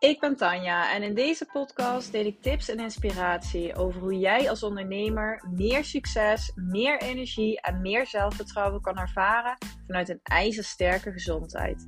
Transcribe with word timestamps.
Ik 0.00 0.20
ben 0.20 0.36
Tanja 0.36 0.94
en 0.94 1.02
in 1.02 1.14
deze 1.14 1.46
podcast 1.52 2.12
deel 2.12 2.24
ik 2.24 2.42
tips 2.42 2.68
en 2.68 2.78
inspiratie 2.78 3.74
over 3.74 4.00
hoe 4.00 4.18
jij 4.18 4.50
als 4.50 4.62
ondernemer 4.62 5.44
meer 5.54 5.84
succes, 5.84 6.52
meer 6.54 7.00
energie 7.00 7.60
en 7.60 7.80
meer 7.80 8.06
zelfvertrouwen 8.06 8.80
kan 8.80 8.98
ervaren 8.98 9.56
vanuit 9.86 10.08
een 10.08 10.20
ijzersterke 10.22 11.12
gezondheid. 11.12 11.86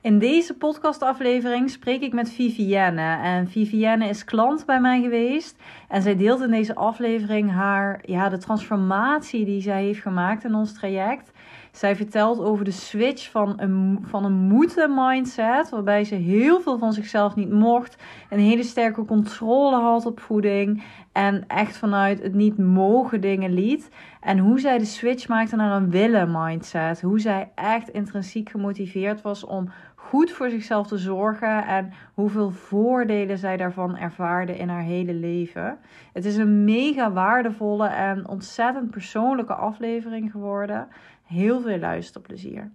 In 0.00 0.18
deze 0.18 0.54
podcastaflevering 0.54 1.70
spreek 1.70 2.02
ik 2.02 2.12
met 2.12 2.30
Vivienne. 2.30 3.16
En 3.22 3.48
Vivienne 3.48 4.08
is 4.08 4.24
klant 4.24 4.66
bij 4.66 4.80
mij 4.80 5.00
geweest. 5.00 5.56
En 5.88 6.02
zij 6.02 6.16
deelt 6.16 6.40
in 6.40 6.50
deze 6.50 6.74
aflevering 6.74 7.52
haar, 7.52 8.00
ja, 8.04 8.28
de 8.28 8.38
transformatie 8.38 9.44
die 9.44 9.60
zij 9.60 9.82
heeft 9.82 10.00
gemaakt 10.00 10.44
in 10.44 10.54
ons 10.54 10.74
traject. 10.74 11.30
Zij 11.78 11.96
vertelt 11.96 12.40
over 12.40 12.64
de 12.64 12.70
switch 12.70 13.30
van 13.30 13.54
een, 13.56 13.98
van 14.02 14.24
een 14.24 14.32
moeten 14.32 14.94
mindset, 14.94 15.70
waarbij 15.70 16.04
ze 16.04 16.14
heel 16.14 16.60
veel 16.60 16.78
van 16.78 16.92
zichzelf 16.92 17.34
niet 17.34 17.50
mocht, 17.50 17.96
een 18.30 18.38
hele 18.38 18.62
sterke 18.62 19.04
controle 19.04 19.76
had 19.76 20.06
op 20.06 20.20
voeding 20.20 20.82
en 21.12 21.44
echt 21.46 21.76
vanuit 21.76 22.22
het 22.22 22.34
niet 22.34 22.58
mogen 22.58 23.20
dingen 23.20 23.54
liet. 23.54 23.90
En 24.20 24.38
hoe 24.38 24.60
zij 24.60 24.78
de 24.78 24.84
switch 24.84 25.28
maakte 25.28 25.56
naar 25.56 25.76
een 25.76 25.90
willen 25.90 26.30
mindset. 26.32 27.00
Hoe 27.00 27.20
zij 27.20 27.50
echt 27.54 27.88
intrinsiek 27.88 28.48
gemotiveerd 28.48 29.22
was 29.22 29.44
om 29.44 29.70
goed 29.94 30.30
voor 30.30 30.50
zichzelf 30.50 30.86
te 30.86 30.98
zorgen 30.98 31.66
en 31.66 31.92
hoeveel 32.14 32.50
voordelen 32.50 33.38
zij 33.38 33.56
daarvan 33.56 33.96
ervaarde 33.96 34.56
in 34.56 34.68
haar 34.68 34.82
hele 34.82 35.14
leven. 35.14 35.78
Het 36.12 36.24
is 36.24 36.36
een 36.36 36.64
mega 36.64 37.12
waardevolle 37.12 37.86
en 37.86 38.28
ontzettend 38.28 38.90
persoonlijke 38.90 39.54
aflevering 39.54 40.30
geworden. 40.30 40.88
Heel 41.28 41.60
veel 41.60 41.78
luisterplezier. 41.78 42.74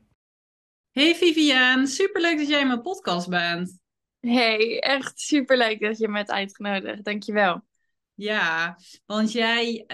Hey 0.92 1.16
Vivian, 1.16 1.88
superleuk 1.88 2.38
dat 2.38 2.48
jij 2.48 2.60
in 2.60 2.68
mijn 2.68 2.82
podcast 2.82 3.30
bent. 3.30 3.80
Hey, 4.20 4.80
echt 4.80 5.20
superleuk 5.20 5.80
dat 5.80 5.98
je 5.98 6.08
me 6.08 6.18
hebt 6.18 6.32
uitgenodigd. 6.32 7.04
Dankjewel. 7.04 7.62
Ja, 8.16 8.78
want 9.06 9.32
jij, 9.32 9.86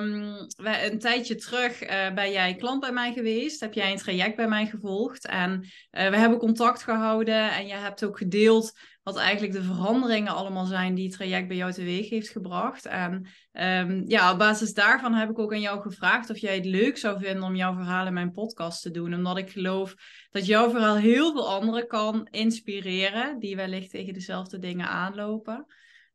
um, 0.00 0.46
een 0.56 0.98
tijdje 0.98 1.34
terug 1.34 1.82
uh, 1.82 2.14
ben 2.14 2.32
jij 2.32 2.54
klant 2.54 2.80
bij 2.80 2.92
mij 2.92 3.12
geweest. 3.12 3.60
Heb 3.60 3.72
jij 3.72 3.92
een 3.92 3.98
traject 3.98 4.36
bij 4.36 4.48
mij 4.48 4.66
gevolgd. 4.66 5.26
En 5.26 5.60
uh, 5.60 6.08
we 6.08 6.16
hebben 6.16 6.38
contact 6.38 6.82
gehouden. 6.82 7.50
En 7.52 7.66
je 7.66 7.74
hebt 7.74 8.04
ook 8.04 8.18
gedeeld 8.18 8.72
wat 9.02 9.16
eigenlijk 9.16 9.52
de 9.52 9.62
veranderingen 9.62 10.34
allemaal 10.34 10.64
zijn 10.64 10.94
die 10.94 11.06
het 11.06 11.16
traject 11.16 11.48
bij 11.48 11.56
jou 11.56 11.72
teweeg 11.72 12.08
heeft 12.08 12.28
gebracht. 12.28 12.86
En 12.86 13.26
um, 13.52 14.04
ja, 14.06 14.32
op 14.32 14.38
basis 14.38 14.74
daarvan 14.74 15.14
heb 15.14 15.30
ik 15.30 15.38
ook 15.38 15.52
aan 15.52 15.60
jou 15.60 15.80
gevraagd 15.80 16.30
of 16.30 16.38
jij 16.38 16.54
het 16.54 16.64
leuk 16.64 16.98
zou 16.98 17.20
vinden 17.20 17.42
om 17.42 17.56
jouw 17.56 17.74
verhaal 17.74 18.06
in 18.06 18.12
mijn 18.12 18.32
podcast 18.32 18.82
te 18.82 18.90
doen. 18.90 19.14
Omdat 19.14 19.38
ik 19.38 19.50
geloof 19.50 19.94
dat 20.30 20.46
jouw 20.46 20.70
verhaal 20.70 20.96
heel 20.96 21.32
veel 21.32 21.48
anderen 21.48 21.86
kan 21.86 22.28
inspireren 22.30 23.38
die 23.38 23.56
wellicht 23.56 23.90
tegen 23.90 24.14
dezelfde 24.14 24.58
dingen 24.58 24.88
aanlopen. 24.88 25.66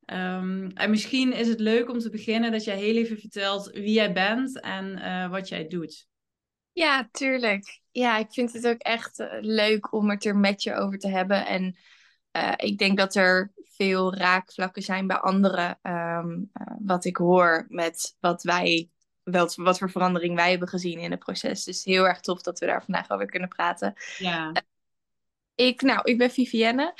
Um, 0.05 0.71
en 0.73 0.89
misschien 0.89 1.33
is 1.33 1.47
het 1.47 1.59
leuk 1.59 1.89
om 1.89 1.99
te 1.99 2.09
beginnen 2.09 2.51
dat 2.51 2.63
jij 2.63 2.77
heel 2.77 2.95
even 2.95 3.17
vertelt 3.19 3.69
wie 3.71 3.93
jij 3.93 4.13
bent 4.13 4.59
en 4.59 4.97
uh, 4.97 5.29
wat 5.29 5.49
jij 5.49 5.67
doet. 5.67 6.07
Ja, 6.71 7.09
tuurlijk. 7.11 7.81
Ja, 7.91 8.17
ik 8.17 8.33
vind 8.33 8.53
het 8.53 8.67
ook 8.67 8.79
echt 8.79 9.19
uh, 9.19 9.27
leuk 9.39 9.93
om 9.93 10.09
het 10.09 10.25
er 10.25 10.35
met 10.35 10.63
je 10.63 10.75
over 10.75 10.97
te 10.97 11.09
hebben. 11.09 11.45
En 11.45 11.77
uh, 12.37 12.53
ik 12.55 12.77
denk 12.77 12.97
dat 12.97 13.15
er 13.15 13.51
veel 13.55 14.15
raakvlakken 14.15 14.81
zijn 14.81 15.07
bij 15.07 15.17
anderen. 15.17 15.79
Um, 15.81 16.51
wat 16.79 17.05
ik 17.05 17.17
hoor 17.17 17.65
met 17.69 18.15
wat 18.19 18.43
wij, 18.43 18.89
wat, 19.23 19.55
wat 19.55 19.77
voor 19.77 19.91
verandering 19.91 20.35
wij 20.35 20.49
hebben 20.49 20.67
gezien 20.67 20.99
in 20.99 21.11
het 21.11 21.19
proces. 21.19 21.63
Dus 21.63 21.83
heel 21.83 22.07
erg 22.07 22.19
tof 22.19 22.41
dat 22.41 22.59
we 22.59 22.65
daar 22.65 22.83
vandaag 22.83 23.09
over 23.09 23.25
kunnen 23.25 23.49
praten. 23.49 23.93
Ja. 24.17 24.51
ik, 25.55 25.81
nou, 25.81 26.01
ik 26.03 26.17
ben 26.17 26.31
Vivienne. 26.31 26.93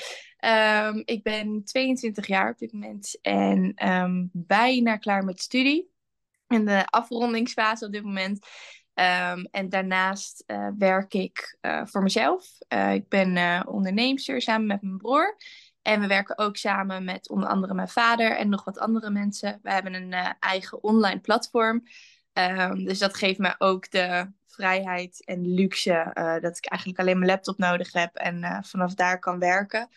Um, 0.44 1.02
ik 1.04 1.22
ben 1.22 1.64
22 1.64 2.26
jaar 2.26 2.50
op 2.50 2.58
dit 2.58 2.72
moment 2.72 3.18
en 3.20 3.88
um, 3.88 4.30
bijna 4.32 4.96
klaar 4.96 5.24
met 5.24 5.40
studie. 5.40 5.90
In 6.48 6.64
de 6.64 6.86
afrondingsfase 6.86 7.86
op 7.86 7.92
dit 7.92 8.04
moment. 8.04 8.46
Um, 8.94 9.48
en 9.50 9.68
daarnaast 9.68 10.44
uh, 10.46 10.68
werk 10.78 11.14
ik 11.14 11.58
uh, 11.60 11.80
voor 11.84 12.02
mezelf. 12.02 12.46
Uh, 12.68 12.94
ik 12.94 13.08
ben 13.08 13.66
onderneemster 13.66 14.42
samen 14.42 14.66
met 14.66 14.82
mijn 14.82 14.96
broer. 14.96 15.36
En 15.82 16.00
we 16.00 16.06
werken 16.06 16.38
ook 16.38 16.56
samen 16.56 17.04
met 17.04 17.28
onder 17.28 17.48
andere 17.48 17.74
mijn 17.74 17.88
vader 17.88 18.36
en 18.36 18.48
nog 18.48 18.64
wat 18.64 18.78
andere 18.78 19.10
mensen. 19.10 19.58
We 19.62 19.72
hebben 19.72 19.94
een 19.94 20.12
eigen 20.38 20.82
online 20.82 21.20
platform. 21.20 21.82
dus 22.84 22.98
dat 22.98 23.16
geeft 23.16 23.38
me 23.38 23.54
ook 23.58 23.90
de 23.90 24.30
vrijheid 24.46 25.24
en 25.24 25.54
luxe 25.54 26.10
dat 26.40 26.56
ik 26.56 26.66
eigenlijk 26.66 27.00
alleen 27.00 27.18
mijn 27.18 27.30
laptop 27.30 27.58
nodig 27.58 27.92
heb 27.92 28.14
en 28.14 28.64
vanaf 28.64 28.94
daar 28.94 29.18
kan 29.18 29.38
werken. 29.38 29.88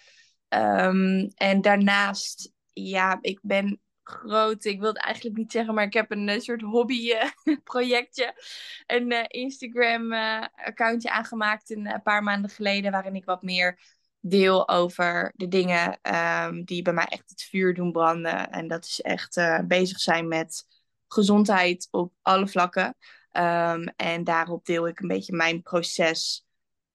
Um, 0.50 1.32
en 1.36 1.62
daarnaast, 1.62 2.52
ja, 2.74 3.18
ik 3.22 3.40
ben 3.42 3.80
groot. 4.04 4.66
Ik 4.66 4.80
wil 4.80 4.88
het 4.88 5.04
eigenlijk 5.04 5.38
niet 5.38 5.52
zeggen, 5.52 5.74
maar 5.74 5.84
ik 5.84 5.94
heb 5.94 6.12
een, 6.12 6.42
soort 6.42 6.62
hobbyprojectje. 6.62 8.34
Uh, 8.88 8.98
een 8.98 9.12
uh, 9.12 9.24
Instagram-accountje 9.28 11.10
uh, 11.10 11.16
aangemaakt 11.16 11.70
een 11.70 12.02
paar 12.04 12.24
maanden 12.24 12.50
geleden, 12.50 12.92
waarin 12.92 13.16
ik 13.16 13.26
wat 13.26 13.42
meer 13.42 13.80
deel 14.20 14.70
over 14.70 15.32
de 15.36 15.48
dingen 15.48 16.00
um, 16.02 16.64
die 16.64 16.82
bij 16.82 16.94
mij 16.94 17.06
echt 17.06 17.30
het 17.30 17.44
vuur 17.44 17.74
doen 17.74 17.92
branden. 17.92 18.52
En 18.52 18.68
dat 18.68 18.86
is 18.86 19.02
echt 19.02 19.40
bezig 19.68 20.00
zijn 20.00 20.28
met 20.28 20.66
gezondheid 21.08 21.88
op 21.92 22.14
alle 22.22 22.48
vlakken. 22.48 22.96
Um, 23.32 23.84
en 23.96 24.24
daarop 24.24 24.66
deel 24.66 24.88
ik 24.88 25.00
een 25.00 25.08
beetje 25.08 25.36
mijn 25.36 25.62
proces 25.62 26.45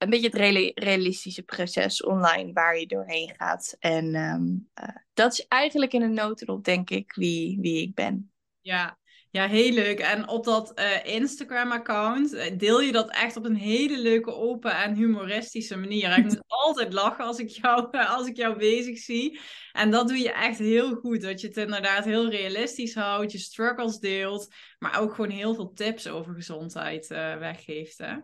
een 0.00 0.10
beetje 0.10 0.30
het 0.32 0.74
realistische 0.74 1.42
proces 1.42 2.02
online 2.02 2.52
waar 2.52 2.78
je 2.78 2.86
doorheen 2.86 3.34
gaat. 3.36 3.76
En 3.78 4.14
um, 4.14 4.68
uh, 4.82 4.88
dat 5.12 5.32
is 5.32 5.46
eigenlijk 5.48 5.92
in 5.92 6.02
een 6.02 6.14
notendop, 6.14 6.64
denk 6.64 6.90
ik, 6.90 7.12
wie, 7.14 7.58
wie 7.60 7.82
ik 7.82 7.94
ben. 7.94 8.32
Ja. 8.60 8.98
ja, 9.30 9.48
heel 9.48 9.72
leuk. 9.72 9.98
En 9.98 10.28
op 10.28 10.44
dat 10.44 10.72
uh, 10.78 11.04
Instagram-account 11.14 12.32
uh, 12.32 12.58
deel 12.58 12.80
je 12.80 12.92
dat 12.92 13.10
echt 13.10 13.36
op 13.36 13.44
een 13.44 13.56
hele 13.56 13.98
leuke, 13.98 14.34
open 14.34 14.76
en 14.76 14.94
humoristische 14.94 15.76
manier. 15.76 16.18
Ik 16.18 16.24
moet 16.24 16.44
altijd 16.66 16.92
lachen 16.92 17.24
als 17.24 17.38
ik, 17.38 17.48
jou, 17.48 17.98
als 18.16 18.26
ik 18.26 18.36
jou 18.36 18.58
bezig 18.58 18.98
zie. 18.98 19.40
En 19.72 19.90
dat 19.90 20.08
doe 20.08 20.18
je 20.18 20.32
echt 20.32 20.58
heel 20.58 20.94
goed. 20.94 21.20
Dat 21.20 21.40
je 21.40 21.46
het 21.46 21.56
inderdaad 21.56 22.04
heel 22.04 22.30
realistisch 22.30 22.94
houdt, 22.94 23.32
je 23.32 23.38
struggles 23.38 23.98
deelt, 23.98 24.54
maar 24.78 25.00
ook 25.00 25.14
gewoon 25.14 25.30
heel 25.30 25.54
veel 25.54 25.72
tips 25.72 26.08
over 26.08 26.34
gezondheid 26.34 27.06
weggeeft. 27.08 27.98
Hè? 27.98 28.16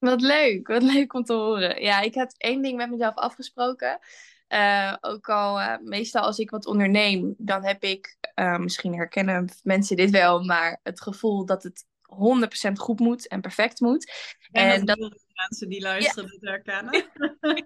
Wat 0.00 0.20
leuk, 0.20 0.68
wat 0.68 0.82
leuk 0.82 1.12
om 1.12 1.24
te 1.24 1.32
horen. 1.32 1.82
Ja, 1.82 2.00
ik 2.00 2.14
had 2.14 2.34
één 2.36 2.62
ding 2.62 2.76
met 2.76 2.90
mezelf 2.90 3.14
afgesproken. 3.14 3.98
Uh, 4.48 4.96
ook 5.00 5.28
al 5.28 5.60
uh, 5.60 5.76
meestal 5.82 6.22
als 6.22 6.38
ik 6.38 6.50
wat 6.50 6.66
onderneem, 6.66 7.34
dan 7.38 7.64
heb 7.64 7.82
ik, 7.82 8.16
uh, 8.34 8.58
misschien 8.58 8.94
herkennen 8.94 9.48
mensen 9.62 9.96
dit 9.96 10.10
wel, 10.10 10.44
maar 10.44 10.80
het 10.82 11.00
gevoel 11.00 11.46
dat 11.46 11.62
het 11.62 11.84
100% 12.68 12.72
goed 12.72 13.00
moet 13.00 13.28
en 13.28 13.40
perfect 13.40 13.80
moet. 13.80 14.12
En, 14.50 14.70
en 14.70 14.84
dat 14.84 14.98
mensen 15.48 15.68
die 15.68 15.80
luisteren 15.80 16.24
ja. 16.24 16.30
dit 16.30 16.48
herkennen. 16.48 17.10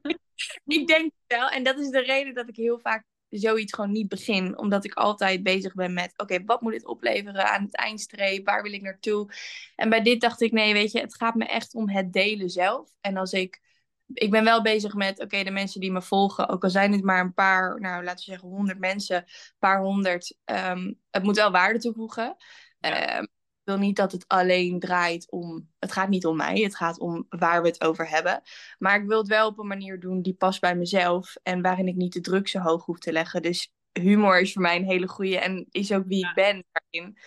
ik 0.80 0.86
denk 0.86 1.12
wel, 1.26 1.48
en 1.48 1.62
dat 1.62 1.78
is 1.78 1.90
de 1.90 2.02
reden 2.02 2.34
dat 2.34 2.48
ik 2.48 2.56
heel 2.56 2.78
vaak 2.78 3.04
zoiets 3.38 3.72
gewoon 3.72 3.92
niet 3.92 4.08
begin. 4.08 4.58
Omdat 4.58 4.84
ik 4.84 4.94
altijd 4.94 5.42
bezig 5.42 5.74
ben 5.74 5.92
met, 5.92 6.12
oké, 6.16 6.44
wat 6.44 6.60
moet 6.60 6.72
dit 6.72 6.86
opleveren 6.86 7.50
aan 7.50 7.62
het 7.62 7.76
eindstreep? 7.76 8.46
Waar 8.46 8.62
wil 8.62 8.72
ik 8.72 8.82
naartoe? 8.82 9.32
En 9.76 9.88
bij 9.88 10.02
dit 10.02 10.20
dacht 10.20 10.40
ik, 10.40 10.52
nee, 10.52 10.72
weet 10.72 10.92
je, 10.92 11.00
het 11.00 11.14
gaat 11.14 11.34
me 11.34 11.44
echt 11.44 11.74
om 11.74 11.88
het 11.88 12.12
delen 12.12 12.50
zelf. 12.50 12.90
En 13.00 13.16
als 13.16 13.32
ik, 13.32 13.62
ik 14.06 14.30
ben 14.30 14.44
wel 14.44 14.62
bezig 14.62 14.94
met, 14.94 15.20
oké, 15.20 15.42
de 15.42 15.50
mensen 15.50 15.80
die 15.80 15.92
me 15.92 16.02
volgen, 16.02 16.48
ook 16.48 16.62
al 16.64 16.70
zijn 16.70 16.92
het 16.92 17.04
maar 17.04 17.20
een 17.20 17.34
paar, 17.34 17.80
nou, 17.80 18.04
laten 18.04 18.24
we 18.24 18.30
zeggen 18.30 18.48
honderd 18.48 18.78
mensen, 18.78 19.16
een 19.16 19.56
paar 19.58 19.80
honderd, 19.80 20.36
um, 20.44 21.00
het 21.10 21.22
moet 21.22 21.36
wel 21.36 21.50
waarde 21.50 21.78
toevoegen. 21.78 22.36
Ja. 22.78 23.18
Um, 23.18 23.28
wil 23.64 23.78
niet 23.78 23.96
dat 23.96 24.12
het 24.12 24.24
alleen 24.28 24.78
draait 24.80 25.30
om. 25.30 25.68
Het 25.78 25.92
gaat 25.92 26.08
niet 26.08 26.26
om 26.26 26.36
mij, 26.36 26.60
het 26.60 26.76
gaat 26.76 26.98
om 26.98 27.26
waar 27.28 27.62
we 27.62 27.68
het 27.68 27.84
over 27.84 28.08
hebben. 28.08 28.42
Maar 28.78 29.00
ik 29.00 29.06
wil 29.06 29.18
het 29.18 29.28
wel 29.28 29.48
op 29.48 29.58
een 29.58 29.66
manier 29.66 30.00
doen 30.00 30.22
die 30.22 30.34
past 30.34 30.60
bij 30.60 30.76
mezelf 30.76 31.34
en 31.42 31.62
waarin 31.62 31.88
ik 31.88 31.94
niet 31.94 32.12
de 32.12 32.20
druk 32.20 32.48
zo 32.48 32.58
hoog 32.58 32.84
hoef 32.84 32.98
te 32.98 33.12
leggen. 33.12 33.42
Dus 33.42 33.72
humor 33.92 34.40
is 34.40 34.52
voor 34.52 34.62
mij 34.62 34.76
een 34.76 34.84
hele 34.84 35.08
goede 35.08 35.38
en 35.38 35.66
is 35.70 35.92
ook 35.92 36.06
wie 36.06 36.28
ik 36.28 36.34
ben 36.34 36.64
daarin. 36.72 37.18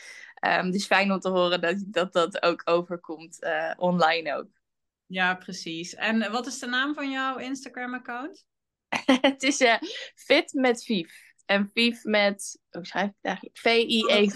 Um, 0.66 0.72
dus 0.72 0.86
fijn 0.86 1.12
om 1.12 1.20
te 1.20 1.30
horen 1.30 1.62
dat 1.62 1.84
dat, 1.86 2.14
dat 2.14 2.42
ook 2.42 2.62
overkomt 2.66 3.44
uh, 3.44 3.74
online 3.78 4.36
ook. 4.36 4.48
Ja, 5.06 5.36
precies. 5.36 5.96
En 5.96 6.32
wat 6.32 6.48
is 6.48 6.60
de 6.60 6.68
naam 6.68 6.94
van 6.94 7.12
jouw 7.12 7.38
Instagram-account? 7.38 8.46
het 9.22 9.44
is 9.44 9.62
uh, 9.62 9.78
Fit 10.16 10.54
met 10.54 10.84
Vief. 10.84 11.26
En 11.46 11.70
Vief 11.74 12.04
met, 12.04 12.62
hoe 12.70 12.86
schrijf 12.86 13.08
ik 13.08 13.16
het 13.22 13.26
eigenlijk? 13.26 13.58
V-I-E. 13.58 14.30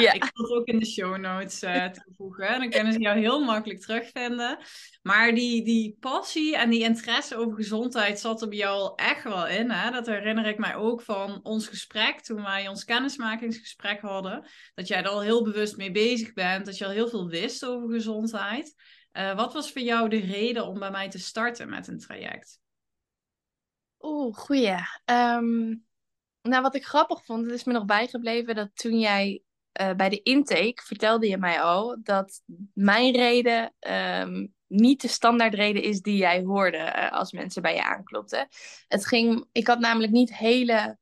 Ja, 0.00 0.12
ik 0.12 0.30
zal 0.34 0.44
het 0.44 0.56
ook 0.56 0.66
in 0.66 0.78
de 0.78 0.86
show 0.86 1.16
notes 1.16 1.62
uh, 1.62 1.84
toevoegen. 2.04 2.58
Dan 2.58 2.70
kunnen 2.70 2.92
ze 2.92 2.98
jou 2.98 3.18
heel 3.18 3.44
makkelijk 3.44 3.80
terugvinden. 3.80 4.58
Maar 5.02 5.34
die, 5.34 5.64
die 5.64 5.96
passie 6.00 6.56
en 6.56 6.70
die 6.70 6.82
interesse 6.82 7.36
over 7.36 7.56
gezondheid 7.56 8.20
zat 8.20 8.42
er 8.42 8.48
bij 8.48 8.58
jou 8.58 8.80
al 8.80 8.94
echt 8.94 9.24
wel 9.24 9.46
in. 9.48 9.70
Hè? 9.70 9.90
Dat 9.90 10.06
herinner 10.06 10.46
ik 10.46 10.58
mij 10.58 10.74
ook 10.74 11.02
van 11.02 11.40
ons 11.42 11.68
gesprek, 11.68 12.20
toen 12.20 12.42
wij 12.42 12.68
ons 12.68 12.84
kennismakingsgesprek 12.84 14.00
hadden. 14.00 14.46
Dat 14.74 14.88
jij 14.88 14.98
er 14.98 15.08
al 15.08 15.20
heel 15.20 15.44
bewust 15.44 15.76
mee 15.76 15.90
bezig 15.90 16.32
bent, 16.32 16.66
dat 16.66 16.78
je 16.78 16.84
al 16.84 16.90
heel 16.90 17.08
veel 17.08 17.28
wist 17.28 17.64
over 17.64 17.90
gezondheid. 17.90 18.74
wat 19.12 19.52
was 19.52 19.72
voor 19.72 19.82
jou 19.82 20.08
de 20.08 20.20
reden 20.20 20.66
om 20.66 20.78
bij 20.78 20.90
mij 20.90 21.08
te 21.08 21.18
starten 21.18 21.68
met 21.68 21.88
een 21.88 21.98
traject? 21.98 22.60
Oeh, 24.00 24.36
goeie. 24.36 24.76
Ehm, 25.04 25.74
nou, 26.42 26.62
wat 26.62 26.74
ik 26.74 26.84
grappig 26.84 27.24
vond, 27.24 27.44
het 27.44 27.54
is 27.54 27.64
me 27.64 27.72
nog 27.72 27.84
bijgebleven 27.84 28.54
dat 28.54 28.70
toen 28.74 28.98
jij 28.98 29.42
uh, 29.80 29.92
bij 29.94 30.08
de 30.08 30.22
intake 30.22 30.82
vertelde 30.84 31.28
je 31.28 31.38
mij 31.38 31.60
al 31.60 31.96
dat 32.02 32.42
mijn 32.74 33.14
reden 33.14 33.74
ehm, 33.78 34.46
niet 34.66 35.00
de 35.00 35.08
standaardreden 35.08 35.82
is 35.82 36.00
die 36.00 36.16
jij 36.16 36.42
hoorde 36.42 36.76
uh, 36.76 37.12
als 37.12 37.32
mensen 37.32 37.62
bij 37.62 37.74
je 37.74 37.84
aanklopten. 37.84 38.48
Het 38.88 39.06
ging, 39.06 39.46
ik 39.52 39.66
had 39.66 39.78
namelijk 39.78 40.12
niet 40.12 40.36
hele 40.36 40.98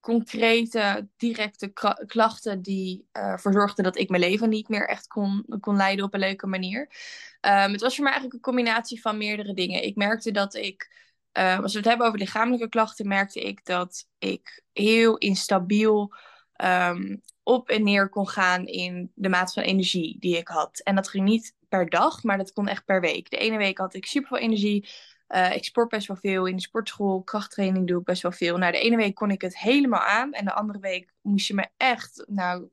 concrete, 0.00 1.08
directe 1.16 1.72
klachten 2.06 2.62
die 2.62 3.08
uh, 3.12 3.22
ervoor 3.22 3.52
zorgden 3.52 3.84
dat 3.84 3.98
ik 3.98 4.08
mijn 4.08 4.22
leven 4.22 4.48
niet 4.48 4.68
meer 4.68 4.88
echt 4.88 5.06
kon, 5.06 5.46
kon 5.60 5.76
leiden 5.76 6.04
op 6.04 6.14
een 6.14 6.20
leuke 6.20 6.46
manier. 6.46 6.80
Um, 7.40 7.72
het 7.72 7.80
was 7.80 7.94
voor 7.94 8.04
mij 8.04 8.12
eigenlijk 8.12 8.34
een 8.34 8.52
combinatie 8.52 9.00
van 9.00 9.18
meerdere 9.18 9.54
dingen. 9.54 9.82
Ik 9.82 9.96
merkte 9.96 10.30
dat 10.30 10.54
ik 10.54 11.02
als 11.34 11.72
we 11.72 11.78
het 11.78 11.88
hebben 11.88 12.06
over 12.06 12.18
lichamelijke 12.18 12.68
klachten, 12.68 13.08
merkte 13.08 13.40
ik 13.40 13.64
dat 13.64 14.06
ik 14.18 14.62
heel 14.72 15.16
instabiel 15.16 16.14
um, 16.56 17.22
op 17.42 17.68
en 17.68 17.82
neer 17.82 18.08
kon 18.08 18.28
gaan 18.28 18.66
in 18.66 19.10
de 19.14 19.28
maat 19.28 19.52
van 19.52 19.62
energie 19.62 20.16
die 20.18 20.36
ik 20.36 20.48
had. 20.48 20.78
En 20.78 20.94
dat 20.94 21.08
ging 21.08 21.24
niet 21.24 21.54
per 21.68 21.88
dag, 21.88 22.22
maar 22.22 22.38
dat 22.38 22.52
kon 22.52 22.68
echt 22.68 22.84
per 22.84 23.00
week. 23.00 23.30
De 23.30 23.36
ene 23.36 23.56
week 23.56 23.78
had 23.78 23.94
ik 23.94 24.06
super 24.06 24.28
veel 24.28 24.38
energie. 24.38 24.88
Uh, 25.28 25.54
ik 25.54 25.64
sport 25.64 25.88
best 25.88 26.06
wel 26.06 26.16
veel 26.16 26.46
in 26.46 26.56
de 26.56 26.62
sportschool. 26.62 27.22
Krachttraining 27.22 27.86
doe 27.86 27.98
ik 27.98 28.04
best 28.04 28.22
wel 28.22 28.32
veel. 28.32 28.56
Nou, 28.58 28.72
de 28.72 28.78
ene 28.78 28.96
week 28.96 29.14
kon 29.14 29.30
ik 29.30 29.40
het 29.40 29.58
helemaal 29.58 30.00
aan. 30.00 30.32
En 30.32 30.44
de 30.44 30.52
andere 30.52 30.78
week 30.78 31.12
moest 31.20 31.46
je 31.46 31.54
me 31.54 31.68
echt, 31.76 32.24
nou, 32.26 32.68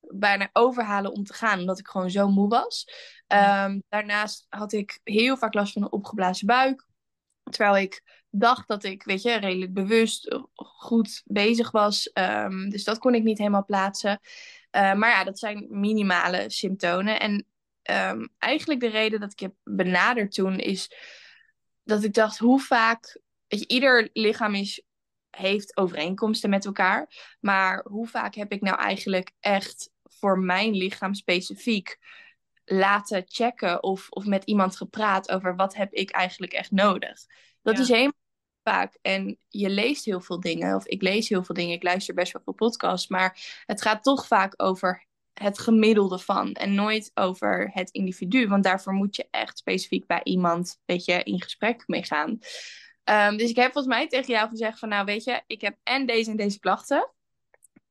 bijna 0.00 0.50
overhalen 0.52 1.12
om 1.12 1.24
te 1.24 1.34
gaan. 1.34 1.58
Omdat 1.58 1.78
ik 1.78 1.88
gewoon 1.88 2.10
zo 2.10 2.28
moe 2.28 2.48
was. 2.48 2.88
Um, 3.28 3.82
daarnaast 3.88 4.46
had 4.48 4.72
ik 4.72 5.00
heel 5.04 5.36
vaak 5.36 5.54
last 5.54 5.72
van 5.72 5.82
een 5.82 5.92
opgeblazen 5.92 6.46
buik. 6.46 6.86
Terwijl 7.50 7.76
ik 7.76 8.24
dacht 8.38 8.68
dat 8.68 8.84
ik, 8.84 9.02
weet 9.02 9.22
je, 9.22 9.34
redelijk 9.34 9.72
bewust 9.72 10.26
eh, 10.26 10.42
goed 10.54 11.22
bezig 11.24 11.70
was. 11.70 12.10
Um, 12.14 12.70
dus 12.70 12.84
dat 12.84 12.98
kon 12.98 13.14
ik 13.14 13.22
niet 13.22 13.38
helemaal 13.38 13.64
plaatsen. 13.64 14.20
Uh, 14.76 14.94
maar 14.94 15.10
ja, 15.10 15.24
dat 15.24 15.38
zijn 15.38 15.66
minimale 15.70 16.50
symptomen. 16.50 17.20
En 17.20 17.46
um, 17.90 18.28
eigenlijk 18.38 18.80
de 18.80 18.88
reden 18.88 19.20
dat 19.20 19.32
ik 19.32 19.40
heb 19.40 19.54
benaderd 19.64 20.32
toen 20.32 20.58
is 20.58 20.90
dat 21.82 22.04
ik 22.04 22.14
dacht, 22.14 22.38
hoe 22.38 22.60
vaak... 22.60 23.20
Weet 23.46 23.60
je, 23.60 23.66
ieder 23.66 24.10
lichaam 24.12 24.54
is, 24.54 24.82
heeft 25.30 25.76
overeenkomsten 25.76 26.50
met 26.50 26.64
elkaar. 26.64 27.34
Maar 27.40 27.84
hoe 27.88 28.06
vaak 28.06 28.34
heb 28.34 28.52
ik 28.52 28.60
nou 28.60 28.78
eigenlijk 28.78 29.32
echt 29.40 29.90
voor 30.02 30.38
mijn 30.38 30.74
lichaam 30.74 31.14
specifiek 31.14 31.98
laten 32.64 33.24
checken 33.26 33.82
of, 33.82 34.06
of 34.10 34.24
met 34.24 34.44
iemand 34.44 34.76
gepraat 34.76 35.30
over 35.30 35.56
wat 35.56 35.74
heb 35.74 35.92
ik 35.92 36.10
eigenlijk 36.10 36.52
echt 36.52 36.70
nodig. 36.70 37.26
Dat 37.62 37.78
is 37.78 37.88
helemaal 37.88 38.24
vaak. 38.70 38.98
En 39.02 39.38
je 39.48 39.70
leest 39.70 40.04
heel 40.04 40.20
veel 40.20 40.40
dingen, 40.40 40.76
of 40.76 40.86
ik 40.86 41.02
lees 41.02 41.28
heel 41.28 41.44
veel 41.44 41.54
dingen, 41.54 41.74
ik 41.74 41.82
luister 41.82 42.14
best 42.14 42.32
wel 42.32 42.42
veel 42.42 42.52
podcasts, 42.52 43.08
maar 43.08 43.62
het 43.66 43.82
gaat 43.82 44.02
toch 44.02 44.26
vaak 44.26 44.54
over 44.56 45.06
het 45.32 45.58
gemiddelde 45.58 46.18
van 46.18 46.52
en 46.52 46.74
nooit 46.74 47.10
over 47.14 47.70
het 47.72 47.90
individu, 47.90 48.48
want 48.48 48.64
daarvoor 48.64 48.92
moet 48.92 49.16
je 49.16 49.28
echt 49.30 49.58
specifiek 49.58 50.06
bij 50.06 50.20
iemand, 50.22 50.80
weet 50.84 51.04
je, 51.04 51.22
in 51.22 51.42
gesprek 51.42 51.82
mee 51.86 52.04
gaan. 52.04 52.38
Um, 53.04 53.36
dus 53.36 53.50
ik 53.50 53.56
heb 53.56 53.72
volgens 53.72 53.94
mij 53.94 54.08
tegen 54.08 54.32
jou 54.32 54.48
gezegd 54.48 54.78
van, 54.78 54.88
nou 54.88 55.04
weet 55.04 55.24
je, 55.24 55.42
ik 55.46 55.60
heb 55.60 55.76
en 55.82 56.06
deze 56.06 56.30
en 56.30 56.36
deze 56.36 56.58
klachten. 56.58 57.10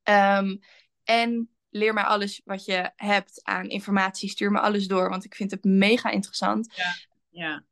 Um, 0.03 0.59
en 1.03 1.49
leer 1.69 1.93
mij 1.93 2.03
alles 2.03 2.41
wat 2.45 2.65
je 2.65 2.91
hebt 2.95 3.43
aan 3.43 3.69
informatie. 3.69 4.29
Stuur 4.29 4.51
me 4.51 4.59
alles 4.59 4.87
door, 4.87 5.09
want 5.09 5.25
ik 5.25 5.35
vind 5.35 5.51
het 5.51 5.63
mega 5.63 6.09
interessant. 6.09 6.73
Ja, 6.75 6.93
ja. 7.29 7.63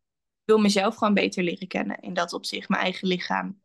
Wil 0.54 0.62
mezelf 0.62 0.96
gewoon 0.96 1.14
beter 1.14 1.44
leren 1.44 1.68
kennen 1.68 2.00
in 2.00 2.14
dat 2.14 2.34
opzicht, 2.34 2.70
mijn 2.70 2.82
eigen 2.82 3.08
lichaam. 3.08 3.62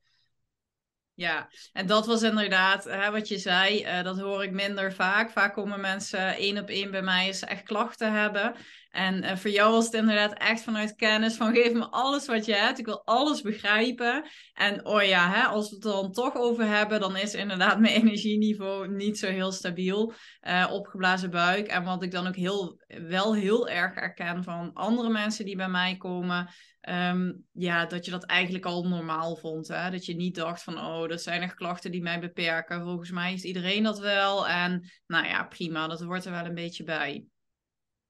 Ja, 1.15 1.49
en 1.73 1.87
dat 1.87 2.07
was 2.07 2.23
inderdaad 2.23 2.85
hè, 2.85 3.11
wat 3.11 3.29
je 3.29 3.39
zei. 3.39 3.83
Uh, 3.83 4.03
dat 4.03 4.19
hoor 4.19 4.45
ik 4.45 4.53
minder 4.53 4.93
vaak. 4.93 5.31
Vaak 5.31 5.55
komen 5.55 5.81
mensen 5.81 6.37
één 6.37 6.59
op 6.59 6.69
één 6.69 6.91
bij 6.91 7.03
mij 7.03 7.27
eens 7.27 7.43
echt 7.43 7.63
klachten 7.63 8.13
hebben. 8.13 8.55
En 8.91 9.25
uh, 9.25 9.37
voor 9.37 9.51
jou 9.51 9.73
was 9.73 9.85
het 9.85 9.95
inderdaad 9.95 10.33
echt 10.33 10.63
vanuit 10.63 10.95
kennis 10.95 11.37
van 11.37 11.55
geef 11.55 11.73
me 11.73 11.89
alles 11.89 12.27
wat 12.27 12.45
je 12.45 12.55
hebt. 12.55 12.79
Ik 12.79 12.85
wil 12.85 13.05
alles 13.05 13.43
begrijpen. 13.43 14.25
En 14.53 14.87
oh 14.87 15.03
ja, 15.03 15.31
hè, 15.31 15.43
als 15.43 15.69
we 15.69 15.75
het 15.75 15.85
dan 15.85 16.13
toch 16.13 16.35
over 16.35 16.65
hebben, 16.67 17.01
dan 17.01 17.17
is 17.17 17.35
inderdaad 17.35 17.81
mijn 17.81 17.95
energieniveau 17.95 18.89
niet 18.89 19.19
zo 19.19 19.27
heel 19.27 19.53
stabiel. 19.53 20.13
Uh, 20.49 20.69
opgeblazen 20.71 21.31
buik. 21.31 21.67
En 21.67 21.85
wat 21.85 22.03
ik 22.03 22.11
dan 22.11 22.27
ook 22.27 22.37
heel, 22.37 22.81
wel 22.87 23.35
heel 23.35 23.69
erg 23.69 23.95
herken 23.95 24.45
van 24.45 24.73
andere 24.73 25.09
mensen 25.09 25.45
die 25.45 25.57
bij 25.57 25.69
mij 25.69 25.97
komen. 25.97 26.49
Um, 26.91 27.47
ja, 27.53 27.87
dat 27.87 28.05
je 28.05 28.11
dat 28.11 28.25
eigenlijk 28.25 28.65
al 28.65 28.89
normaal 28.89 29.37
vond. 29.37 29.69
Hè? 29.69 29.91
Dat 29.91 30.07
je 30.07 30.15
niet 30.15 30.35
dacht 30.35 30.63
van, 30.63 30.79
oh, 30.79 31.09
dat 31.09 31.23
zijn 31.23 31.43
echt 31.43 31.55
klachten 31.55 31.91
die 31.91 32.03
mij 32.03 32.21
beperken. 32.21 32.83
Volgens 32.83 33.11
mij 33.11 33.31
heeft 33.31 33.45
iedereen 33.45 33.83
dat 33.83 33.99
wel. 33.99 34.49
En 34.49 34.91
nou 35.07 35.27
ja, 35.27 35.45
prima, 35.45 35.87
dat 35.87 36.01
hoort 36.01 36.25
er 36.25 36.31
wel 36.31 36.45
een 36.45 36.55
beetje 36.55 36.85
bij. 36.85 37.25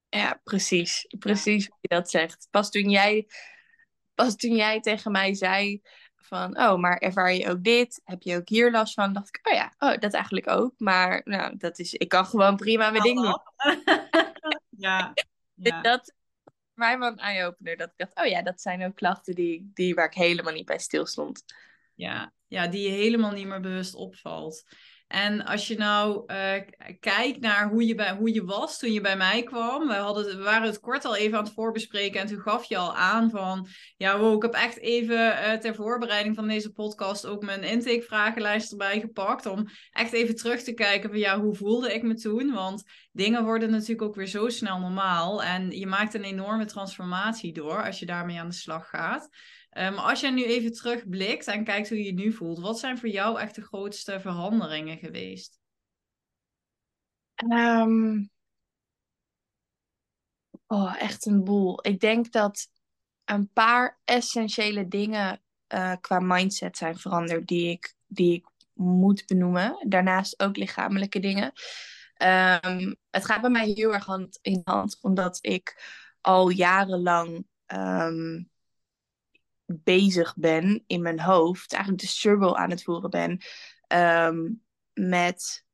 Ja, 0.09 0.41
precies. 0.45 1.07
Precies 1.19 1.65
ja. 1.65 1.71
hoe 1.71 1.79
je 1.81 1.89
dat 1.89 2.11
zegt. 2.11 2.49
Pas 2.51 2.71
toen 2.71 2.91
jij, 2.91 3.29
pas 4.15 4.37
toen 4.37 4.55
jij 4.55 4.81
tegen 4.81 5.13
mij 5.13 5.35
zei 5.35 5.81
van, 6.17 6.59
oh, 6.59 6.77
maar 6.77 6.99
ervaar 6.99 7.33
je 7.33 7.49
ook 7.49 7.65
dit? 7.65 8.01
Heb 8.05 8.23
je 8.23 8.37
ook 8.37 8.49
hier 8.49 8.71
last 8.71 8.95
van? 8.95 9.13
dacht 9.13 9.29
ik, 9.29 9.49
oh 9.49 9.55
ja, 9.55 9.73
oh, 9.79 9.99
dat 9.99 10.13
eigenlijk 10.13 10.49
ook. 10.49 10.75
Maar 10.77 11.21
nou, 11.25 11.57
dat 11.57 11.79
is, 11.79 11.95
ik 11.95 12.09
kan 12.09 12.27
gewoon 12.27 12.57
prima 12.57 12.91
mijn 12.91 13.03
ding 13.03 13.21
doen. 13.21 13.41
ja. 14.87 15.13
ja. 15.55 15.81
Dat 15.83 16.15
mij 16.79 16.99
wel 16.99 17.09
een 17.09 17.19
eye-opener. 17.19 17.77
Dat 17.77 17.89
ik 17.89 17.97
dacht, 17.97 18.19
oh 18.19 18.27
ja, 18.27 18.43
dat 18.43 18.61
zijn 18.61 18.85
ook 18.85 18.95
klachten 18.95 19.35
die, 19.35 19.71
die 19.75 19.95
waar 19.95 20.07
ik 20.07 20.15
helemaal 20.15 20.53
niet 20.53 20.67
bij 20.67 20.79
stil 20.79 21.07
stond. 21.07 21.45
Ja, 21.95 22.33
ja, 22.47 22.67
die 22.67 22.91
je 22.91 22.97
helemaal 22.97 23.33
niet 23.33 23.47
meer 23.47 23.61
bewust 23.61 23.95
opvalt. 23.95 24.65
En 25.08 25.44
als 25.44 25.69
je 25.69 25.76
nou 25.76 26.22
uh, 26.26 26.52
kijkt 27.00 27.40
naar 27.40 27.69
hoe 27.69 27.87
je, 27.87 27.94
bij, 27.94 28.14
hoe 28.14 28.34
je 28.34 28.44
was 28.44 28.78
toen 28.78 28.93
je 28.93 29.00
bij 29.00 29.16
mij 29.16 29.43
kwam. 29.43 29.88
We, 29.88 29.94
hadden, 29.94 30.25
we 30.37 30.43
waren 30.43 30.66
het 30.66 30.81
kort 30.81 31.05
al 31.05 31.16
even 31.16 31.38
aan 31.38 31.44
het 31.44 31.52
voorbespreken. 31.52 32.20
En 32.20 32.26
toen 32.26 32.40
gaf 32.40 32.64
je 32.64 32.76
al 32.76 32.96
aan 32.96 33.31
van... 33.31 33.69
Ja, 33.96 34.19
wow, 34.19 34.37
ik 34.37 34.43
heb 34.43 34.55
echt 34.55 34.78
even 34.78 35.16
uh, 35.16 35.52
ter 35.52 35.75
voorbereiding 35.75 36.34
van 36.34 36.49
deze 36.49 36.72
podcast... 36.72 37.26
ook 37.26 37.43
mijn 37.43 37.62
intakevragenlijst 37.62 38.70
erbij 38.70 39.00
gepakt. 39.00 39.46
Om 39.46 39.69
echt 39.93 40.12
even 40.12 40.37
terug 40.37 40.62
te 40.62 40.75
kijken 40.75 41.10
van... 41.10 41.19
Ja, 41.19 41.40
hoe 41.40 41.55
voelde 41.55 41.94
ik 41.94 42.02
me 42.02 42.14
toen? 42.14 42.52
Want 42.52 42.82
dingen 43.12 43.44
worden 43.44 43.70
natuurlijk 43.70 44.02
ook 44.02 44.14
weer 44.14 44.26
zo 44.26 44.49
snel 44.49 44.78
normaal. 44.78 45.43
En 45.43 45.70
je 45.70 45.87
maakt 45.87 46.14
een 46.14 46.25
enorme 46.25 46.64
transformatie 46.64 47.52
door 47.52 47.84
als 47.84 47.99
je 47.99 48.06
daarmee 48.06 48.40
aan 48.40 48.49
de 48.49 48.55
slag 48.55 48.88
gaat. 48.88 49.29
Maar 49.79 49.93
um, 49.93 49.99
als 49.99 50.20
jij 50.20 50.31
nu 50.31 50.44
even 50.44 50.73
terugblikt 50.73 51.47
en 51.47 51.65
kijkt 51.65 51.89
hoe 51.89 51.99
je 51.99 52.05
je 52.05 52.13
nu 52.13 52.32
voelt, 52.32 52.58
wat 52.58 52.79
zijn 52.79 52.99
voor 52.99 53.08
jou 53.08 53.41
echt 53.41 53.55
de 53.55 53.63
grootste 53.63 54.20
veranderingen 54.20 54.99
geweest? 54.99 55.58
Um, 57.53 58.31
oh, 60.67 60.94
echt 60.99 61.27
een 61.27 61.44
boel. 61.44 61.87
Ik 61.87 62.01
denk 62.01 62.32
dat 62.32 62.69
een 63.25 63.51
paar 63.53 64.01
essentiële 64.05 64.89
dingen 64.89 65.43
uh, 65.75 65.93
qua 66.01 66.20
mindset 66.20 66.77
zijn 66.77 66.99
veranderd 66.99 67.47
die 67.47 67.70
ik, 67.70 67.94
die 68.06 68.32
ik 68.32 68.47
moet 68.73 69.27
benoemen. 69.27 69.85
Daarnaast 69.89 70.41
ook 70.41 70.56
lichamelijke 70.56 71.20
dingen. 71.20 71.53
Um, 72.23 72.97
het 73.11 73.25
gaat 73.25 73.41
bij 73.41 73.51
mij 73.51 73.67
heel 73.67 73.93
erg 73.93 74.05
hand 74.05 74.39
in 74.43 74.61
hand, 74.65 74.99
omdat 75.01 75.39
ik 75.41 75.82
al 76.20 76.49
jarenlang 76.49 77.47
um, 77.67 78.51
bezig 79.69 80.34
ben 80.37 80.84
in 80.87 81.03
mijn 81.03 81.20
hoofd, 81.20 81.72
eigenlijk 81.72 82.03
de 82.03 82.08
struggle 82.08 82.56
aan 82.56 82.70
het 82.70 82.82
voeren 82.82 83.10
ben 83.10 83.41
um, 84.27 84.63
met 84.93 85.65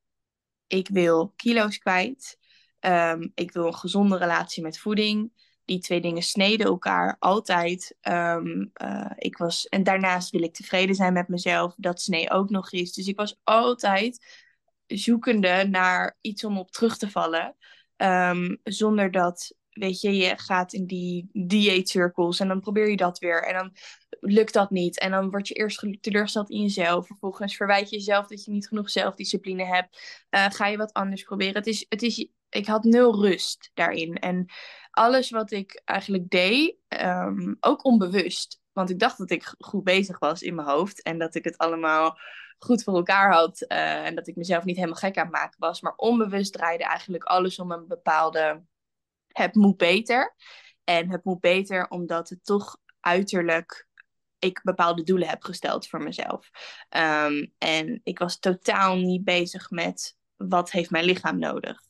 ik 0.67 0.89
wil 0.89 1.33
kilo's 1.37 1.79
kwijt, 1.79 2.39
um, 2.81 3.33
ik 3.35 3.53
wil 3.53 3.67
een 3.67 3.75
gezonde 3.75 4.17
relatie 4.17 4.63
met 4.63 4.79
voeding. 4.79 5.43
Die 5.65 5.79
twee 5.79 6.01
dingen 6.01 6.23
sneden 6.23 6.67
elkaar 6.67 7.17
altijd. 7.19 7.97
Um, 8.03 8.71
uh, 8.83 9.11
ik 9.17 9.37
was, 9.37 9.67
en 9.67 9.83
daarnaast 9.83 10.31
wil 10.31 10.43
ik 10.43 10.55
tevreden 10.55 10.95
zijn 10.95 11.13
met 11.13 11.29
mezelf. 11.29 11.75
Dat 11.77 12.01
snee 12.01 12.31
ook 12.31 12.51
nog 12.51 12.73
eens. 12.73 12.93
Dus 12.93 13.07
ik 13.07 13.17
was 13.17 13.41
altijd 13.45 14.43
zoekende 14.87 15.67
naar 15.71 16.17
iets 16.21 16.45
om 16.45 16.59
op 16.59 16.71
terug 16.71 16.97
te 16.97 17.11
vallen. 17.11 17.57
Zonder 18.63 19.11
dat 19.11 19.55
weet 19.75 20.01
je, 20.01 20.17
je 20.17 20.33
gaat 20.37 20.73
in 20.73 20.87
die 20.87 21.29
dieetcirkels 21.33 22.41
en 22.41 22.49
dan 22.49 22.61
probeer 22.61 22.91
je 22.91 22.97
dat 22.97 23.19
weer 23.19 23.43
en 23.43 23.55
dan 23.55 23.73
lukt 24.21 24.53
dat 24.53 24.71
niet. 24.71 24.99
En 24.99 25.11
dan 25.11 25.31
word 25.31 25.49
je 25.49 25.55
eerst 25.55 25.87
teleurgesteld 26.01 26.51
in 26.51 26.61
jezelf. 26.61 27.07
Vervolgens 27.07 27.57
verwijt 27.57 27.91
je 27.91 27.97
jezelf 27.97 28.27
dat 28.27 28.45
je 28.45 28.51
niet 28.51 28.69
genoeg 28.69 28.91
zelfdiscipline 28.91 29.65
hebt. 29.65 30.27
Uh, 30.31 30.47
ga 30.49 30.67
je 30.67 30.77
wat 30.77 30.93
anders 30.93 31.23
proberen. 31.23 31.55
Het 31.55 31.67
is, 31.67 31.87
het 31.89 32.03
is, 32.03 32.29
ik 32.49 32.67
had 32.67 32.85
nul 32.85 33.23
rust 33.23 33.71
daarin. 33.75 34.15
En 34.15 34.47
alles 34.91 35.31
wat 35.31 35.51
ik 35.51 35.83
eigenlijk 35.85 36.31
deed, 36.31 36.77
um, 36.89 37.57
ook 37.61 37.85
onbewust. 37.85 38.63
Want 38.73 38.91
ik 38.91 38.99
dacht 38.99 39.19
dat 39.19 39.31
ik 39.31 39.55
goed 39.59 39.85
bezig 39.85 40.19
was 40.19 40.43
in 40.43 40.55
mijn 40.55 40.69
hoofd 40.69 41.03
en 41.03 41.19
dat 41.19 41.35
ik 41.35 41.45
het 41.45 41.59
allemaal 41.59 42.19
goed 42.59 42.83
voor 42.83 42.95
elkaar 42.95 43.33
had. 43.33 43.65
Uh, 43.69 44.07
en 44.07 44.15
dat 44.15 44.27
ik 44.27 44.37
mezelf 44.37 44.65
niet 44.65 44.77
helemaal 44.77 44.97
gek 44.97 45.17
aan 45.17 45.25
het 45.25 45.33
maken 45.33 45.61
was. 45.61 45.81
Maar 45.81 45.95
onbewust 45.97 46.53
draaide 46.53 46.85
eigenlijk 46.85 47.25
alles 47.25 47.59
om 47.59 47.73
een 47.73 47.87
bepaalde 47.87 48.63
het 49.35 49.55
moet 49.55 49.77
beter. 49.77 50.35
En 50.85 51.11
het 51.11 51.25
moet 51.25 51.41
beter 51.41 51.89
omdat 51.89 52.29
het 52.29 52.45
toch 52.45 52.77
uiterlijk 53.01 53.89
ik 54.39 54.61
bepaalde 54.63 55.03
doelen 55.03 55.29
heb 55.29 55.43
gesteld 55.43 55.87
voor 55.87 56.03
mezelf. 56.03 56.51
Um, 56.97 57.53
en 57.59 58.01
ik 58.03 58.19
was 58.19 58.39
totaal 58.39 58.97
niet 58.97 59.25
bezig 59.25 59.71
met 59.71 60.17
wat 60.37 60.71
heeft 60.71 60.91
mijn 60.91 61.05
lichaam 61.05 61.39
nodig. 61.39 61.81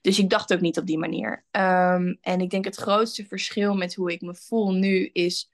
Dus 0.00 0.18
ik 0.18 0.30
dacht 0.30 0.52
ook 0.52 0.60
niet 0.60 0.78
op 0.78 0.86
die 0.86 0.98
manier. 0.98 1.44
Um, 1.50 2.18
en 2.20 2.40
ik 2.40 2.50
denk 2.50 2.64
het 2.64 2.76
grootste 2.76 3.26
verschil 3.26 3.74
met 3.74 3.94
hoe 3.94 4.12
ik 4.12 4.20
me 4.20 4.34
voel 4.34 4.72
nu 4.72 5.10
is. 5.12 5.50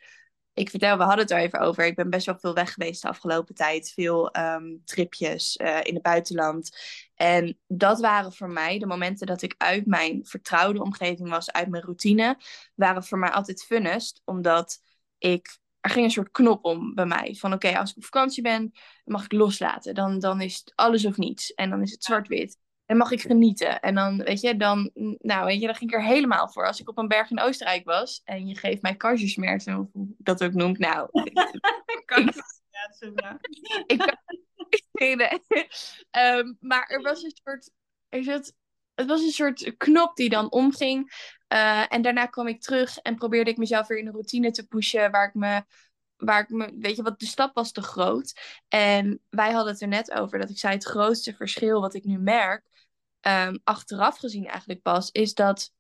Ik 0.59 0.71
vertel, 0.71 0.97
we 0.97 1.03
hadden 1.03 1.21
het 1.21 1.31
er 1.31 1.39
even 1.39 1.61
over. 1.61 1.87
Ik 1.87 1.95
ben 1.95 2.11
best 2.11 2.27
wel 2.27 2.39
veel 2.39 2.55
weg 2.55 2.73
geweest 2.73 3.03
de 3.03 3.09
afgelopen 3.09 3.55
tijd. 3.55 3.91
Veel 3.91 4.37
um, 4.37 4.83
tripjes 4.85 5.59
uh, 5.63 5.79
in 5.83 5.95
het 5.95 6.03
buitenland. 6.03 6.77
En 7.15 7.59
dat 7.67 8.01
waren 8.01 8.33
voor 8.33 8.51
mij 8.51 8.79
de 8.79 8.87
momenten 8.87 9.27
dat 9.27 9.43
ik 9.43 9.55
uit 9.59 9.87
mijn 9.87 10.27
vertrouwde 10.27 10.83
omgeving 10.83 11.29
was, 11.29 11.53
uit 11.53 11.69
mijn 11.69 11.83
routine, 11.83 12.39
waren 12.75 13.05
voor 13.05 13.19
mij 13.19 13.31
altijd 13.31 13.65
funnest. 13.65 14.23
Omdat 14.25 14.79
ik 15.19 15.59
er 15.81 15.91
ging 15.91 16.05
een 16.05 16.11
soort 16.11 16.31
knop 16.31 16.65
om 16.65 16.95
bij 16.95 17.07
mij. 17.07 17.35
Van 17.35 17.53
oké, 17.53 17.79
als 17.79 17.91
ik 17.91 17.97
op 17.97 18.05
vakantie 18.05 18.43
ben, 18.43 18.73
mag 19.05 19.25
ik 19.25 19.33
loslaten. 19.33 19.95
Dan, 19.95 20.19
dan 20.19 20.41
is 20.41 20.57
het 20.57 20.73
alles 20.75 21.07
of 21.07 21.17
niets. 21.17 21.55
En 21.55 21.71
dan 21.71 21.83
is 21.83 21.91
het 21.91 22.05
zwart-wit. 22.05 22.57
En 22.89 22.97
mag 22.97 23.11
ik 23.11 23.21
genieten. 23.21 23.81
En 23.81 23.95
dan, 23.95 24.17
weet 24.17 24.41
je, 24.41 24.57
dan, 24.57 24.91
nou, 25.19 25.47
weet 25.47 25.61
je, 25.61 25.67
dan 25.67 25.75
ging 25.75 25.91
ik 25.91 25.97
er 25.97 26.05
helemaal 26.05 26.49
voor. 26.49 26.67
Als 26.67 26.81
ik 26.81 26.89
op 26.89 26.99
een 26.99 27.09
berg 27.09 27.31
in 27.31 27.41
Oostenrijk 27.41 27.85
was 27.85 28.21
en 28.25 28.47
je 28.47 28.57
geeft 28.57 28.83
mij 28.83 28.97
kajusmerten, 28.97 29.79
of 29.79 29.87
hoe 29.93 30.15
dat 30.19 30.45
ook 30.45 30.53
noemt. 30.53 30.79
Nou, 30.79 31.09
ik 31.99 32.03
kan 32.05 32.33
um, 36.11 36.57
maar 36.61 36.87
er 36.87 37.03
was 37.03 37.23
een 37.23 37.39
soort, 37.45 37.71
er 38.09 38.25
zat, 38.25 38.53
het 38.95 39.07
was 39.07 39.23
een 39.23 39.31
soort 39.31 39.77
knop 39.77 40.17
die 40.17 40.29
dan 40.29 40.53
omging. 40.53 41.13
Uh, 41.53 41.93
en 41.93 42.03
daarna 42.03 42.27
kwam 42.27 42.47
ik 42.47 42.61
terug 42.61 42.99
en 42.99 43.17
probeerde 43.17 43.51
ik 43.51 43.57
mezelf 43.57 43.87
weer 43.87 43.99
in 43.99 44.07
een 44.07 44.13
routine 44.13 44.51
te 44.51 44.67
pushen 44.67 45.11
waar 45.11 45.29
ik 45.29 45.35
me 45.35 45.65
waar 46.17 46.41
ik 46.43 46.49
me, 46.49 46.77
weet 46.79 46.97
je 46.97 47.03
wat, 47.03 47.21
de 47.21 47.27
stap 47.27 47.55
was 47.55 47.73
te 47.73 47.83
groot. 47.83 48.41
En 48.69 49.21
wij 49.31 49.53
hadden 49.53 49.73
het 49.73 49.83
er 49.83 49.89
net 49.89 50.13
over 50.13 50.39
dat 50.39 50.51
ik 50.51 50.59
zei: 50.59 50.75
het 50.75 50.85
grootste 50.85 51.35
verschil 51.35 51.81
wat 51.81 51.95
ik 51.95 52.05
nu 52.05 52.19
merk, 52.19 52.78
um, 53.21 53.61
achteraf 53.65 54.19
gezien 54.19 54.47
eigenlijk 54.47 54.83
pas, 54.83 55.11
is 55.11 55.35
dat. 55.35 55.73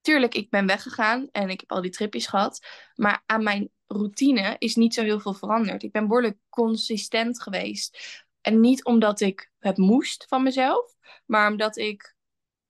Tuurlijk, 0.00 0.34
ik 0.34 0.50
ben 0.50 0.66
weggegaan 0.66 1.28
en 1.32 1.48
ik 1.50 1.60
heb 1.60 1.72
al 1.72 1.80
die 1.80 1.90
tripjes 1.90 2.26
gehad. 2.26 2.66
Maar 2.94 3.22
aan 3.26 3.42
mijn 3.42 3.70
routine 3.86 4.56
is 4.58 4.74
niet 4.74 4.94
zo 4.94 5.02
heel 5.02 5.20
veel 5.20 5.34
veranderd. 5.34 5.82
Ik 5.82 5.92
ben 5.92 6.06
behoorlijk 6.06 6.38
consistent 6.48 7.42
geweest. 7.42 7.98
En 8.40 8.60
niet 8.60 8.84
omdat 8.84 9.20
ik 9.20 9.50
het 9.58 9.76
moest 9.76 10.24
van 10.28 10.42
mezelf, 10.42 10.94
maar 11.26 11.50
omdat 11.50 11.76
ik 11.76 12.16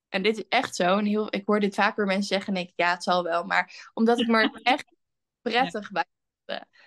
en 0.09 0.23
dit 0.23 0.37
is 0.37 0.45
echt 0.49 0.75
zo, 0.75 0.99
en 0.99 1.05
heel, 1.05 1.27
ik 1.35 1.47
hoor 1.47 1.61
dit 1.61 1.75
vaker 1.75 2.07
mensen 2.07 2.27
zeggen 2.27 2.55
en 2.55 2.61
ik, 2.61 2.73
ja, 2.77 2.91
het 2.91 3.03
zal 3.03 3.23
wel, 3.23 3.45
maar 3.45 3.91
omdat 3.95 4.19
ik 4.19 4.27
me 4.27 4.51
echt 4.63 4.95
prettig 5.43 5.91
bij 5.91 6.05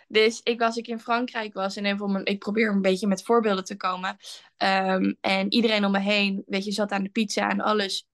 dus 0.07 0.41
ik, 0.43 0.61
als 0.61 0.75
ik 0.75 0.87
in 0.87 0.99
Frankrijk 0.99 1.53
was 1.53 1.75
en 1.75 1.85
even 1.85 2.25
ik 2.25 2.39
probeer 2.39 2.69
een 2.69 2.81
beetje 2.81 3.07
met 3.07 3.23
voorbeelden 3.23 3.63
te 3.63 3.77
komen. 3.77 4.17
Um, 4.57 5.17
en 5.21 5.51
iedereen 5.51 5.85
om 5.85 5.91
me 5.91 5.99
heen, 5.99 6.43
weet 6.45 6.65
je, 6.65 6.71
zat 6.71 6.91
aan 6.91 7.03
de 7.03 7.09
pizza 7.09 7.49
en 7.49 7.61
alles. 7.61 8.07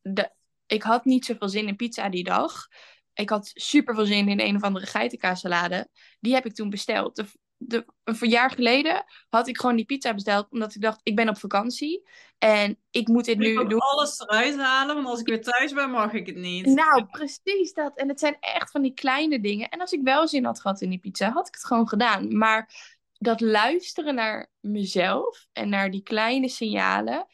De, 0.00 0.30
ik 0.66 0.82
had 0.82 1.04
niet 1.04 1.24
zoveel 1.24 1.48
zin 1.48 1.68
in 1.68 1.76
pizza 1.76 2.08
die 2.08 2.24
dag. 2.24 2.66
Ik 3.14 3.30
had 3.30 3.50
super 3.54 3.94
veel 3.94 4.06
zin 4.06 4.28
in 4.28 4.40
een 4.40 4.56
of 4.56 4.62
andere 4.62 4.86
geitenkaassalade. 4.86 5.88
Die 6.20 6.34
heb 6.34 6.46
ik 6.46 6.54
toen 6.54 6.70
besteld. 6.70 7.24
De, 7.56 7.86
een 8.04 8.28
jaar 8.28 8.50
geleden 8.50 9.04
had 9.28 9.48
ik 9.48 9.58
gewoon 9.58 9.76
die 9.76 9.84
pizza 9.84 10.14
besteld. 10.14 10.46
Omdat 10.50 10.74
ik 10.74 10.80
dacht, 10.80 11.00
ik 11.02 11.16
ben 11.16 11.28
op 11.28 11.38
vakantie. 11.38 12.08
En 12.38 12.78
ik 12.90 13.08
moet 13.08 13.24
dit 13.24 13.38
nu 13.38 13.54
doen. 13.54 13.78
alles 13.78 14.20
eruit 14.20 14.56
halen, 14.56 14.94
want 14.94 15.06
als 15.06 15.20
ik 15.20 15.26
weer 15.26 15.42
thuis 15.42 15.72
ben, 15.72 15.90
mag 15.90 16.12
ik 16.12 16.26
het 16.26 16.36
niet. 16.36 16.66
Nou, 16.66 17.06
precies 17.06 17.72
dat. 17.72 17.96
En 17.96 18.08
het 18.08 18.20
zijn 18.20 18.36
echt 18.40 18.70
van 18.70 18.82
die 18.82 18.94
kleine 18.94 19.40
dingen. 19.40 19.68
En 19.68 19.80
als 19.80 19.92
ik 19.92 20.00
wel 20.02 20.28
zin 20.28 20.44
had 20.44 20.60
gehad 20.60 20.80
in 20.80 20.90
die 20.90 20.98
pizza, 20.98 21.30
had 21.30 21.48
ik 21.48 21.54
het 21.54 21.66
gewoon 21.66 21.88
gedaan. 21.88 22.36
Maar 22.36 22.70
dat 23.18 23.40
luisteren 23.40 24.14
naar 24.14 24.50
mezelf 24.60 25.46
en 25.52 25.68
naar 25.68 25.90
die 25.90 26.02
kleine 26.02 26.48
signalen. 26.48 27.26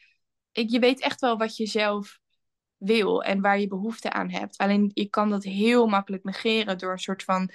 Ik, 0.51 0.69
je 0.69 0.79
weet 0.79 1.01
echt 1.01 1.21
wel 1.21 1.37
wat 1.37 1.57
je 1.57 1.65
zelf 1.65 2.19
wil 2.77 3.23
en 3.23 3.41
waar 3.41 3.59
je 3.59 3.67
behoefte 3.67 4.11
aan 4.11 4.29
hebt. 4.29 4.57
Alleen 4.57 4.91
je 4.93 5.09
kan 5.09 5.29
dat 5.29 5.43
heel 5.43 5.87
makkelijk 5.87 6.23
negeren 6.23 6.77
door 6.77 6.91
een 6.91 6.99
soort 6.99 7.23
van 7.23 7.51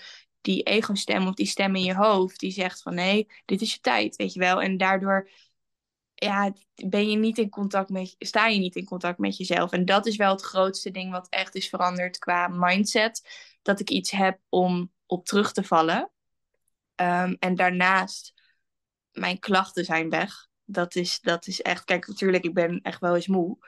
die 0.48 0.62
ego-stem 0.62 1.26
of 1.26 1.34
die 1.34 1.46
stem 1.46 1.74
in 1.76 1.82
je 1.82 1.94
hoofd 1.94 2.40
die 2.40 2.50
zegt 2.50 2.82
van 2.82 2.94
nee, 2.94 3.28
dit 3.44 3.60
is 3.60 3.72
je 3.72 3.80
tijd, 3.80 4.16
weet 4.16 4.32
je 4.32 4.40
wel. 4.40 4.62
En 4.62 4.76
daardoor 4.76 5.30
ja, 6.14 6.52
ben 6.74 7.10
je 7.10 7.16
niet 7.16 7.38
in 7.38 7.48
contact 7.48 7.88
met, 7.88 8.14
sta 8.18 8.46
je 8.46 8.58
niet 8.58 8.76
in 8.76 8.84
contact 8.84 9.18
met 9.18 9.36
jezelf. 9.36 9.72
En 9.72 9.84
dat 9.84 10.06
is 10.06 10.16
wel 10.16 10.30
het 10.30 10.42
grootste 10.42 10.90
ding 10.90 11.10
wat 11.10 11.26
echt 11.28 11.54
is 11.54 11.68
veranderd 11.68 12.18
qua 12.18 12.48
mindset. 12.48 13.28
Dat 13.62 13.80
ik 13.80 13.90
iets 13.90 14.10
heb 14.10 14.40
om 14.48 14.92
op 15.06 15.26
terug 15.26 15.52
te 15.52 15.62
vallen. 15.62 16.10
Um, 16.96 17.36
en 17.38 17.54
daarnaast, 17.54 18.34
mijn 19.12 19.38
klachten 19.38 19.84
zijn 19.84 20.10
weg. 20.10 20.48
Dat 20.64 20.94
is, 20.94 21.20
dat 21.20 21.46
is 21.46 21.62
echt, 21.62 21.84
kijk, 21.84 22.06
natuurlijk, 22.06 22.44
ik 22.44 22.54
ben 22.54 22.80
echt 22.82 23.00
wel 23.00 23.14
eens 23.14 23.26
moe. 23.26 23.58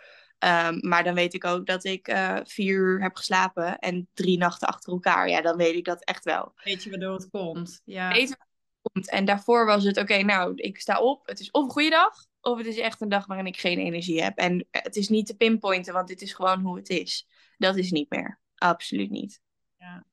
Um, 0.44 0.88
maar 0.88 1.04
dan 1.04 1.14
weet 1.14 1.34
ik 1.34 1.44
ook 1.44 1.66
dat 1.66 1.84
ik 1.84 2.08
uh, 2.08 2.38
vier 2.42 2.74
uur 2.74 3.02
heb 3.02 3.16
geslapen 3.16 3.78
en 3.78 4.08
drie 4.14 4.38
nachten 4.38 4.68
achter 4.68 4.92
elkaar. 4.92 5.28
Ja, 5.28 5.40
dan 5.40 5.56
weet 5.56 5.74
ik 5.74 5.84
dat 5.84 6.04
echt 6.04 6.24
wel. 6.24 6.52
Weet 6.64 6.82
je 6.82 6.90
waardoor 6.90 7.14
het 7.14 7.30
komt. 7.30 7.80
Ja. 7.84 8.08
Weet 8.08 8.28
je 8.28 8.34
het 8.38 8.46
komt. 8.92 9.10
En 9.10 9.24
daarvoor 9.24 9.66
was 9.66 9.84
het, 9.84 9.98
oké, 9.98 10.22
nou, 10.22 10.52
ik 10.54 10.80
sta 10.80 11.00
op. 11.00 11.26
Het 11.26 11.40
is 11.40 11.50
of 11.50 11.64
een 11.64 11.70
goede 11.70 11.90
dag, 11.90 12.26
of 12.40 12.58
het 12.58 12.66
is 12.66 12.78
echt 12.78 13.00
een 13.00 13.08
dag 13.08 13.26
waarin 13.26 13.46
ik 13.46 13.56
geen 13.56 13.78
energie 13.78 14.22
heb. 14.22 14.38
En 14.38 14.66
het 14.70 14.96
is 14.96 15.08
niet 15.08 15.26
te 15.26 15.36
pinpointen, 15.36 15.92
want 15.92 16.08
dit 16.08 16.22
is 16.22 16.32
gewoon 16.32 16.60
hoe 16.60 16.76
het 16.76 16.88
is. 16.88 17.28
Dat 17.56 17.76
is 17.76 17.90
niet 17.90 18.10
meer. 18.10 18.40
Absoluut 18.54 19.10
niet. 19.10 19.40
Ja. 19.78 20.04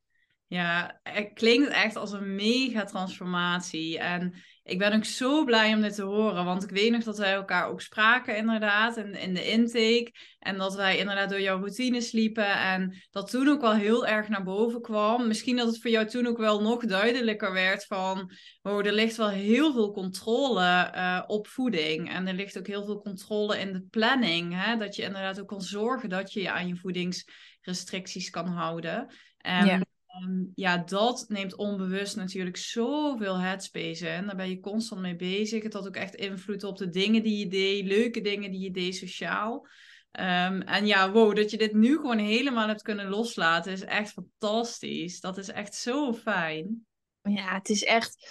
Ja, 0.48 1.00
het 1.04 1.32
klinkt 1.34 1.70
echt 1.70 1.96
als 1.96 2.12
een 2.12 2.36
mega 2.36 2.84
transformatie. 2.84 4.00
En 4.00 4.34
ik 4.68 4.78
ben 4.78 4.94
ook 4.94 5.06
zo 5.06 5.44
blij 5.44 5.74
om 5.74 5.82
dit 5.82 5.96
te 5.96 6.04
horen. 6.04 6.46
Want 6.46 6.64
ik 6.64 6.70
weet 6.70 6.92
nog 6.92 7.04
dat 7.04 7.18
wij 7.18 7.34
elkaar 7.34 7.68
ook 7.68 7.82
spraken, 7.82 8.38
inderdaad, 8.38 8.98
in, 8.98 9.16
in 9.16 9.34
de 9.34 9.50
intake. 9.50 10.12
En 10.40 10.58
dat 10.58 10.76
wij 10.76 10.98
inderdaad 10.98 11.30
door 11.30 11.42
jouw 11.42 11.58
routine 11.58 12.02
sliepen. 12.02 12.60
En 12.60 13.04
dat 13.12 13.30
toen 13.30 13.48
ook 13.48 13.62
wel 13.62 13.74
heel 13.74 14.08
erg 14.08 14.30
naar 14.30 14.44
boven 14.44 14.82
kwam. 14.82 15.28
Misschien 15.28 15.56
dat 15.56 15.68
het 15.68 15.82
voor 15.82 15.92
jou 15.92 16.06
toen 16.06 16.28
ook 16.28 16.38
wel 16.38 16.62
nog 16.62 16.86
duidelijker 16.86 17.54
werd 17.54 17.86
van... 17.86 18.32
Oh, 18.62 18.86
er 18.86 18.94
ligt 18.94 19.16
wel 19.16 19.30
heel 19.30 19.74
veel 19.74 19.92
controle 19.92 20.92
uh, 20.96 21.24
op 21.28 21.48
voeding. 21.48 22.10
En 22.10 22.28
er 22.28 22.34
ligt 22.34 22.58
ook 22.58 22.68
heel 22.68 22.86
veel 22.86 23.02
controle 23.02 23.60
in 23.60 23.74
de 23.74 23.84
planning. 23.90 24.64
Hè? 24.64 24.78
Dat 24.78 24.96
je 24.96 25.04
inderdaad 25.04 25.40
ook 25.40 25.48
kan 25.48 25.62
zorgen 25.62 26.10
dat 26.10 26.34
je 26.34 26.42
je 26.42 26.52
aan 26.52 26.68
je 26.68 26.76
voedingsrestricties 26.76 28.30
kan 28.30 28.48
houden. 28.48 29.14
En. 29.38 29.88
Ehm, 30.18 30.44
ja, 30.56 30.78
dat 30.78 31.26
neemt 31.28 31.56
onbewust 31.56 32.16
natuurlijk 32.16 32.58
zoveel 32.58 33.40
headspace 33.40 34.08
in. 34.08 34.26
Daar 34.26 34.36
ben 34.36 34.50
je 34.50 34.60
constant 34.60 35.02
mee 35.02 35.16
bezig. 35.16 35.64
Het 35.64 35.74
had 35.74 35.88
ook 35.88 35.96
echt 35.96 36.16
invloed 36.16 36.64
op 36.64 36.78
de 36.78 36.90
dingen 36.90 37.24
die 37.24 37.38
je 37.38 37.48
deed, 37.48 37.86
leuke 37.86 38.22
dingen 38.22 38.52
die 38.52 38.62
je 38.62 38.72
deed 38.72 38.96
sociaal. 38.96 39.68
Um, 40.12 40.62
en 40.62 40.86
ja, 40.86 41.12
wow, 41.12 41.36
dat 41.36 41.52
je 41.52 41.58
dit 41.58 41.74
nu 41.74 41.96
gewoon 41.96 42.18
helemaal 42.18 42.68
hebt 42.68 42.82
kunnen 42.82 43.10
loslaten 43.10 43.72
is 43.72 43.82
echt 43.84 44.12
fantastisch. 44.12 45.20
Dat 45.20 45.38
is 45.38 45.50
echt 45.50 45.76
zo 45.76 46.14
fijn. 46.14 46.86
Ja, 47.22 47.54
het 47.54 47.70
is 47.70 47.84
echt, 47.84 48.30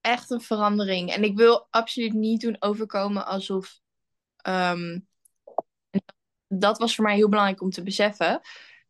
echt 0.00 0.30
een 0.30 0.40
verandering. 0.40 1.10
En 1.10 1.24
ik 1.24 1.36
wil 1.36 1.66
absoluut 1.70 2.12
niet 2.12 2.40
doen 2.40 2.56
overkomen 2.58 3.26
alsof. 3.26 3.80
Um, 4.48 5.08
dat 6.48 6.78
was 6.78 6.94
voor 6.94 7.04
mij 7.04 7.14
heel 7.14 7.28
belangrijk 7.28 7.62
om 7.62 7.70
te 7.70 7.82
beseffen. 7.82 8.40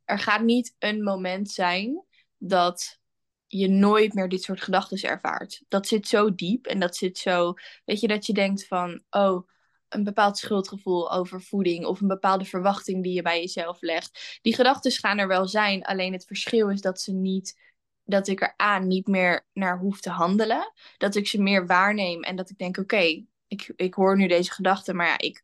Er 0.05 0.19
gaat 0.19 0.43
niet 0.43 0.75
een 0.79 1.03
moment 1.03 1.51
zijn 1.51 2.05
dat 2.41 2.99
je 3.47 3.69
nooit 3.69 4.15
meer 4.15 4.29
dit 4.29 4.43
soort 4.43 4.61
gedachten 4.61 5.09
ervaart. 5.09 5.63
Dat 5.69 5.87
zit 5.87 6.09
zo 6.09 6.35
diep 6.35 6.67
en 6.67 6.81
dat 6.81 6.97
zit 6.97 7.19
zo, 7.19 7.55
weet 7.85 8.01
je, 8.01 8.09
dat 8.09 8.27
je 8.27 8.33
denkt 8.33 8.67
van, 8.67 9.03
oh, 9.11 9.49
een 9.89 10.05
bepaald 10.05 10.39
schuldgevoel 10.39 11.13
over 11.13 11.43
voeding 11.43 11.85
of 11.85 12.01
een 12.01 12.09
bepaalde 12.09 12.45
verwachting 12.45 13.03
die 13.03 13.13
je 13.13 13.23
bij 13.23 13.41
jezelf 13.41 13.81
legt. 13.81 14.39
Die 14.43 14.55
gedachten 14.55 14.91
gaan 14.93 15.19
er 15.19 15.29
wel 15.29 15.49
zijn, 15.49 15.85
alleen 15.85 16.13
het 16.13 16.25
verschil 16.25 16.71
is 16.71 16.81
dat 16.81 17.01
ze 17.01 17.13
niet, 17.13 17.61
dat 18.05 18.29
ik 18.29 18.41
er 18.41 18.55
aan 18.57 18.87
niet 18.87 19.07
meer 19.07 19.47
naar 19.53 19.79
hoef 19.79 20.01
te 20.01 20.11
handelen. 20.11 20.73
Dat 20.97 21.15
ik 21.15 21.27
ze 21.27 21.43
meer 21.43 21.67
waarneem 21.67 22.23
en 22.23 22.37
dat 22.37 22.51
ik 22.51 22.59
denk, 22.59 22.79
oké, 22.79 23.25
ik, 23.47 23.73
ik 23.77 23.95
hoor 23.95 24.17
nu 24.17 24.27
deze 24.27 24.53
gedachten, 24.53 24.97
maar 24.97 25.07
ja, 25.07 25.19
ik, 25.19 25.43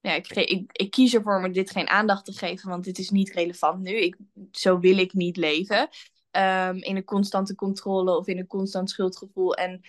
ja, 0.00 0.12
ik, 0.12 0.30
ik, 0.30 0.72
ik 0.72 0.90
kies 0.90 1.14
ervoor 1.14 1.44
om 1.44 1.52
dit 1.52 1.70
geen 1.70 1.88
aandacht 1.88 2.24
te 2.24 2.32
geven, 2.32 2.68
want 2.68 2.84
dit 2.84 2.98
is 2.98 3.10
niet 3.10 3.32
relevant 3.32 3.82
nu. 3.82 3.90
Ik, 3.90 4.16
zo 4.52 4.78
wil 4.78 4.98
ik 4.98 5.12
niet 5.12 5.36
leven. 5.36 5.88
Um, 6.30 6.76
in 6.76 6.96
een 6.96 7.04
constante 7.04 7.54
controle 7.54 8.16
of 8.16 8.26
in 8.26 8.38
een 8.38 8.46
constant 8.46 8.90
schuldgevoel. 8.90 9.54
En 9.54 9.80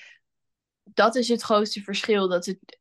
dat 0.83 1.15
is 1.15 1.27
het 1.27 1.41
grootste 1.41 1.81
verschil. 1.81 2.27
Dat 2.27 2.45
het, 2.45 2.79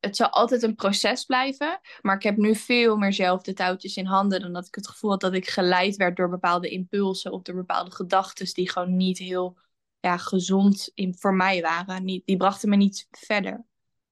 het 0.00 0.16
zal 0.16 0.28
altijd 0.28 0.62
een 0.62 0.74
proces 0.74 1.24
blijven. 1.24 1.80
Maar 2.00 2.16
ik 2.16 2.22
heb 2.22 2.36
nu 2.36 2.54
veel 2.54 2.96
meer 2.96 3.12
zelf 3.12 3.42
de 3.42 3.52
touwtjes 3.52 3.96
in 3.96 4.06
handen. 4.06 4.40
Dan 4.40 4.52
dat 4.52 4.66
ik 4.66 4.74
het 4.74 4.88
gevoel 4.88 5.10
had 5.10 5.20
dat 5.20 5.34
ik 5.34 5.48
geleid 5.48 5.96
werd 5.96 6.16
door 6.16 6.28
bepaalde 6.28 6.68
impulsen. 6.68 7.32
Of 7.32 7.42
door 7.42 7.54
bepaalde 7.54 7.90
gedachten 7.90 8.54
die 8.54 8.70
gewoon 8.70 8.96
niet 8.96 9.18
heel 9.18 9.58
ja, 10.00 10.16
gezond 10.16 10.90
in, 10.94 11.14
voor 11.18 11.34
mij 11.34 11.60
waren. 11.60 12.04
Niet, 12.04 12.26
die 12.26 12.36
brachten 12.36 12.68
me 12.68 12.76
niet 12.76 13.08
verder. 13.10 13.64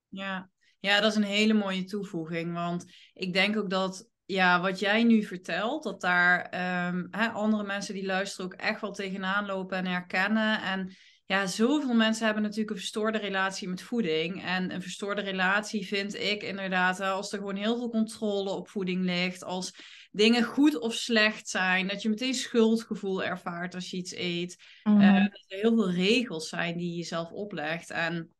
Ja. 0.09 0.51
ja, 0.81 1.01
dat 1.01 1.11
is 1.11 1.17
een 1.17 1.23
hele 1.23 1.55
mooie 1.55 1.85
toevoeging. 1.85 2.53
Want 2.53 2.85
ik 3.15 3.33
denk 3.33 3.57
ook 3.57 3.71
dat 3.71 4.09
ja, 4.31 4.61
wat 4.61 4.79
jij 4.79 5.05
nu 5.05 5.23
vertelt, 5.23 5.83
dat 5.83 6.01
daar 6.01 6.43
ehm, 6.43 7.07
hè, 7.11 7.29
andere 7.29 7.65
mensen 7.65 7.95
die 7.95 8.07
luisteren 8.07 8.47
ook 8.47 8.55
echt 8.55 8.81
wel 8.81 8.93
tegenaan 8.93 9.47
lopen 9.47 9.79
en 9.79 9.87
herkennen. 9.87 10.63
En 10.63 10.97
ja, 11.27 11.47
zoveel 11.47 11.95
mensen 11.95 12.25
hebben 12.25 12.43
natuurlijk 12.43 12.71
een 12.71 12.77
verstoorde 12.77 13.19
relatie 13.19 13.69
met 13.69 13.83
voeding. 13.83 14.45
En 14.45 14.75
een 14.75 14.83
verstoorde 14.83 15.21
relatie 15.21 15.87
vind 15.87 16.15
ik 16.15 16.43
inderdaad, 16.43 17.01
als 17.01 17.33
er 17.33 17.39
gewoon 17.39 17.57
heel 17.57 17.77
veel 17.77 17.91
controle 17.91 18.51
op 18.51 18.69
voeding 18.69 19.05
ligt, 19.05 19.45
als 19.45 19.75
dingen 20.11 20.43
goed 20.43 20.79
of 20.79 20.95
slecht 20.95 21.49
zijn, 21.49 21.89
dat 21.89 22.03
je 22.03 22.09
meteen 22.09 22.35
schuldgevoel 22.35 23.25
ervaart 23.25 23.75
als 23.75 23.91
je 23.91 23.97
iets 23.97 24.15
eet. 24.15 24.65
Mm 24.83 24.99
dat 25.01 25.45
er 25.49 25.59
heel 25.59 25.75
veel 25.75 25.91
regels 25.91 26.49
zijn 26.49 26.77
die 26.77 26.91
je 26.91 26.97
jezelf 26.97 27.31
oplegt. 27.31 27.91
En 27.91 28.35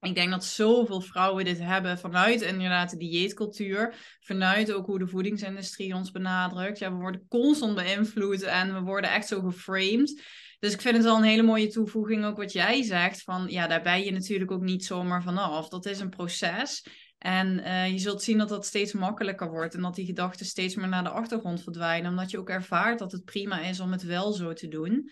ik 0.00 0.14
denk 0.14 0.30
dat 0.30 0.44
zoveel 0.44 1.00
vrouwen 1.00 1.44
dit 1.44 1.58
hebben 1.58 1.98
vanuit 1.98 2.42
inderdaad 2.42 2.90
de 2.90 2.96
dieetcultuur. 2.96 3.94
Vanuit 4.20 4.72
ook 4.72 4.86
hoe 4.86 4.98
de 4.98 5.06
voedingsindustrie 5.06 5.94
ons 5.94 6.10
benadrukt. 6.10 6.78
Ja, 6.78 6.90
we 6.90 6.98
worden 6.98 7.26
constant 7.28 7.74
beïnvloed 7.74 8.42
en 8.42 8.74
we 8.74 8.80
worden 8.80 9.10
echt 9.10 9.26
zo 9.26 9.40
geframed. 9.40 10.22
Dus 10.58 10.72
ik 10.72 10.80
vind 10.80 10.96
het 10.96 11.04
wel 11.04 11.16
een 11.16 11.22
hele 11.22 11.42
mooie 11.42 11.68
toevoeging 11.68 12.24
ook 12.24 12.36
wat 12.36 12.52
jij 12.52 12.82
zegt. 12.82 13.22
Van 13.22 13.46
ja, 13.48 13.66
daar 13.66 13.82
ben 13.82 14.04
je 14.04 14.12
natuurlijk 14.12 14.50
ook 14.50 14.62
niet 14.62 14.84
zomaar 14.84 15.22
vanaf. 15.22 15.68
Dat 15.68 15.86
is 15.86 16.00
een 16.00 16.10
proces. 16.10 16.86
En 17.18 17.58
uh, 17.58 17.90
je 17.90 17.98
zult 17.98 18.22
zien 18.22 18.38
dat 18.38 18.48
dat 18.48 18.66
steeds 18.66 18.92
makkelijker 18.92 19.50
wordt. 19.50 19.74
En 19.74 19.82
dat 19.82 19.94
die 19.94 20.06
gedachten 20.06 20.46
steeds 20.46 20.74
meer 20.74 20.88
naar 20.88 21.04
de 21.04 21.10
achtergrond 21.10 21.62
verdwijnen. 21.62 22.10
Omdat 22.10 22.30
je 22.30 22.38
ook 22.38 22.48
ervaart 22.48 22.98
dat 22.98 23.12
het 23.12 23.24
prima 23.24 23.60
is 23.60 23.80
om 23.80 23.92
het 23.92 24.02
wel 24.02 24.32
zo 24.32 24.52
te 24.52 24.68
doen. 24.68 25.10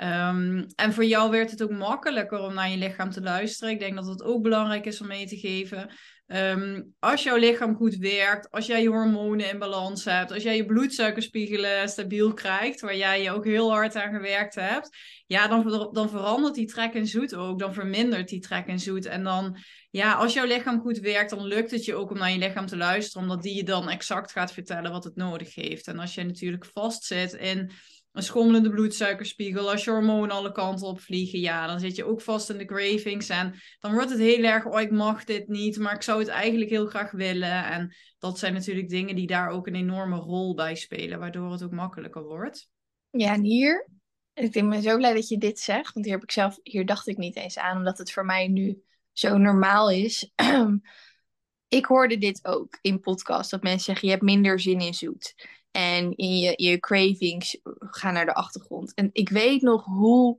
Um, 0.00 0.66
en 0.74 0.92
voor 0.92 1.04
jou 1.04 1.30
werd 1.30 1.50
het 1.50 1.62
ook 1.62 1.70
makkelijker 1.70 2.38
om 2.38 2.54
naar 2.54 2.70
je 2.70 2.76
lichaam 2.76 3.10
te 3.10 3.20
luisteren. 3.20 3.74
Ik 3.74 3.80
denk 3.80 3.94
dat 3.94 4.06
het 4.06 4.22
ook 4.22 4.42
belangrijk 4.42 4.86
is 4.86 5.00
om 5.00 5.06
mee 5.06 5.26
te 5.26 5.36
geven. 5.36 5.90
Um, 6.26 6.94
als 6.98 7.22
jouw 7.22 7.36
lichaam 7.36 7.74
goed 7.74 7.96
werkt, 7.96 8.50
als 8.50 8.66
jij 8.66 8.82
je 8.82 8.88
hormonen 8.88 9.50
in 9.50 9.58
balans 9.58 10.04
hebt, 10.04 10.32
als 10.32 10.42
jij 10.42 10.56
je 10.56 10.66
bloedsuikerspiegelen 10.66 11.88
stabiel 11.88 12.34
krijgt, 12.34 12.80
waar 12.80 12.96
jij 12.96 13.22
je 13.22 13.30
ook 13.30 13.44
heel 13.44 13.72
hard 13.72 13.96
aan 13.96 14.14
gewerkt 14.14 14.54
hebt, 14.54 14.96
ja, 15.26 15.48
dan, 15.48 15.88
dan 15.92 16.10
verandert 16.10 16.54
die 16.54 16.66
trek 16.66 16.94
in 16.94 17.06
zoet 17.06 17.34
ook. 17.34 17.58
Dan 17.58 17.74
vermindert 17.74 18.28
die 18.28 18.40
trek 18.40 18.66
in 18.66 18.78
zoet. 18.78 19.06
En 19.06 19.24
dan, 19.24 19.56
ja, 19.90 20.12
als 20.12 20.32
jouw 20.32 20.46
lichaam 20.46 20.80
goed 20.80 20.98
werkt, 20.98 21.30
dan 21.30 21.46
lukt 21.46 21.70
het 21.70 21.84
je 21.84 21.94
ook 21.94 22.10
om 22.10 22.18
naar 22.18 22.30
je 22.30 22.38
lichaam 22.38 22.66
te 22.66 22.76
luisteren, 22.76 23.22
omdat 23.22 23.42
die 23.42 23.56
je 23.56 23.64
dan 23.64 23.88
exact 23.88 24.32
gaat 24.32 24.52
vertellen 24.52 24.90
wat 24.90 25.04
het 25.04 25.16
nodig 25.16 25.54
heeft. 25.54 25.86
En 25.86 25.98
als 25.98 26.14
je 26.14 26.24
natuurlijk 26.24 26.66
vastzit 26.72 27.32
in 27.32 27.70
een 28.16 28.22
schommelende 28.22 28.70
bloedsuikerspiegel, 28.70 29.70
als 29.70 29.84
je 29.84 29.90
hormonen 29.90 30.36
alle 30.36 30.52
kanten 30.52 30.86
op 30.86 31.00
vliegen, 31.00 31.40
ja, 31.40 31.66
dan 31.66 31.80
zit 31.80 31.96
je 31.96 32.04
ook 32.04 32.20
vast 32.20 32.50
in 32.50 32.58
de 32.58 32.64
cravings. 32.64 33.28
En 33.28 33.54
dan 33.80 33.92
wordt 33.92 34.10
het 34.10 34.18
heel 34.18 34.44
erg, 34.44 34.64
oh, 34.64 34.80
ik 34.80 34.90
mag 34.90 35.24
dit 35.24 35.48
niet, 35.48 35.78
maar 35.78 35.94
ik 35.94 36.02
zou 36.02 36.18
het 36.18 36.28
eigenlijk 36.28 36.70
heel 36.70 36.86
graag 36.86 37.10
willen. 37.10 37.64
En 37.64 37.94
dat 38.18 38.38
zijn 38.38 38.52
natuurlijk 38.52 38.88
dingen 38.88 39.16
die 39.16 39.26
daar 39.26 39.48
ook 39.48 39.66
een 39.66 39.74
enorme 39.74 40.16
rol 40.16 40.54
bij 40.54 40.74
spelen, 40.74 41.18
waardoor 41.18 41.52
het 41.52 41.62
ook 41.62 41.70
makkelijker 41.70 42.22
wordt. 42.22 42.68
Ja, 43.10 43.34
en 43.34 43.42
hier, 43.42 43.88
ik 44.34 44.52
ben 44.52 44.82
zo 44.82 44.96
blij 44.96 45.14
dat 45.14 45.28
je 45.28 45.38
dit 45.38 45.58
zegt, 45.58 45.92
want 45.92 46.06
hier 46.06 46.14
heb 46.14 46.24
ik 46.24 46.30
zelf, 46.30 46.58
hier 46.62 46.86
dacht 46.86 47.06
ik 47.06 47.16
niet 47.16 47.36
eens 47.36 47.58
aan, 47.58 47.76
omdat 47.76 47.98
het 47.98 48.12
voor 48.12 48.24
mij 48.24 48.48
nu 48.48 48.82
zo 49.12 49.36
normaal 49.36 49.90
is. 49.90 50.32
ik 51.68 51.86
hoorde 51.86 52.18
dit 52.18 52.44
ook 52.44 52.78
in 52.80 53.00
podcast, 53.00 53.50
dat 53.50 53.62
mensen 53.62 53.84
zeggen, 53.84 54.06
je 54.06 54.14
hebt 54.14 54.26
minder 54.26 54.60
zin 54.60 54.80
in 54.80 54.94
zoet. 54.94 55.34
En 55.76 56.12
je, 56.16 56.52
je 56.56 56.80
cravings 56.80 57.60
gaan 57.78 58.12
naar 58.12 58.24
de 58.24 58.34
achtergrond. 58.34 58.94
En 58.94 59.10
ik 59.12 59.28
weet 59.28 59.62
nog 59.62 59.84
hoe 59.84 60.38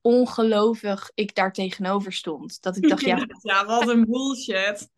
ongelovig 0.00 1.10
ik 1.14 1.34
daar 1.34 1.52
tegenover 1.52 2.12
stond. 2.12 2.62
Dat 2.62 2.76
ik 2.76 2.88
dacht, 2.88 3.04
ja... 3.04 3.26
Ja, 3.42 3.64
wat 3.64 3.88
een 3.88 4.04
bullshit. 4.04 4.88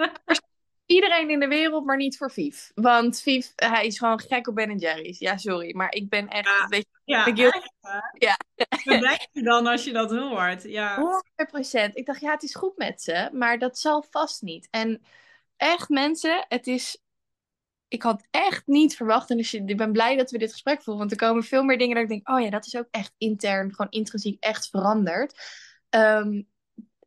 Iedereen 0.86 1.30
in 1.30 1.40
de 1.40 1.48
wereld, 1.48 1.84
maar 1.84 1.96
niet 1.96 2.16
voor 2.16 2.30
Vief. 2.30 2.70
Want 2.74 3.20
Vief, 3.20 3.52
hij 3.56 3.86
is 3.86 3.98
gewoon 3.98 4.20
gek 4.20 4.48
op 4.48 4.54
Ben 4.54 4.78
Jerry's. 4.78 5.18
Ja, 5.18 5.36
sorry, 5.36 5.74
maar 5.76 5.92
ik 5.92 6.08
ben 6.08 6.28
echt... 6.28 6.48
Ja, 6.48 6.66
weet 6.68 6.86
je, 7.04 7.12
ja, 7.12 7.26
ik 7.26 7.36
heel... 7.36 7.52
ja. 8.18 8.36
Wat 8.84 9.00
denk 9.00 9.26
je 9.32 9.42
dan 9.42 9.66
als 9.66 9.84
je 9.84 9.92
dat 9.92 10.10
hoort? 10.10 10.62
Ja. 10.62 11.22
100%. 11.90 11.92
Ik 11.92 12.06
dacht, 12.06 12.20
ja, 12.20 12.30
het 12.30 12.42
is 12.42 12.54
goed 12.54 12.76
met 12.76 13.02
ze, 13.02 13.30
maar 13.32 13.58
dat 13.58 13.78
zal 13.78 14.04
vast 14.10 14.42
niet. 14.42 14.68
En 14.70 15.02
echt 15.56 15.88
mensen, 15.88 16.44
het 16.48 16.66
is 16.66 17.02
ik 17.90 18.02
had 18.02 18.26
echt 18.30 18.66
niet 18.66 18.96
verwacht. 18.96 19.30
En 19.30 19.36
dus 19.36 19.54
ik 19.54 19.76
ben 19.76 19.92
blij 19.92 20.16
dat 20.16 20.30
we 20.30 20.38
dit 20.38 20.52
gesprek 20.52 20.82
voeren. 20.82 20.98
Want 20.98 21.10
er 21.10 21.26
komen 21.26 21.42
veel 21.42 21.62
meer 21.62 21.78
dingen 21.78 21.94
dat 21.94 22.02
ik 22.02 22.10
denk: 22.10 22.28
oh 22.28 22.40
ja, 22.40 22.50
dat 22.50 22.66
is 22.66 22.76
ook 22.76 22.88
echt 22.90 23.14
intern, 23.18 23.74
gewoon 23.74 23.90
intrinsiek 23.90 24.42
echt 24.42 24.68
veranderd. 24.68 25.40
Ehm, 25.88 26.42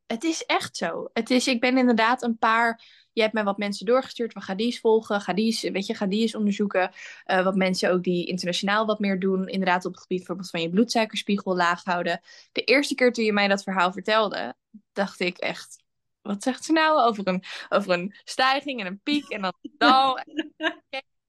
het 0.07 0.23
is 0.23 0.45
echt 0.45 0.77
zo. 0.77 1.09
Het 1.13 1.29
is, 1.29 1.47
ik 1.47 1.59
ben 1.59 1.77
inderdaad 1.77 2.23
een 2.23 2.37
paar. 2.37 2.81
Je 3.13 3.21
hebt 3.21 3.33
mij 3.33 3.43
wat 3.43 3.57
mensen 3.57 3.85
doorgestuurd. 3.85 4.33
We 4.33 4.41
gaan 4.41 4.57
die 4.57 4.65
eens 4.65 4.79
volgen. 4.79 5.21
Ga 5.21 5.33
die 5.33 5.45
eens, 5.45 5.61
weet 5.61 5.85
je, 5.85 5.93
ga 5.93 6.05
die 6.05 6.21
eens 6.21 6.35
onderzoeken. 6.35 6.91
Uh, 7.25 7.43
wat 7.43 7.55
mensen 7.55 7.91
ook 7.91 8.03
die 8.03 8.25
internationaal 8.27 8.85
wat 8.85 8.99
meer 8.99 9.19
doen. 9.19 9.47
Inderdaad, 9.47 9.85
op 9.85 9.91
het 9.91 10.01
gebied 10.01 10.17
bijvoorbeeld 10.17 10.49
van 10.49 10.61
je 10.61 10.69
bloedsuikerspiegel 10.69 11.55
laag 11.55 11.83
houden. 11.83 12.21
De 12.51 12.63
eerste 12.63 12.95
keer 12.95 13.13
toen 13.13 13.25
je 13.25 13.33
mij 13.33 13.47
dat 13.47 13.63
verhaal 13.63 13.91
vertelde, 13.91 14.55
dacht 14.93 15.19
ik 15.19 15.37
echt: 15.37 15.82
wat 16.23 16.43
zegt 16.43 16.63
ze 16.63 16.71
nou 16.71 17.01
over 17.01 17.27
een, 17.27 17.43
over 17.69 17.91
een 17.91 18.15
stijging 18.23 18.79
en 18.79 18.85
een 18.85 19.01
piek 19.01 19.29
en 19.29 19.41
dan 19.41 19.53
dal. 19.77 20.19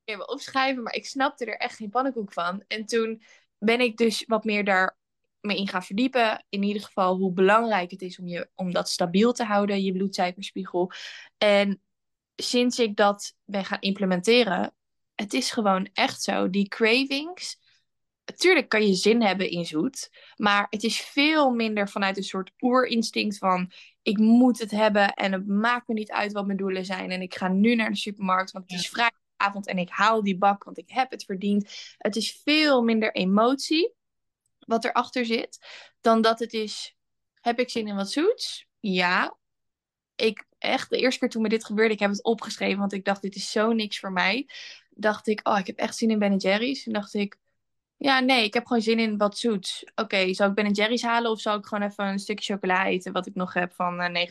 even 0.05 0.29
opschrijven, 0.29 0.83
maar 0.83 0.95
ik 0.95 1.07
snapte 1.07 1.45
er 1.45 1.57
echt 1.57 1.77
geen 1.77 1.91
pannenkoek 1.91 2.33
van. 2.33 2.65
En 2.69 2.87
toen 2.87 3.23
ben 3.59 3.81
ik 3.81 3.97
dus 3.97 4.25
wat 4.27 4.45
meer 4.45 4.65
daar 4.65 4.97
mee 5.41 5.57
in 5.57 5.69
gaan 5.69 5.83
verdiepen. 5.83 6.45
In 6.49 6.63
ieder 6.63 6.83
geval 6.83 7.17
hoe 7.17 7.33
belangrijk 7.33 7.91
het 7.91 8.03
is 8.03 8.19
om, 8.19 8.27
je, 8.27 8.49
om 8.55 8.73
dat 8.73 8.89
stabiel 8.89 9.33
te 9.33 9.45
houden, 9.45 9.83
je 9.83 9.93
bloedsuikerspiegel. 9.93 10.91
En 11.39 11.81
sinds 12.37 12.79
ik 12.79 12.97
dat 12.97 13.35
ben 13.45 13.65
gaan 13.65 13.81
implementeren, 13.81 14.75
het 15.15 15.33
is 15.33 15.51
gewoon 15.51 15.89
echt 15.93 16.23
zo. 16.23 16.51
Die 16.51 16.69
cravings, 16.69 17.59
natuurlijk 18.27 18.69
kan 18.69 18.87
je 18.87 18.95
zin 18.95 19.23
hebben 19.23 19.51
in 19.51 19.65
zoet, 19.65 20.11
maar 20.37 20.67
het 20.71 20.83
is 20.83 21.01
veel 21.01 21.51
minder 21.51 21.89
vanuit 21.89 22.17
een 22.17 22.23
soort 22.23 22.53
oerinstinct 22.61 23.39
van 23.39 23.73
ik 24.03 24.19
moet 24.19 24.59
het 24.59 24.71
hebben 24.71 25.15
en 25.15 25.33
het 25.33 25.47
maakt 25.47 25.89
me 25.89 25.95
niet 25.95 26.11
uit 26.11 26.33
wat 26.33 26.47
mijn 26.47 26.59
doelen 26.59 26.85
zijn 26.85 27.11
en 27.11 27.23
ik 27.23 27.35
ga 27.35 27.49
nu 27.49 27.75
naar 27.75 27.91
de 27.91 27.97
supermarkt, 27.97 28.51
want 28.51 28.71
het 28.71 28.81
is 28.81 28.89
vrijdagavond 28.89 29.67
en 29.67 29.79
ik 29.79 29.89
haal 29.89 30.23
die 30.23 30.39
bak, 30.39 30.65
want 30.65 30.79
ik 30.79 30.91
heb 30.91 31.11
het 31.11 31.25
verdiend. 31.25 31.95
Het 31.99 32.17
is 32.17 32.41
veel 32.45 32.83
minder 32.83 33.15
emotie 33.15 33.95
wat 34.59 34.85
erachter 34.85 35.27
zit, 35.27 35.67
dan 36.01 36.23
dat 36.23 36.39
het 36.39 36.53
is, 36.53 36.97
heb 37.41 37.59
ik 37.59 37.71
zin 37.71 37.89
in 37.89 37.97
wat 37.97 38.11
zoets? 38.11 38.67
Ja. 38.81 39.37
Ik 40.17 40.45
echt, 40.59 40.91
de 40.91 40.97
eerste 40.97 41.19
keer 41.21 41.29
toen 41.29 41.43
me 41.43 41.49
dit 41.49 41.65
gebeurde, 41.65 41.95
ik 41.95 42.01
heb 42.01 42.11
het 42.11 42.25
opgeschreven, 42.25 42.79
want 42.79 42.93
ik 42.93 43.05
dacht, 43.05 43.23
dit 43.23 43.35
is 43.35 43.51
zo 43.51 43.73
niks 43.73 43.99
voor 43.99 44.13
mij. 44.13 44.49
Dacht 44.91 45.27
ik, 45.27 45.49
oh, 45.49 45.59
ik 45.59 45.67
heb 45.67 45.77
echt 45.79 45.97
zin 45.97 46.11
in 46.11 46.19
Ben 46.19 46.37
Jerry's. 46.37 46.87
En 46.87 46.93
dacht 46.93 47.15
ik, 47.15 47.39
ja, 48.05 48.21
nee, 48.21 48.45
ik 48.45 48.55
heb 48.55 48.67
gewoon 48.67 48.83
zin 48.83 48.99
in 48.99 49.17
wat 49.17 49.39
zoets. 49.39 49.85
Oké, 49.85 50.03
okay, 50.03 50.35
zal 50.35 50.49
ik 50.49 50.55
Ben 50.55 50.73
Jerry's 50.73 51.03
halen 51.03 51.31
of 51.31 51.41
zal 51.41 51.59
ik 51.59 51.67
gewoon 51.67 51.89
even 51.89 52.07
een 52.07 52.19
stukje 52.19 52.53
chocola 52.53 52.87
eten, 52.87 53.13
wat 53.13 53.27
ik 53.27 53.35
nog 53.35 53.53
heb 53.53 53.75
van 53.75 54.01
uh, 54.01 54.23
eh, 54.23 54.29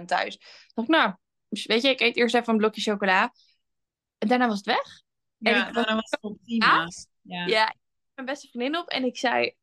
90% 0.00 0.04
thuis? 0.04 0.38
dacht 0.74 0.88
ik, 0.88 0.94
nou, 0.94 1.14
weet 1.48 1.82
je, 1.82 1.88
ik 1.88 2.00
eet 2.00 2.16
eerst 2.16 2.34
even 2.34 2.52
een 2.52 2.58
blokje 2.58 2.80
chocola. 2.80 3.32
En 4.18 4.28
daarna 4.28 4.46
was 4.46 4.56
het 4.56 4.66
weg. 4.66 5.02
Ja, 5.36 5.52
en 5.52 5.68
ik 5.68 5.74
daarna 5.74 5.94
was 5.94 6.10
het 6.10 6.42
prima. 6.42 6.88
Ja. 7.22 7.46
ja, 7.46 7.68
ik 7.68 7.76
mijn 8.14 8.26
beste 8.26 8.48
vriendin 8.48 8.76
op 8.76 8.88
en 8.88 9.04
ik 9.04 9.18
zei, 9.18 9.54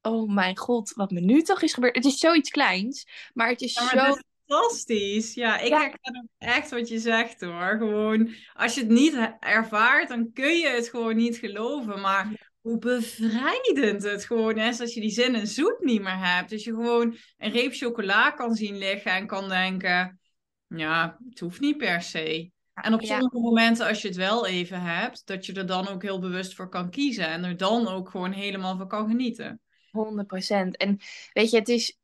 oh 0.00 0.32
mijn 0.34 0.56
god, 0.56 0.92
wat 0.92 1.10
me 1.10 1.20
nu 1.20 1.42
toch 1.42 1.62
is 1.62 1.74
gebeurd. 1.74 1.96
Het 1.96 2.04
is 2.04 2.18
zoiets 2.18 2.50
kleins, 2.50 3.06
maar 3.34 3.48
het 3.48 3.60
is 3.60 3.72
zo... 3.72 4.16
fantastisch. 4.46 5.34
Ja, 5.34 5.58
ik 5.58 5.68
ja. 5.68 5.80
herken 5.80 6.30
echt 6.38 6.70
wat 6.70 6.88
je 6.88 6.98
zegt 6.98 7.40
hoor. 7.40 7.76
Gewoon, 7.78 8.34
als 8.52 8.74
je 8.74 8.80
het 8.80 8.90
niet 8.90 9.36
ervaart, 9.40 10.08
dan 10.08 10.32
kun 10.32 10.56
je 10.56 10.68
het 10.68 10.88
gewoon 10.88 11.16
niet 11.16 11.36
geloven. 11.36 12.00
Maar 12.00 12.50
hoe 12.62 12.78
bevrijdend 12.78 14.02
het 14.02 14.24
gewoon 14.24 14.58
is 14.58 14.80
als 14.80 14.94
je 14.94 15.00
die 15.00 15.10
zin 15.10 15.34
en 15.34 15.46
zoet 15.46 15.80
niet 15.80 16.02
meer 16.02 16.18
hebt. 16.18 16.50
Dus 16.50 16.64
je 16.64 16.70
gewoon 16.70 17.16
een 17.36 17.50
reep 17.50 17.72
chocola 17.72 18.30
kan 18.30 18.54
zien 18.54 18.78
liggen 18.78 19.12
en 19.12 19.26
kan 19.26 19.48
denken, 19.48 20.20
ja, 20.66 21.18
het 21.28 21.40
hoeft 21.40 21.60
niet 21.60 21.76
per 21.76 22.02
se. 22.02 22.50
En 22.74 22.94
op 22.94 23.02
sommige 23.02 23.38
momenten, 23.38 23.86
als 23.86 24.02
je 24.02 24.08
het 24.08 24.16
wel 24.16 24.46
even 24.46 24.80
hebt, 24.80 25.26
dat 25.26 25.46
je 25.46 25.52
er 25.52 25.66
dan 25.66 25.88
ook 25.88 26.02
heel 26.02 26.18
bewust 26.18 26.54
voor 26.54 26.68
kan 26.68 26.90
kiezen 26.90 27.26
en 27.26 27.44
er 27.44 27.56
dan 27.56 27.88
ook 27.88 28.10
gewoon 28.10 28.32
helemaal 28.32 28.76
van 28.76 28.88
kan 28.88 29.08
genieten. 29.08 29.60
100%. 29.90 30.70
En 30.70 30.98
weet 31.32 31.50
je, 31.50 31.58
het 31.58 31.68
is. 31.68 31.98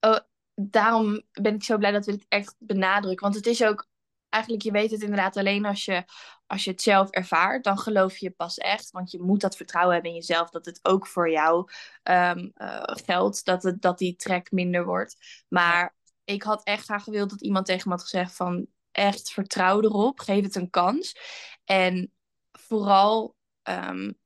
Oh, 0.00 0.18
daarom 0.54 1.22
ben 1.32 1.54
ik 1.54 1.62
zo 1.62 1.78
blij 1.78 1.90
dat 1.90 2.06
we 2.06 2.12
het 2.12 2.26
echt 2.28 2.54
benadrukken. 2.58 3.22
Want 3.22 3.34
het 3.34 3.46
is 3.46 3.64
ook 3.64 3.86
eigenlijk, 4.28 4.64
je 4.64 4.70
weet 4.70 4.90
het 4.90 5.02
inderdaad 5.02 5.36
alleen 5.36 5.64
als 5.64 5.84
je, 5.84 6.04
als 6.52 6.64
je 6.64 6.70
het 6.70 6.82
zelf 6.82 7.10
ervaart. 7.10 7.64
Dan 7.64 7.78
geloof 7.78 8.16
je 8.16 8.30
pas 8.30 8.58
echt. 8.58 8.90
Want 8.90 9.10
je 9.10 9.22
moet 9.22 9.40
dat 9.40 9.56
vertrouwen 9.56 9.94
hebben 9.94 10.10
in 10.10 10.16
jezelf. 10.16 10.50
Dat 10.50 10.64
het 10.64 10.78
ook 10.82 11.06
voor 11.06 11.30
jou 11.30 11.70
um, 12.02 12.52
geldt. 12.84 13.44
Dat, 13.44 13.62
het, 13.62 13.82
dat 13.82 13.98
die 13.98 14.16
trek 14.16 14.50
minder 14.50 14.84
wordt. 14.84 15.44
Maar 15.48 15.94
ik 16.24 16.42
had 16.42 16.62
echt 16.62 16.84
graag 16.84 17.04
gewild 17.04 17.30
dat 17.30 17.40
iemand 17.42 17.66
tegen 17.66 17.88
me 17.88 17.94
had 17.94 18.02
gezegd 18.02 18.36
van... 18.36 18.66
Echt 18.90 19.32
vertrouw 19.32 19.82
erop. 19.82 20.20
Geef 20.20 20.42
het 20.42 20.54
een 20.54 20.70
kans. 20.70 21.16
En 21.64 22.12
vooral... 22.52 23.36
Um, 23.62 24.18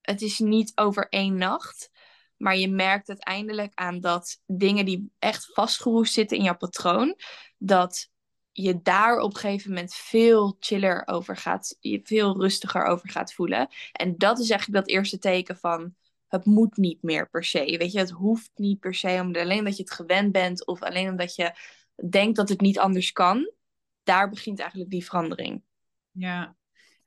het 0.00 0.22
is 0.22 0.38
niet 0.38 0.72
over 0.74 1.08
één 1.08 1.36
nacht. 1.36 1.90
Maar 2.36 2.56
je 2.56 2.68
merkt 2.68 3.08
uiteindelijk 3.08 3.72
aan 3.74 4.00
dat 4.00 4.40
dingen 4.46 4.84
die 4.84 5.12
echt 5.18 5.50
vastgeroest 5.52 6.12
zitten 6.12 6.36
in 6.36 6.42
jouw 6.42 6.56
patroon, 6.56 7.16
dat 7.58 8.09
je 8.62 8.82
daar 8.82 9.18
op 9.18 9.34
een 9.34 9.40
gegeven 9.40 9.68
moment 9.68 9.94
veel 9.94 10.56
chiller 10.60 11.02
over 11.06 11.36
gaat, 11.36 11.76
je 11.80 12.00
veel 12.02 12.40
rustiger 12.40 12.84
over 12.84 13.10
gaat 13.10 13.32
voelen. 13.32 13.68
En 13.92 14.18
dat 14.18 14.38
is 14.38 14.50
eigenlijk 14.50 14.86
dat 14.86 14.94
eerste 14.94 15.18
teken 15.18 15.56
van 15.56 15.94
het 16.28 16.44
moet 16.44 16.76
niet 16.76 17.02
meer 17.02 17.30
per 17.30 17.44
se. 17.44 17.76
Weet 17.78 17.92
je, 17.92 17.98
het 17.98 18.10
hoeft 18.10 18.50
niet 18.54 18.80
per 18.80 18.94
se 18.94 19.18
om 19.20 19.36
alleen 19.36 19.64
dat 19.64 19.76
je 19.76 19.82
het 19.82 19.92
gewend 19.92 20.32
bent 20.32 20.66
of 20.66 20.82
alleen 20.82 21.08
omdat 21.08 21.34
je 21.34 21.52
denkt 22.08 22.36
dat 22.36 22.48
het 22.48 22.60
niet 22.60 22.78
anders 22.78 23.12
kan. 23.12 23.52
Daar 24.02 24.28
begint 24.28 24.60
eigenlijk 24.60 24.90
die 24.90 25.04
verandering. 25.04 25.62
Ja, 26.10 26.56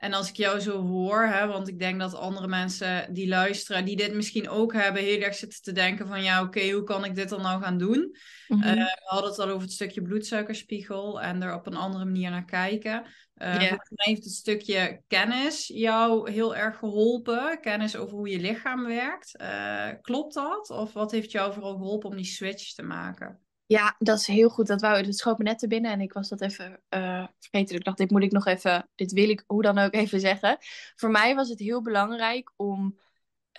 en 0.03 0.13
als 0.13 0.29
ik 0.29 0.35
jou 0.35 0.59
zo 0.59 0.87
hoor, 0.87 1.25
hè, 1.25 1.47
want 1.47 1.67
ik 1.67 1.79
denk 1.79 1.99
dat 1.99 2.15
andere 2.15 2.47
mensen 2.47 3.13
die 3.13 3.27
luisteren, 3.27 3.85
die 3.85 3.95
dit 3.95 4.13
misschien 4.13 4.49
ook 4.49 4.73
hebben, 4.73 5.01
heel 5.01 5.21
erg 5.21 5.35
zitten 5.35 5.61
te 5.61 5.71
denken 5.71 6.07
van 6.07 6.23
ja, 6.23 6.41
oké, 6.41 6.71
hoe 6.71 6.83
kan 6.83 7.05
ik 7.05 7.15
dit 7.15 7.29
dan 7.29 7.41
nou 7.41 7.61
gaan 7.61 7.77
doen? 7.77 8.17
Mm 8.47 8.61
we 8.61 9.01
hadden 9.03 9.29
het 9.29 9.39
al 9.39 9.49
over 9.49 9.61
het 9.61 9.71
stukje 9.71 10.01
bloedsuikerspiegel 10.01 11.21
en 11.21 11.41
er 11.41 11.55
op 11.55 11.67
een 11.67 11.75
andere 11.75 12.05
manier 12.05 12.29
naar 12.29 12.45
kijken. 12.45 13.05
Uh, 13.37 13.53
Volgens 13.53 13.89
mij 13.89 14.05
heeft 14.05 14.23
het 14.23 14.33
stukje 14.33 15.01
kennis 15.07 15.67
jou 15.67 16.31
heel 16.31 16.55
erg 16.55 16.77
geholpen, 16.77 17.59
kennis 17.61 17.95
over 17.95 18.17
hoe 18.17 18.29
je 18.29 18.39
lichaam 18.39 18.85
werkt. 18.85 19.41
Uh, 19.41 19.87
klopt 20.01 20.33
dat? 20.33 20.69
Of 20.69 20.93
wat 20.93 21.11
heeft 21.11 21.31
jou 21.31 21.53
vooral 21.53 21.77
geholpen 21.77 22.09
om 22.09 22.15
die 22.15 22.25
switch 22.25 22.73
te 22.73 22.83
maken? 22.83 23.42
Ja, 23.73 23.95
dat 23.99 24.19
is 24.19 24.27
heel 24.27 24.49
goed. 24.49 24.67
Dat, 24.67 24.81
wou, 24.81 25.03
dat 25.03 25.17
schoot 25.17 25.37
me 25.37 25.43
net 25.43 25.59
te 25.59 25.67
binnen 25.67 25.91
en 25.91 26.01
ik 26.01 26.13
was 26.13 26.29
dat 26.29 26.41
even 26.41 26.81
uh, 26.89 27.27
vergeten. 27.39 27.75
Ik 27.75 27.83
dacht, 27.83 27.97
dit 27.97 28.11
moet 28.11 28.23
ik 28.23 28.31
nog 28.31 28.45
even, 28.45 28.89
dit 28.95 29.11
wil 29.11 29.29
ik 29.29 29.43
hoe 29.47 29.61
dan 29.61 29.77
ook 29.77 29.93
even 29.93 30.19
zeggen. 30.19 30.57
Voor 30.95 31.11
mij 31.11 31.35
was 31.35 31.49
het 31.49 31.59
heel 31.59 31.81
belangrijk 31.81 32.51
om, 32.55 32.99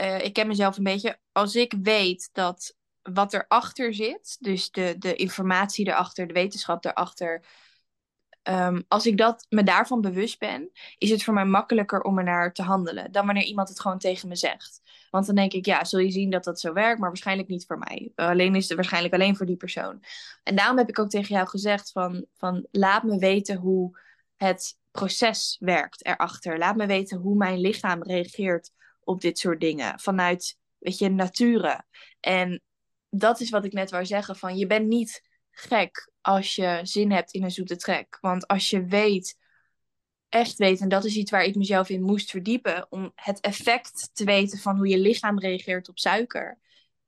uh, 0.01 0.25
ik 0.25 0.33
ken 0.33 0.47
mezelf 0.47 0.77
een 0.77 0.85
beetje, 0.85 1.19
als 1.33 1.55
ik 1.55 1.75
weet 1.83 2.29
dat 2.33 2.77
wat 3.03 3.33
erachter 3.33 3.95
zit, 3.95 4.37
dus 4.41 4.71
de, 4.71 4.95
de 4.99 5.15
informatie 5.15 5.87
erachter, 5.87 6.27
de 6.27 6.33
wetenschap 6.33 6.85
erachter, 6.85 7.45
Ehm, 8.45 8.81
als 8.89 9.07
ik 9.07 9.19
dat, 9.19 9.47
me 9.49 9.63
daarvan 9.63 10.01
bewust 10.01 10.39
ben, 10.39 10.71
is 10.99 11.11
het 11.11 11.25
voor 11.25 11.35
mij 11.35 11.45
makkelijker 11.45 12.01
om 12.01 12.19
er 12.19 12.25
naar 12.25 12.53
te 12.53 12.63
handelen 12.63 13.13
dan 13.13 13.27
wanneer 13.27 13.45
iemand 13.45 13.69
het 13.69 13.81
gewoon 13.81 13.99
tegen 13.99 14.29
me 14.29 14.37
zegt. 14.37 14.81
Want 15.11 15.27
dan 15.27 15.35
denk 15.35 15.53
ik, 15.53 15.67
ja, 15.67 15.85
zul 15.85 16.01
je 16.01 16.11
zien 16.11 16.31
dat 16.31 16.45
dat 16.45 16.61
zo 16.61 16.73
werkt, 16.73 16.99
maar 16.99 17.09
waarschijnlijk 17.09 17.49
niet 17.49 17.67
voor 17.67 17.79
mij. 17.79 18.13
Alleen 18.15 18.55
is 18.55 18.69
het 18.69 18.77
waarschijnlijk 18.77 19.15
alleen 19.15 19.37
voor 19.37 19.47
die 19.47 19.57
persoon. 19.57 20.03
En 20.43 20.57
daarom 20.57 20.79
heb 20.79 20.89
ik 20.89 20.99
ook 20.99 21.09
tegen 21.09 21.35
jou 21.35 21.49
gezegd 21.49 21.93
van, 21.93 22.27
van 22.37 22.67
laat 22.71 23.03
me 23.03 23.19
weten 23.19 23.57
hoe 23.57 23.99
het 24.37 24.79
proces 24.91 25.57
werkt 25.61 26.07
erachter. 26.07 26.59
Laat 26.59 26.77
me 26.77 26.87
weten 26.87 27.19
hoe 27.19 27.37
mijn 27.37 27.59
lichaam 27.59 28.03
reageert 28.03 28.71
op 29.01 29.21
dit 29.21 29.39
soort 29.39 29.61
dingen 29.61 30.01
vanuit, 30.01 30.59
weet 30.79 30.99
je, 30.99 31.11
nature. 31.11 31.85
En 32.21 32.63
dat 33.11 33.41
is 33.41 33.51
wat 33.51 33.65
ik 33.65 33.73
net 33.73 33.91
wou 33.91 34.07
zeggen 34.07 34.37
van, 34.37 34.57
je 34.57 34.67
bent 34.67 34.87
niet 34.87 35.23
gek 35.51 36.13
als 36.25 36.55
je 36.55 36.81
zin 36.83 37.13
hebt 37.13 37.33
in 37.33 37.43
een 37.43 37.51
zoete 37.51 37.77
trek. 37.77 38.19
Want 38.21 38.47
als 38.47 38.71
je 38.71 38.85
weet, 38.85 39.39
echt 40.29 40.57
weet, 40.57 40.81
en 40.81 40.89
dat 40.89 41.05
is 41.05 41.17
iets 41.17 41.31
waar 41.31 41.45
ik 41.45 41.55
mezelf 41.55 41.89
in 41.89 42.03
moest 42.03 42.31
verdiepen, 42.31 42.87
om 42.91 43.13
het 43.15 43.41
effect 43.41 44.11
te 44.13 44.25
weten 44.25 44.59
van 44.59 44.77
hoe 44.77 44.89
je 44.89 44.99
lichaam 44.99 45.39
reageert 45.39 45.89
op 45.89 45.99
suiker. 45.99 46.59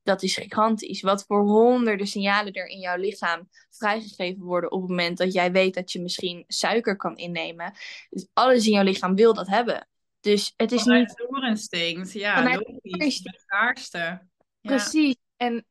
Dat 0.02 0.22
is 0.22 0.36
gigantisch. 0.36 1.00
Wat 1.00 1.24
voor 1.26 1.42
honderden 1.42 2.06
signalen 2.06 2.52
er 2.52 2.66
in 2.66 2.78
jouw 2.78 2.96
lichaam 2.96 3.48
vrijgegeven 3.70 4.42
worden 4.42 4.72
op 4.72 4.80
het 4.80 4.90
moment 4.90 5.18
dat 5.18 5.32
jij 5.32 5.52
weet 5.52 5.74
dat 5.74 5.92
je 5.92 6.02
misschien 6.02 6.44
suiker 6.46 6.96
kan 6.96 7.16
innemen. 7.16 7.72
Dus 8.10 8.26
alles 8.32 8.66
in 8.66 8.72
jouw 8.72 8.84
lichaam 8.84 9.14
wil 9.14 9.34
dat 9.34 9.48
hebben. 9.48 9.88
Dus 10.20 10.52
het 10.56 10.72
is 10.72 10.82
vanuit 10.82 11.08
niet. 11.08 11.16
ja, 12.12 12.42
logisch. 12.42 13.20
Het 13.22 13.40
schaarste. 13.46 13.98
Ja. 13.98 14.20
Precies. 14.60 15.16
En 15.36 15.66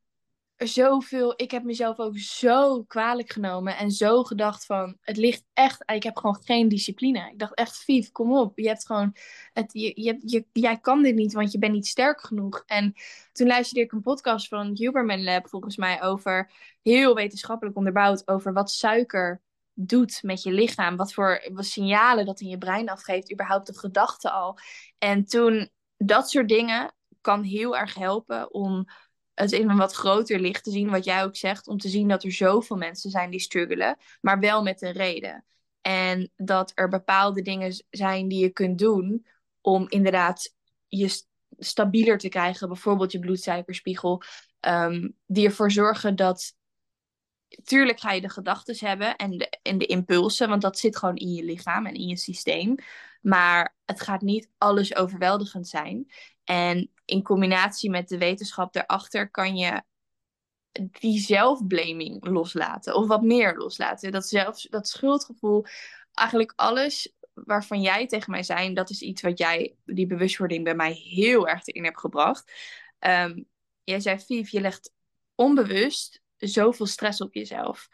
zoveel. 0.56 1.32
Ik 1.36 1.50
heb 1.50 1.62
mezelf 1.62 1.98
ook 1.98 2.18
zo 2.18 2.82
kwalijk 2.82 3.32
genomen 3.32 3.76
en 3.76 3.90
zo 3.90 4.22
gedacht 4.22 4.66
van 4.66 4.96
het 5.00 5.16
ligt 5.16 5.44
echt. 5.52 5.82
Ik 5.86 6.02
heb 6.02 6.16
gewoon 6.16 6.40
geen 6.42 6.68
discipline. 6.68 7.30
Ik 7.30 7.38
dacht 7.38 7.54
echt, 7.54 7.76
Vief, 7.76 8.12
kom 8.12 8.36
op. 8.36 8.58
Je 8.58 8.68
hebt 8.68 8.86
gewoon. 8.86 9.16
Het, 9.52 9.72
je, 9.72 9.92
je, 10.20 10.46
jij 10.52 10.78
kan 10.78 11.02
dit 11.02 11.14
niet, 11.14 11.32
want 11.32 11.52
je 11.52 11.58
bent 11.58 11.72
niet 11.72 11.86
sterk 11.86 12.20
genoeg. 12.20 12.62
En 12.66 12.94
toen 13.32 13.46
luisterde 13.46 13.84
ik 13.84 13.92
een 13.92 14.02
podcast 14.02 14.48
van 14.48 14.70
Huberman 14.74 15.22
Lab, 15.22 15.48
volgens 15.48 15.76
mij, 15.76 16.02
over 16.02 16.52
heel 16.82 17.14
wetenschappelijk 17.14 17.76
onderbouwd 17.76 18.28
over 18.28 18.52
wat 18.52 18.70
suiker 18.70 19.42
doet 19.74 20.22
met 20.22 20.42
je 20.42 20.52
lichaam. 20.52 20.96
Wat 20.96 21.12
voor 21.12 21.50
signalen 21.54 22.26
dat 22.26 22.40
in 22.40 22.48
je 22.48 22.58
brein 22.58 22.88
afgeeft, 22.88 23.32
überhaupt 23.32 23.66
de 23.66 23.78
gedachte 23.78 24.30
al. 24.30 24.58
En 24.98 25.24
toen 25.24 25.70
dat 25.96 26.30
soort 26.30 26.48
dingen 26.48 26.94
kan 27.20 27.42
heel 27.42 27.76
erg 27.76 27.94
helpen 27.94 28.54
om 28.54 28.86
het 29.36 29.52
in 29.52 29.70
een 29.70 29.76
wat 29.76 29.92
groter 29.92 30.40
licht 30.40 30.64
te 30.64 30.70
zien, 30.70 30.90
wat 30.90 31.04
jij 31.04 31.24
ook 31.24 31.36
zegt, 31.36 31.68
om 31.68 31.78
te 31.78 31.88
zien 31.88 32.08
dat 32.08 32.24
er 32.24 32.32
zoveel 32.32 32.76
mensen 32.76 33.10
zijn 33.10 33.30
die 33.30 33.40
struggelen, 33.40 33.96
maar 34.20 34.40
wel 34.40 34.62
met 34.62 34.82
een 34.82 34.92
reden. 34.92 35.44
En 35.80 36.30
dat 36.36 36.72
er 36.74 36.88
bepaalde 36.88 37.42
dingen 37.42 37.84
zijn 37.90 38.28
die 38.28 38.40
je 38.40 38.50
kunt 38.50 38.78
doen 38.78 39.26
om 39.60 39.86
inderdaad 39.88 40.54
je 40.88 41.22
stabieler 41.58 42.18
te 42.18 42.28
krijgen, 42.28 42.68
bijvoorbeeld 42.68 43.12
je 43.12 43.18
bloedsuikerspiegel, 43.18 44.22
um, 44.60 45.16
die 45.26 45.46
ervoor 45.46 45.70
zorgen 45.70 46.16
dat. 46.16 46.54
Tuurlijk 47.64 48.00
ga 48.00 48.12
je 48.12 48.20
de 48.20 48.28
gedachten 48.28 48.86
hebben 48.86 49.16
en 49.16 49.38
de, 49.38 49.58
en 49.62 49.78
de 49.78 49.86
impulsen, 49.86 50.48
want 50.48 50.62
dat 50.62 50.78
zit 50.78 50.96
gewoon 50.96 51.16
in 51.16 51.32
je 51.32 51.44
lichaam 51.44 51.86
en 51.86 51.94
in 51.94 52.06
je 52.06 52.16
systeem. 52.16 52.74
Maar 53.20 53.76
het 53.84 54.00
gaat 54.00 54.20
niet 54.20 54.50
alles 54.58 54.94
overweldigend 54.96 55.68
zijn. 55.68 56.10
En 56.46 56.90
in 57.04 57.22
combinatie 57.22 57.90
met 57.90 58.08
de 58.08 58.18
wetenschap 58.18 58.72
daarachter 58.72 59.30
kan 59.30 59.56
je 59.56 59.82
die 61.00 61.20
zelfblaming 61.20 62.26
loslaten. 62.26 62.94
Of 62.94 63.06
wat 63.06 63.22
meer 63.22 63.56
loslaten. 63.56 64.12
Dat, 64.12 64.28
zelf, 64.28 64.60
dat 64.60 64.88
schuldgevoel. 64.88 65.64
Eigenlijk 66.12 66.52
alles 66.56 67.12
waarvan 67.34 67.80
jij 67.80 68.06
tegen 68.06 68.30
mij 68.30 68.42
zei. 68.42 68.74
Dat 68.74 68.90
is 68.90 69.02
iets 69.02 69.22
wat 69.22 69.38
jij, 69.38 69.76
die 69.84 70.06
bewustwording 70.06 70.64
bij 70.64 70.74
mij 70.74 70.92
heel 70.92 71.48
erg 71.48 71.66
in 71.66 71.84
hebt 71.84 72.00
gebracht. 72.00 72.52
Um, 73.00 73.48
jij 73.84 74.00
zei, 74.00 74.18
Vief, 74.18 74.50
je 74.50 74.60
legt 74.60 74.92
onbewust 75.34 76.20
zoveel 76.36 76.86
stress 76.86 77.20
op 77.20 77.34
jezelf. 77.34 77.88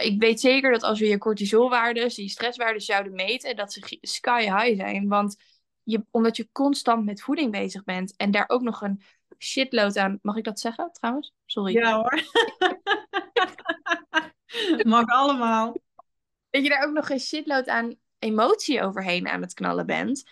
Ik 0.00 0.20
weet 0.20 0.40
zeker 0.40 0.72
dat 0.72 0.82
als 0.82 1.00
we 1.00 1.06
je 1.06 1.18
cortisolwaardes, 1.18 2.14
die 2.14 2.28
stresswaarden 2.28 2.82
zouden 2.82 3.12
meten, 3.12 3.56
dat 3.56 3.72
ze 3.72 3.98
sky 4.00 4.40
high 4.40 4.80
zijn. 4.80 5.08
Want 5.08 5.36
je, 5.84 6.04
omdat 6.10 6.36
je 6.36 6.48
constant 6.52 7.04
met 7.04 7.22
voeding 7.22 7.52
bezig 7.52 7.84
bent 7.84 8.16
en 8.16 8.30
daar 8.30 8.44
ook 8.46 8.62
nog 8.62 8.80
een 8.82 9.02
shitload 9.38 9.96
aan. 9.96 10.18
Mag 10.22 10.36
ik 10.36 10.44
dat 10.44 10.60
zeggen 10.60 10.92
trouwens? 10.92 11.32
Sorry. 11.46 11.72
Ja 11.72 11.96
hoor. 11.96 12.22
Mag 14.94 15.06
allemaal. 15.06 15.76
Dat 16.50 16.62
je 16.62 16.68
daar 16.68 16.86
ook 16.86 16.94
nog 16.94 17.10
een 17.10 17.20
shitload 17.20 17.68
aan 17.68 17.94
emotie 18.18 18.82
overheen 18.82 19.28
aan 19.28 19.40
het 19.40 19.54
knallen 19.54 19.86
bent. 19.86 20.22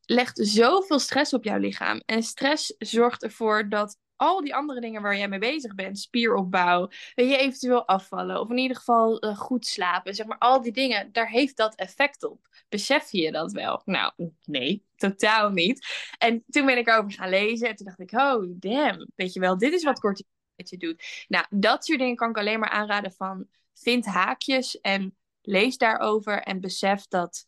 Legt 0.00 0.38
zoveel 0.42 0.98
stress 0.98 1.32
op 1.32 1.44
jouw 1.44 1.58
lichaam. 1.58 2.02
En 2.06 2.22
stress 2.22 2.74
zorgt 2.78 3.22
ervoor 3.22 3.68
dat 3.68 3.96
al 4.18 4.40
die 4.40 4.54
andere 4.54 4.80
dingen 4.80 5.02
waar 5.02 5.16
jij 5.16 5.28
mee 5.28 5.38
bezig 5.38 5.74
bent, 5.74 5.98
spieropbouw, 5.98 6.88
je 7.14 7.36
eventueel 7.36 7.86
afvallen 7.86 8.40
of 8.40 8.50
in 8.50 8.58
ieder 8.58 8.76
geval 8.76 9.24
uh, 9.24 9.36
goed 9.36 9.66
slapen, 9.66 10.14
zeg 10.14 10.26
maar 10.26 10.38
al 10.38 10.62
die 10.62 10.72
dingen, 10.72 11.12
daar 11.12 11.28
heeft 11.28 11.56
dat 11.56 11.74
effect 11.74 12.24
op. 12.24 12.48
Besef 12.68 13.12
je 13.12 13.32
dat 13.32 13.52
wel? 13.52 13.82
Nou, 13.84 14.12
nee, 14.44 14.84
totaal 14.96 15.50
niet. 15.50 15.86
En 16.18 16.44
toen 16.48 16.66
ben 16.66 16.78
ik 16.78 16.86
erover 16.86 17.12
gaan 17.12 17.28
lezen 17.28 17.68
en 17.68 17.76
toen 17.76 17.86
dacht 17.86 18.00
ik, 18.00 18.12
oh 18.12 18.44
damn, 18.48 19.06
weet 19.14 19.32
je 19.32 19.40
wel, 19.40 19.58
dit 19.58 19.72
is 19.72 19.84
wat 19.84 20.00
cortisol 20.00 20.32
je 20.54 20.76
doet. 20.76 21.24
Nou, 21.28 21.46
dat 21.50 21.84
soort 21.84 21.98
dingen 21.98 22.16
kan 22.16 22.30
ik 22.30 22.38
alleen 22.38 22.60
maar 22.60 22.68
aanraden 22.70 23.12
van, 23.12 23.46
vind 23.74 24.06
haakjes 24.06 24.80
en 24.80 25.16
lees 25.42 25.76
daarover 25.76 26.42
en 26.42 26.60
besef 26.60 27.06
dat 27.06 27.47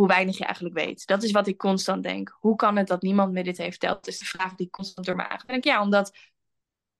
hoe 0.00 0.08
weinig 0.08 0.38
je 0.38 0.44
eigenlijk 0.44 0.74
weet. 0.74 1.06
Dat 1.06 1.22
is 1.22 1.30
wat 1.30 1.46
ik 1.46 1.56
constant 1.56 2.02
denk. 2.02 2.36
Hoe 2.40 2.56
kan 2.56 2.76
het 2.76 2.86
dat 2.86 3.02
niemand 3.02 3.32
me 3.32 3.42
dit 3.42 3.56
heeft 3.56 3.70
verteld? 3.70 3.94
Dat 3.94 4.06
is 4.06 4.18
de 4.18 4.24
vraag 4.24 4.54
die 4.54 4.70
constant 4.70 5.06
door 5.06 5.16
me 5.16 5.28
aangaat. 5.28 5.64
ja, 5.64 5.82
omdat, 5.82 6.16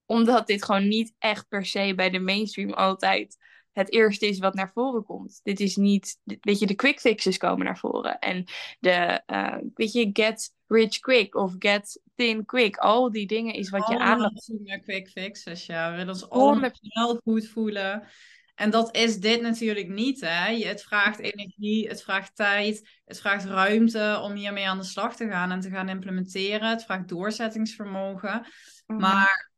omdat 0.05 0.47
dit 0.47 0.63
gewoon 0.63 0.87
niet 0.87 1.13
echt 1.19 1.47
per 1.47 1.65
se 1.65 1.93
bij 1.95 2.09
de 2.09 2.19
mainstream 2.19 2.73
altijd 2.73 3.37
het 3.71 3.91
eerste 3.91 4.27
is 4.27 4.39
wat 4.39 4.53
naar 4.53 4.71
voren 4.71 5.03
komt. 5.03 5.39
Dit 5.43 5.59
is 5.59 5.75
niet, 5.75 6.19
weet 6.23 6.59
je, 6.59 6.65
de 6.65 6.75
quick 6.75 6.99
fixes 6.99 7.37
komen 7.37 7.65
naar 7.65 7.77
voren. 7.77 8.19
En 8.19 8.43
de, 8.79 9.21
uh, 9.27 9.57
weet 9.73 9.91
je, 9.91 10.09
get 10.13 10.53
rich 10.67 10.99
quick 10.99 11.35
of 11.35 11.55
get 11.59 12.01
thin 12.15 12.45
quick. 12.45 12.77
Al 12.77 13.11
die 13.11 13.27
dingen 13.27 13.53
is 13.53 13.69
wat 13.69 13.87
je 13.87 13.99
aandacht... 13.99 14.49
Allemaal 14.49 14.79
quick 14.79 15.09
fixes, 15.09 15.65
ja. 15.65 15.89
We 15.89 15.95
willen 15.95 16.13
ons 16.13 16.29
allemaal 16.29 17.19
goed 17.23 17.47
voelen. 17.47 18.07
En 18.61 18.69
dat 18.69 18.95
is 18.95 19.17
dit 19.17 19.41
natuurlijk 19.41 19.87
niet. 19.87 20.21
Hè? 20.21 20.57
Het 20.57 20.83
vraagt 20.83 21.19
energie, 21.19 21.87
het 21.87 22.03
vraagt 22.03 22.35
tijd, 22.35 23.01
het 23.05 23.19
vraagt 23.19 23.45
ruimte 23.45 24.19
om 24.23 24.33
hiermee 24.33 24.67
aan 24.67 24.77
de 24.77 24.83
slag 24.83 25.15
te 25.15 25.27
gaan 25.27 25.51
en 25.51 25.59
te 25.59 25.69
gaan 25.69 25.89
implementeren. 25.89 26.69
Het 26.69 26.83
vraagt 26.83 27.07
doorzettingsvermogen. 27.07 28.45
Mhm. 28.85 28.99
Maar 28.99 29.51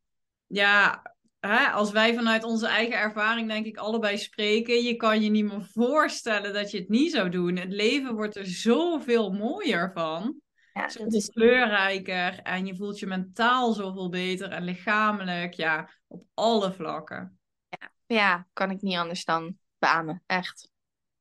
ja, 0.47 1.01
hè, 1.39 1.65
als 1.65 1.91
wij 1.91 2.13
vanuit 2.15 2.43
onze 2.43 2.67
eigen 2.67 2.97
ervaring, 2.97 3.47
denk 3.47 3.65
ik, 3.65 3.77
allebei 3.77 4.17
spreken, 4.17 4.83
je 4.83 4.95
kan 4.95 5.21
je 5.21 5.29
niet 5.29 5.45
meer 5.45 5.67
voorstellen 5.71 6.53
dat 6.53 6.71
je 6.71 6.77
het 6.77 6.89
niet 6.89 7.11
zou 7.11 7.29
doen. 7.29 7.55
Het 7.55 7.71
leven 7.71 8.15
wordt 8.15 8.35
er 8.35 8.45
zoveel 8.45 9.31
mooier 9.31 9.91
van. 9.93 10.35
Ja, 10.73 10.83
het 10.83 11.13
is 11.13 11.29
kleurrijker 11.29 12.39
en 12.39 12.65
je 12.65 12.75
voelt 12.75 12.99
je 12.99 13.07
mentaal 13.07 13.73
zoveel 13.73 14.09
beter 14.09 14.49
en 14.49 14.63
lichamelijk, 14.63 15.53
ja, 15.53 15.89
op 16.07 16.23
alle 16.33 16.71
vlakken. 16.71 17.37
Ja, 18.05 18.47
kan 18.53 18.71
ik 18.71 18.81
niet 18.81 18.97
anders 18.97 19.25
dan 19.25 19.57
beamen, 19.77 20.23
echt. 20.25 20.69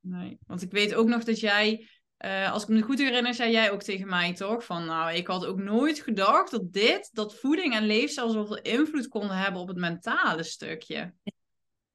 Nee, 0.01 0.39
want 0.47 0.63
ik 0.63 0.71
weet 0.71 0.95
ook 0.95 1.09
nog 1.09 1.25
dat 1.25 1.41
jij, 1.41 1.89
uh, 2.19 2.53
als 2.53 2.63
ik 2.63 2.69
me 2.69 2.83
goed 2.83 2.99
herinner, 2.99 3.35
zei 3.35 3.51
jij 3.51 3.71
ook 3.71 3.83
tegen 3.83 4.09
mij 4.09 4.35
toch? 4.35 4.65
Van 4.65 4.85
nou, 4.85 5.13
ik 5.13 5.27
had 5.27 5.47
ook 5.47 5.59
nooit 5.59 6.01
gedacht 6.01 6.51
dat 6.51 6.73
dit, 6.73 7.11
dat 7.13 7.39
voeding 7.39 7.75
en 7.75 7.87
leefstijl 7.87 8.31
zoveel 8.31 8.59
invloed 8.59 9.09
konden 9.09 9.37
hebben 9.37 9.61
op 9.61 9.69
het 9.69 9.77
mentale 9.77 10.43
stukje. 10.43 11.15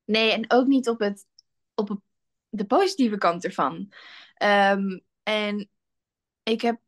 Nee, 0.06 0.32
en 0.32 0.52
ook 0.52 0.68
niet 0.68 0.90
op, 0.90 1.00
het, 1.00 1.26
op 1.76 2.02
de 2.50 2.66
positieve 2.66 3.18
kant 3.18 3.44
ervan. 3.44 3.92
Um, 4.44 5.02
en 5.24 5.70
ik 6.44 6.62
heb, 6.62 6.80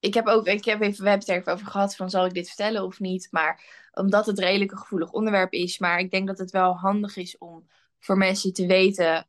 ik 0.00 0.14
heb 0.14 0.26
ook, 0.26 0.46
ik 0.46 0.64
heb 0.64 0.80
even, 0.80 1.02
we 1.02 1.08
hebben 1.08 1.26
het 1.26 1.28
er 1.28 1.36
even 1.36 1.52
over 1.52 1.66
gehad 1.66 1.96
van 1.96 2.10
zal 2.10 2.26
ik 2.26 2.34
dit 2.34 2.46
vertellen 2.46 2.84
of 2.84 2.98
niet. 3.00 3.28
Maar 3.30 3.86
omdat 3.92 4.26
het 4.26 4.38
redelijk 4.38 4.70
een 4.70 4.78
gevoelig 4.78 5.10
onderwerp 5.10 5.52
is. 5.52 5.78
Maar 5.78 5.98
ik 5.98 6.10
denk 6.10 6.26
dat 6.26 6.38
het 6.38 6.50
wel 6.50 6.76
handig 6.76 7.16
is 7.16 7.38
om 7.38 7.68
voor 7.98 8.16
mensen 8.16 8.52
te 8.52 8.66
weten 8.66 9.28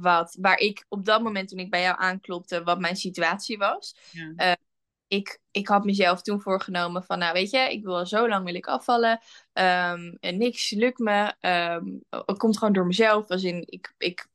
wat, 0.00 0.36
waar 0.40 0.58
ik 0.58 0.84
op 0.88 1.04
dat 1.04 1.22
moment 1.22 1.48
toen 1.48 1.58
ik 1.58 1.70
bij 1.70 1.82
jou 1.82 1.96
aanklopte, 1.98 2.62
wat 2.62 2.80
mijn 2.80 2.96
situatie 2.96 3.58
was. 3.58 3.96
Ja. 4.10 4.32
Uh, 4.36 4.52
ik, 5.08 5.40
ik 5.50 5.68
had 5.68 5.84
mezelf 5.84 6.22
toen 6.22 6.40
voorgenomen 6.40 7.04
van, 7.04 7.18
nou 7.18 7.32
weet 7.32 7.50
je, 7.50 7.58
ik 7.58 7.84
wil 7.84 8.06
zo 8.06 8.28
lang 8.28 8.44
wil 8.44 8.54
ik 8.54 8.66
afvallen. 8.66 9.20
Um, 9.52 10.16
en 10.20 10.38
niks 10.38 10.70
lukt 10.70 10.98
me. 10.98 11.34
Um, 11.40 12.04
het 12.10 12.38
komt 12.38 12.58
gewoon 12.58 12.72
door 12.72 12.86
mezelf. 12.86 13.28
Als 13.28 13.42
in, 13.42 13.62
ik, 13.66 13.94
ik 13.98 14.26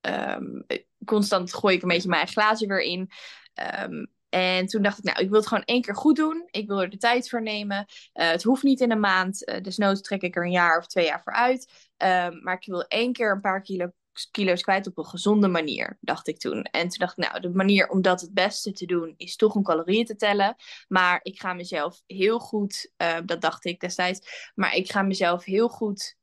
um, 0.00 0.66
constant 1.04 1.54
gooi 1.54 1.76
ik 1.76 1.82
een 1.82 1.88
beetje 1.88 2.08
mijn 2.08 2.28
glazen 2.28 2.68
weer 2.68 2.82
in. 2.82 3.10
En 4.34 4.66
toen 4.66 4.82
dacht 4.82 4.98
ik, 4.98 5.04
nou, 5.04 5.18
ik 5.20 5.28
wil 5.28 5.38
het 5.38 5.48
gewoon 5.48 5.64
één 5.64 5.82
keer 5.82 5.96
goed 5.96 6.16
doen. 6.16 6.48
Ik 6.50 6.66
wil 6.66 6.82
er 6.82 6.90
de 6.90 6.96
tijd 6.96 7.28
voor 7.28 7.42
nemen. 7.42 7.76
Uh, 7.76 8.30
het 8.30 8.42
hoeft 8.42 8.62
niet 8.62 8.80
in 8.80 8.90
een 8.90 9.00
maand. 9.00 9.48
Uh, 9.48 9.60
desnoods 9.60 10.00
trek 10.00 10.22
ik 10.22 10.36
er 10.36 10.44
een 10.44 10.50
jaar 10.50 10.78
of 10.78 10.86
twee 10.86 11.04
jaar 11.04 11.22
voor 11.22 11.32
uit. 11.32 11.92
maar 12.42 12.54
ik 12.54 12.66
wil 12.66 12.82
één 12.82 13.12
keer 13.12 13.32
een 13.32 13.40
paar 13.40 13.62
kilo 13.62 13.90
kilo's 14.30 14.62
kwijt 14.62 14.86
op 14.86 14.98
een 14.98 15.06
gezonde 15.06 15.48
manier, 15.48 15.98
dacht 16.00 16.28
ik 16.28 16.38
toen. 16.38 16.62
En 16.62 16.88
toen 16.88 16.98
dacht 16.98 17.18
ik, 17.18 17.28
nou, 17.28 17.40
de 17.40 17.50
manier 17.50 17.88
om 17.88 18.02
dat 18.02 18.20
het 18.20 18.34
beste 18.34 18.72
te 18.72 18.86
doen 18.86 19.14
is 19.16 19.36
toch 19.36 19.54
om 19.54 19.62
calorieën 19.62 20.04
te 20.04 20.16
tellen. 20.16 20.56
Maar 20.88 21.20
ik 21.22 21.40
ga 21.40 21.52
mezelf 21.52 22.02
heel 22.06 22.38
goed, 22.38 22.90
uh, 22.96 23.16
dat 23.24 23.40
dacht 23.40 23.64
ik 23.64 23.80
destijds, 23.80 24.50
maar 24.54 24.74
ik 24.74 24.90
ga 24.90 25.02
mezelf 25.02 25.44
heel 25.44 25.68
goed, 25.68 26.16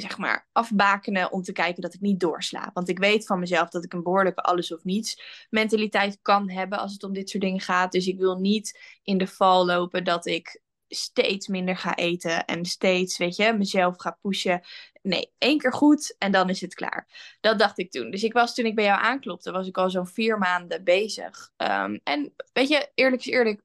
zeg 0.00 0.18
maar, 0.18 0.48
afbakenen 0.52 1.32
om 1.32 1.42
te 1.42 1.52
kijken 1.52 1.82
dat 1.82 1.94
ik 1.94 2.00
niet 2.00 2.20
doorsla. 2.20 2.70
Want 2.74 2.88
ik 2.88 2.98
weet 2.98 3.26
van 3.26 3.38
mezelf 3.38 3.68
dat 3.68 3.84
ik 3.84 3.92
een 3.92 4.02
behoorlijke 4.02 4.42
alles 4.42 4.72
of 4.72 4.84
niets 4.84 5.46
mentaliteit 5.50 6.18
kan 6.22 6.50
hebben 6.50 6.78
als 6.78 6.92
het 6.92 7.02
om 7.02 7.12
dit 7.12 7.30
soort 7.30 7.42
dingen 7.42 7.60
gaat. 7.60 7.92
Dus 7.92 8.06
ik 8.06 8.18
wil 8.18 8.38
niet 8.38 8.80
in 9.02 9.18
de 9.18 9.26
val 9.26 9.66
lopen 9.66 10.04
dat 10.04 10.26
ik 10.26 10.60
steeds 10.88 11.46
minder 11.46 11.76
ga 11.76 11.94
eten 11.94 12.44
en 12.44 12.64
steeds, 12.64 13.18
weet 13.18 13.36
je, 13.36 13.52
mezelf 13.52 13.98
ga 13.98 14.18
pushen. 14.20 14.60
Nee, 15.02 15.32
één 15.38 15.58
keer 15.58 15.72
goed 15.72 16.14
en 16.18 16.32
dan 16.32 16.48
is 16.48 16.60
het 16.60 16.74
klaar. 16.74 17.08
Dat 17.40 17.58
dacht 17.58 17.78
ik 17.78 17.90
toen. 17.90 18.10
Dus 18.10 18.22
ik 18.22 18.32
was 18.32 18.54
toen 18.54 18.66
ik 18.66 18.74
bij 18.74 18.84
jou 18.84 19.00
aanklopte, 19.00 19.50
was 19.50 19.66
ik 19.66 19.78
al 19.78 19.90
zo'n 19.90 20.06
vier 20.06 20.38
maanden 20.38 20.84
bezig. 20.84 21.50
Um, 21.56 22.00
en 22.04 22.34
weet 22.52 22.68
je, 22.68 22.90
eerlijk 22.94 23.24
is 23.24 23.32
eerlijk, 23.32 23.62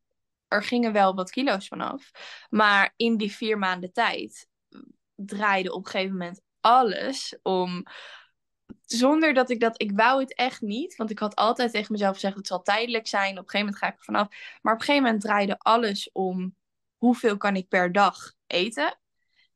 er 0.48 0.64
gingen 0.64 0.94
wel 0.94 1.16
wat 1.16 1.32
kilo's 1.32 1.68
vanaf. 1.68 2.12
Maar 2.50 2.94
in 2.96 3.18
die 3.18 3.32
vier 3.32 3.58
maanden 3.58 3.94
tijd 3.94 4.48
draaide 5.16 5.74
op 5.74 5.86
een 5.86 5.92
gegeven 5.92 6.18
moment 6.18 6.42
alles 6.60 7.38
om 7.42 7.84
zonder 8.86 9.34
dat 9.34 9.50
ik 9.50 9.60
dat, 9.60 9.82
ik 9.82 9.92
wou 9.96 10.22
het 10.22 10.36
echt 10.36 10.62
niet. 10.62 10.96
Want 10.96 11.10
ik 11.10 11.20
had 11.20 11.36
altijd 11.36 11.72
tegen 11.72 11.92
mezelf 11.92 12.14
gezegd, 12.14 12.36
het 12.36 12.48
zal 12.48 12.62
tijdelijk 12.62 13.08
zijn. 13.08 13.32
Op 13.32 13.44
een 13.44 13.50
gegeven 13.50 13.66
moment 13.66 13.78
ga 13.78 13.88
ik 13.88 13.98
er 13.98 14.04
vanaf. 14.04 14.28
Maar 14.62 14.74
op 14.74 14.80
een 14.80 14.86
gegeven 14.86 15.04
moment 15.04 15.22
draaide 15.22 15.58
alles 15.58 16.12
om 16.12 16.56
hoeveel 16.98 17.38
kan 17.38 17.56
ik 17.56 17.68
per 17.68 17.92
dag 17.92 18.34
eten. 18.48 19.00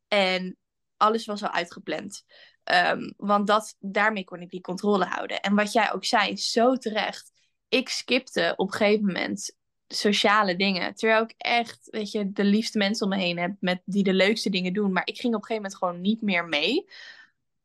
En 0.08 0.58
alles 0.98 1.26
was 1.26 1.44
al 1.44 1.52
uitgepland. 1.52 2.24
Um, 2.64 3.14
want 3.18 3.48
dat, 3.48 3.76
daarmee 3.80 4.24
kon 4.24 4.42
ik 4.42 4.50
die 4.50 4.62
controle 4.62 5.06
houden. 5.06 5.42
En 5.42 5.56
wat 5.56 5.72
jij 5.72 5.94
ook 5.94 6.06
zei, 6.06 6.38
zo 6.38 6.76
terecht. 6.76 7.32
Ik 7.68 7.90
skipte 7.90 8.54
op 8.56 8.68
een 8.68 8.78
gegeven 8.78 9.06
moment 9.06 9.56
sociale 9.88 10.56
dingen. 10.56 10.96
Terwijl 10.96 11.24
ik 11.24 11.34
echt, 11.38 11.88
weet 11.90 12.12
je, 12.12 12.32
de 12.32 12.44
liefste 12.44 12.78
mensen 12.78 13.06
om 13.06 13.18
me 13.18 13.24
heen 13.24 13.38
heb 13.38 13.56
met 13.60 13.82
die 13.86 14.04
de 14.04 14.14
leukste 14.14 14.50
dingen 14.50 14.74
doen. 14.74 14.92
Maar 14.92 15.08
ik 15.08 15.20
ging 15.20 15.36
op 15.36 15.42
een 15.42 15.48
gegeven 15.48 15.64
moment 15.64 15.76
gewoon 15.76 16.02
niet 16.02 16.22
meer 16.22 16.46
mee. 16.46 16.90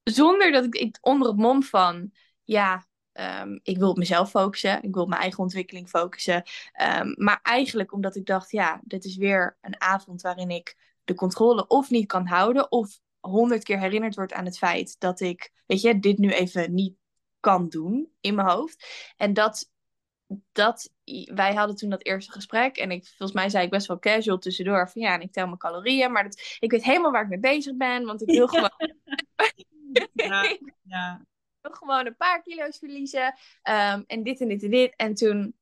Zonder 0.03 0.53
dat 0.53 0.65
ik, 0.65 0.75
ik 0.75 0.99
onder 1.01 1.29
het 1.29 1.37
mom 1.37 1.63
van, 1.63 2.13
ja, 2.45 2.87
Um, 3.21 3.61
ik 3.63 3.79
wil 3.79 3.91
op 3.91 3.97
mezelf 3.97 4.31
focussen. 4.31 4.83
Ik 4.83 4.95
wil 4.95 5.03
op 5.03 5.09
mijn 5.09 5.21
eigen 5.21 5.43
ontwikkeling 5.43 5.89
focussen. 5.89 6.43
Um, 6.83 7.15
maar 7.17 7.41
eigenlijk 7.43 7.93
omdat 7.93 8.17
ik 8.17 8.27
dacht, 8.27 8.51
ja, 8.51 8.81
dit 8.85 9.05
is 9.05 9.17
weer 9.17 9.59
een 9.61 9.81
avond 9.81 10.23
waarin 10.23 10.51
ik 10.51 10.77
de 11.05 11.15
controle 11.15 11.67
of 11.67 11.91
niet 11.91 12.07
kan 12.07 12.27
houden. 12.27 12.71
Of 12.73 12.99
honderd 13.21 13.65
keer 13.65 13.79
herinnerd 13.79 14.15
word 14.15 14.33
aan 14.33 14.45
het 14.45 14.59
feit 14.59 14.97
dat 14.99 15.21
ik, 15.21 15.53
weet 15.67 15.81
je, 15.81 15.99
dit 15.99 16.19
nu 16.19 16.33
even 16.33 16.75
niet 16.75 16.95
kan 17.41 17.69
doen 17.69 18.13
in 18.21 18.35
mijn 18.35 18.49
hoofd. 18.49 18.87
En 19.17 19.33
dat, 19.33 19.72
dat 20.53 20.91
wij 21.35 21.55
hadden 21.55 21.77
toen 21.77 21.91
dat 21.91 22.05
eerste 22.05 22.33
gesprek. 22.33 22.77
En 22.77 22.91
ik, 22.91 23.07
volgens 23.07 23.33
mij 23.33 23.49
zei 23.49 23.65
ik 23.65 23.71
best 23.71 23.87
wel 23.87 23.99
casual 23.99 24.39
tussendoor 24.39 24.91
van 24.91 25.03
ja, 25.03 25.15
en 25.15 25.21
ik 25.21 25.33
tel 25.33 25.47
mijn 25.47 25.59
calorieën. 25.59 26.13
Maar 26.13 26.23
dat, 26.23 26.57
ik 26.59 26.71
weet 26.71 26.85
helemaal 26.85 27.11
waar 27.11 27.23
ik 27.23 27.29
mee 27.29 27.39
bezig 27.39 27.77
ben. 27.77 28.05
Want 28.05 28.23
ik 28.23 28.29
wil 28.29 28.47
gewoon. 28.47 28.71
ja, 30.13 30.59
ja 30.83 31.27
wil 31.63 31.73
gewoon 31.73 32.07
een 32.07 32.17
paar 32.17 32.43
kilo's 32.43 32.79
verliezen. 32.79 33.27
Um, 33.63 34.05
en 34.07 34.23
dit 34.23 34.41
en 34.41 34.49
dit 34.49 34.63
en 34.63 34.71
dit. 34.71 34.95
En 34.97 35.15
toen 35.15 35.55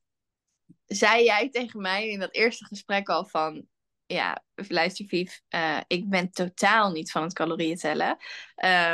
zei 0.86 1.24
jij 1.24 1.50
tegen 1.50 1.80
mij 1.80 2.08
in 2.08 2.18
dat 2.18 2.34
eerste 2.34 2.64
gesprek 2.64 3.08
al 3.08 3.24
van... 3.24 3.68
Ja, 4.12 4.44
luister 4.54 5.06
Vief, 5.06 5.42
uh, 5.54 5.80
ik 5.86 6.08
ben 6.08 6.30
totaal 6.30 6.90
niet 6.90 7.10
van 7.10 7.22
het 7.22 7.32
calorieën 7.32 7.76
tellen. 7.76 8.16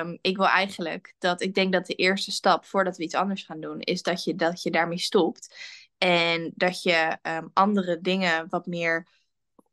Um, 0.01 0.19
ik 0.21 0.37
wil 0.37 0.47
eigenlijk 0.47 1.15
dat... 1.19 1.41
Ik 1.43 1.55
denk 1.55 1.73
dat 1.73 1.87
de 1.87 1.95
eerste 1.95 2.31
stap 2.31 2.65
voordat 2.65 2.97
we 2.97 3.03
iets 3.03 3.15
anders 3.15 3.43
gaan 3.43 3.61
doen... 3.61 3.81
is 3.81 4.03
dat 4.03 4.25
je, 4.25 4.35
dat 4.35 4.63
je 4.63 4.71
daarmee 4.71 4.99
stopt. 4.99 5.57
En 5.99 6.53
dat 6.55 6.83
je 6.83 7.19
um, 7.23 7.51
andere 7.53 8.01
dingen 8.01 8.49
wat 8.49 8.67
meer 8.67 9.09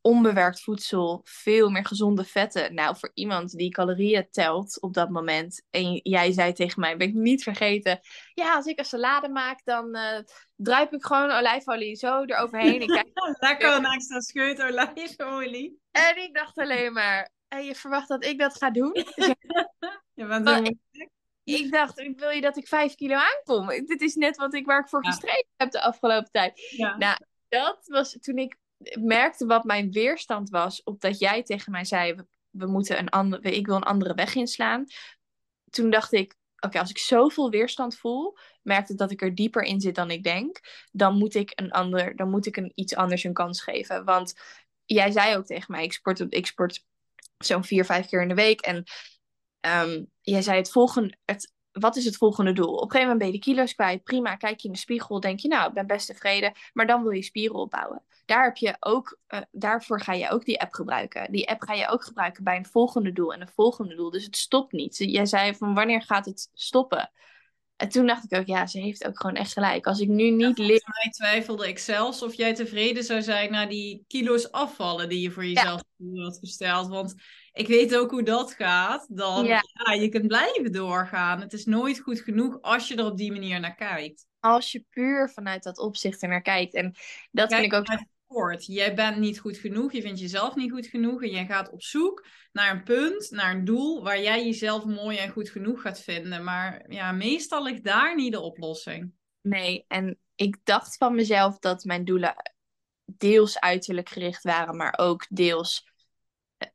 onbewerkt 0.03 0.61
voedsel, 0.61 1.21
veel 1.23 1.69
meer 1.69 1.85
gezonde 1.85 2.23
vetten. 2.23 2.73
Nou, 2.73 2.97
voor 2.97 3.11
iemand 3.13 3.51
die 3.51 3.71
calorieën 3.71 4.27
telt 4.31 4.81
op 4.81 4.93
dat 4.93 5.09
moment. 5.09 5.65
En 5.69 5.99
jij 6.03 6.31
zei 6.31 6.53
tegen 6.53 6.79
mij, 6.79 6.97
ben 6.97 7.07
ik 7.07 7.13
niet 7.13 7.43
vergeten. 7.43 7.99
Ja, 8.33 8.55
als 8.55 8.65
ik 8.65 8.79
een 8.79 8.85
salade 8.85 9.29
maak, 9.29 9.61
dan 9.63 9.95
uh, 9.95 10.19
druip 10.55 10.93
ik 10.93 11.05
gewoon 11.05 11.31
olijfolie 11.31 11.95
zo 11.95 12.23
eroverheen. 12.23 12.81
Ik 12.81 12.87
kijk... 12.87 13.09
Lekker 13.39 13.75
een 13.75 13.85
extra 13.85 14.19
scheut 14.19 14.61
olijfolie. 14.61 15.79
En 15.91 16.23
ik 16.23 16.33
dacht 16.33 16.57
alleen 16.57 16.93
maar, 16.93 17.29
en 17.47 17.63
je 17.63 17.75
verwacht 17.75 18.07
dat 18.07 18.25
ik 18.25 18.39
dat 18.39 18.57
ga 18.57 18.71
doen? 18.71 18.91
je 20.13 20.25
bent 20.25 20.49
zo 20.49 20.61
ik 21.43 21.71
dacht, 21.71 22.13
wil 22.15 22.29
je 22.29 22.41
dat 22.41 22.57
ik 22.57 22.67
vijf 22.67 22.95
kilo 22.95 23.15
aankom? 23.15 23.67
Dit 23.67 24.01
is 24.01 24.15
net 24.15 24.37
wat 24.37 24.53
ik, 24.53 24.65
waar 24.65 24.79
ik 24.79 24.89
voor 24.89 25.05
gestreden 25.05 25.47
heb 25.55 25.71
de 25.71 25.81
afgelopen 25.81 26.31
tijd. 26.31 26.73
Ja. 26.77 26.97
Nou, 26.97 27.17
dat 27.49 27.79
was 27.87 28.17
toen 28.19 28.37
ik 28.37 28.55
merkte 28.99 29.45
wat 29.45 29.63
mijn 29.63 29.91
weerstand 29.91 30.49
was 30.49 30.83
op 30.83 31.01
dat 31.01 31.19
jij 31.19 31.43
tegen 31.43 31.71
mij 31.71 31.85
zei: 31.85 32.15
we, 32.49 32.65
moeten 32.65 32.99
een 32.99 33.09
andere, 33.09 33.55
ik 33.55 33.65
wil 33.65 33.75
een 33.75 33.83
andere 33.83 34.13
weg 34.13 34.35
inslaan. 34.35 34.85
Toen 35.69 35.89
dacht 35.89 36.13
ik: 36.13 36.35
oké, 36.59 36.79
als 36.79 36.89
ik 36.89 36.97
zoveel 36.97 37.49
weerstand 37.49 37.97
voel, 37.97 38.37
merkte 38.61 38.95
dat 38.95 39.11
ik 39.11 39.21
er 39.21 39.35
dieper 39.35 39.63
in 39.63 39.81
zit 39.81 39.95
dan 39.95 40.11
ik 40.11 40.23
denk, 40.23 40.59
dan 40.91 41.17
moet 41.17 41.35
ik 41.35 41.51
een 41.55 41.71
ander, 41.71 42.15
dan 42.15 42.29
moet 42.29 42.45
ik 42.45 42.57
een 42.57 42.71
iets 42.75 42.95
anders 42.95 43.23
een 43.23 43.33
kans 43.33 43.61
geven. 43.61 44.05
Want 44.05 44.33
jij 44.85 45.11
zei 45.11 45.35
ook 45.35 45.45
tegen 45.45 45.71
mij: 45.71 45.83
ik 45.83 45.93
sport, 45.93 46.25
ik 46.29 46.45
sport 46.45 46.85
zo'n 47.37 47.63
vier, 47.63 47.85
vijf 47.85 48.07
keer 48.07 48.21
in 48.21 48.27
de 48.27 48.33
week. 48.33 48.61
En 48.61 48.83
um, 49.61 50.11
jij 50.21 50.41
zei 50.41 50.57
het 50.57 50.71
volgende, 50.71 51.17
het, 51.25 51.53
wat 51.73 51.95
is 51.95 52.05
het 52.05 52.17
volgende 52.17 52.53
doel? 52.53 52.73
Op 52.73 52.83
een 52.83 52.91
gegeven 52.91 53.01
moment 53.01 53.19
ben 53.19 53.27
je 53.27 53.33
de 53.33 53.39
kilo's 53.39 53.73
kwijt. 53.73 54.03
Prima, 54.03 54.35
kijk 54.35 54.59
je 54.59 54.67
in 54.67 54.73
de 54.73 54.79
spiegel, 54.79 55.19
denk 55.19 55.39
je, 55.39 55.47
nou, 55.47 55.67
ik 55.67 55.73
ben 55.73 55.87
best 55.87 56.07
tevreden. 56.07 56.53
Maar 56.73 56.87
dan 56.87 57.03
wil 57.03 57.11
je 57.11 57.21
spieren 57.21 57.55
opbouwen. 57.55 58.01
Daar 58.25 58.43
heb 58.43 58.57
je 58.57 58.75
ook, 58.79 59.17
uh, 59.27 59.39
daarvoor 59.51 60.01
ga 60.01 60.13
je 60.13 60.29
ook 60.29 60.45
die 60.45 60.61
app 60.61 60.73
gebruiken. 60.73 61.31
Die 61.31 61.49
app 61.49 61.61
ga 61.61 61.73
je 61.73 61.87
ook 61.87 62.03
gebruiken 62.03 62.43
bij 62.43 62.57
een 62.57 62.65
volgende 62.65 63.11
doel 63.11 63.33
en 63.33 63.41
een 63.41 63.51
volgende 63.55 63.95
doel. 63.95 64.09
Dus 64.09 64.25
het 64.25 64.37
stopt 64.37 64.71
niet. 64.71 64.97
Jij 64.97 65.25
zei 65.25 65.55
van 65.55 65.73
wanneer 65.73 66.01
gaat 66.01 66.25
het 66.25 66.49
stoppen? 66.53 67.11
En 67.75 67.89
toen 67.89 68.07
dacht 68.07 68.23
ik 68.31 68.39
ook, 68.39 68.47
ja, 68.47 68.65
ze 68.65 68.79
heeft 68.79 69.07
ook 69.07 69.19
gewoon 69.19 69.35
echt 69.35 69.53
gelijk. 69.53 69.87
Als 69.87 69.99
ik 69.99 70.07
nu 70.07 70.29
niet 70.29 70.57
ja, 70.57 70.65
leer. 70.65 70.81
mij 71.01 71.11
twijfelde 71.11 71.67
ik 71.67 71.79
zelfs 71.79 72.23
of 72.23 72.33
jij 72.33 72.53
tevreden 72.53 73.03
zou 73.03 73.21
zijn 73.21 73.51
na 73.51 73.65
die 73.65 74.03
kilo's 74.07 74.51
afvallen 74.51 75.09
die 75.09 75.21
je 75.21 75.31
voor 75.31 75.45
jezelf 75.45 75.81
ja. 75.95 76.23
had 76.23 76.37
gesteld. 76.39 76.87
Want 76.87 77.15
ik 77.53 77.67
weet 77.67 77.95
ook 77.95 78.11
hoe 78.11 78.23
dat 78.23 78.53
gaat. 78.53 79.07
Dan 79.09 79.45
ja. 79.45 79.61
je 79.99 80.09
kunt 80.09 80.27
blijven 80.27 80.71
doorgaan. 80.71 81.41
Het 81.41 81.53
is 81.53 81.65
nooit 81.65 81.99
goed 81.99 82.19
genoeg 82.19 82.61
als 82.61 82.87
je 82.87 82.95
er 82.95 83.05
op 83.05 83.17
die 83.17 83.31
manier 83.31 83.59
naar 83.59 83.75
kijkt. 83.75 84.25
Als 84.39 84.71
je 84.71 84.85
puur 84.89 85.29
vanuit 85.29 85.63
dat 85.63 85.77
opzicht 85.77 86.21
er 86.21 86.29
naar 86.29 86.41
kijkt. 86.41 86.73
En 86.73 86.95
dat 87.31 87.49
Kijk, 87.49 87.61
vind 87.61 87.73
ik 87.73 87.79
ook. 87.79 88.11
Kort. 88.27 88.65
Jij 88.65 88.95
bent 88.95 89.17
niet 89.17 89.39
goed 89.39 89.57
genoeg, 89.57 89.91
je 89.91 90.01
vindt 90.01 90.19
jezelf 90.19 90.55
niet 90.55 90.71
goed 90.71 90.87
genoeg 90.87 91.23
en 91.23 91.29
jij 91.29 91.45
gaat 91.45 91.71
op 91.71 91.83
zoek 91.83 92.25
naar 92.51 92.71
een 92.71 92.83
punt, 92.83 93.31
naar 93.31 93.55
een 93.55 93.65
doel 93.65 94.03
waar 94.03 94.21
jij 94.21 94.45
jezelf 94.45 94.85
mooi 94.85 95.17
en 95.17 95.29
goed 95.29 95.49
genoeg 95.49 95.81
gaat 95.81 96.01
vinden. 96.01 96.43
Maar 96.43 96.85
ja, 96.91 97.11
meestal 97.11 97.63
ligt 97.63 97.83
daar 97.83 98.15
niet 98.15 98.31
de 98.31 98.39
oplossing. 98.39 99.11
Nee, 99.41 99.85
en 99.87 100.17
ik 100.35 100.57
dacht 100.63 100.97
van 100.97 101.15
mezelf 101.15 101.59
dat 101.59 101.83
mijn 101.83 102.05
doelen 102.05 102.35
deels 103.05 103.59
uiterlijk 103.59 104.09
gericht 104.09 104.43
waren, 104.43 104.77
maar 104.77 104.93
ook 104.97 105.25
deels 105.29 105.92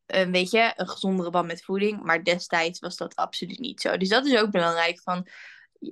een 0.07 0.27
eh, 0.27 0.31
weet 0.31 0.51
je, 0.51 0.73
een 0.77 0.89
gezondere 0.89 1.31
band 1.31 1.47
met 1.47 1.65
voeding. 1.65 2.03
Maar 2.03 2.25
destijds 2.25 2.81
was 2.81 2.97
dat 2.97 3.17
absoluut 3.17 3.59
niet 3.59 3.81
zo. 3.81 3.97
Dus 3.97 4.09
dat 4.09 4.27
is 4.27 4.39
ook 4.41 4.51
belangrijk. 4.51 5.01
Van, 5.01 5.27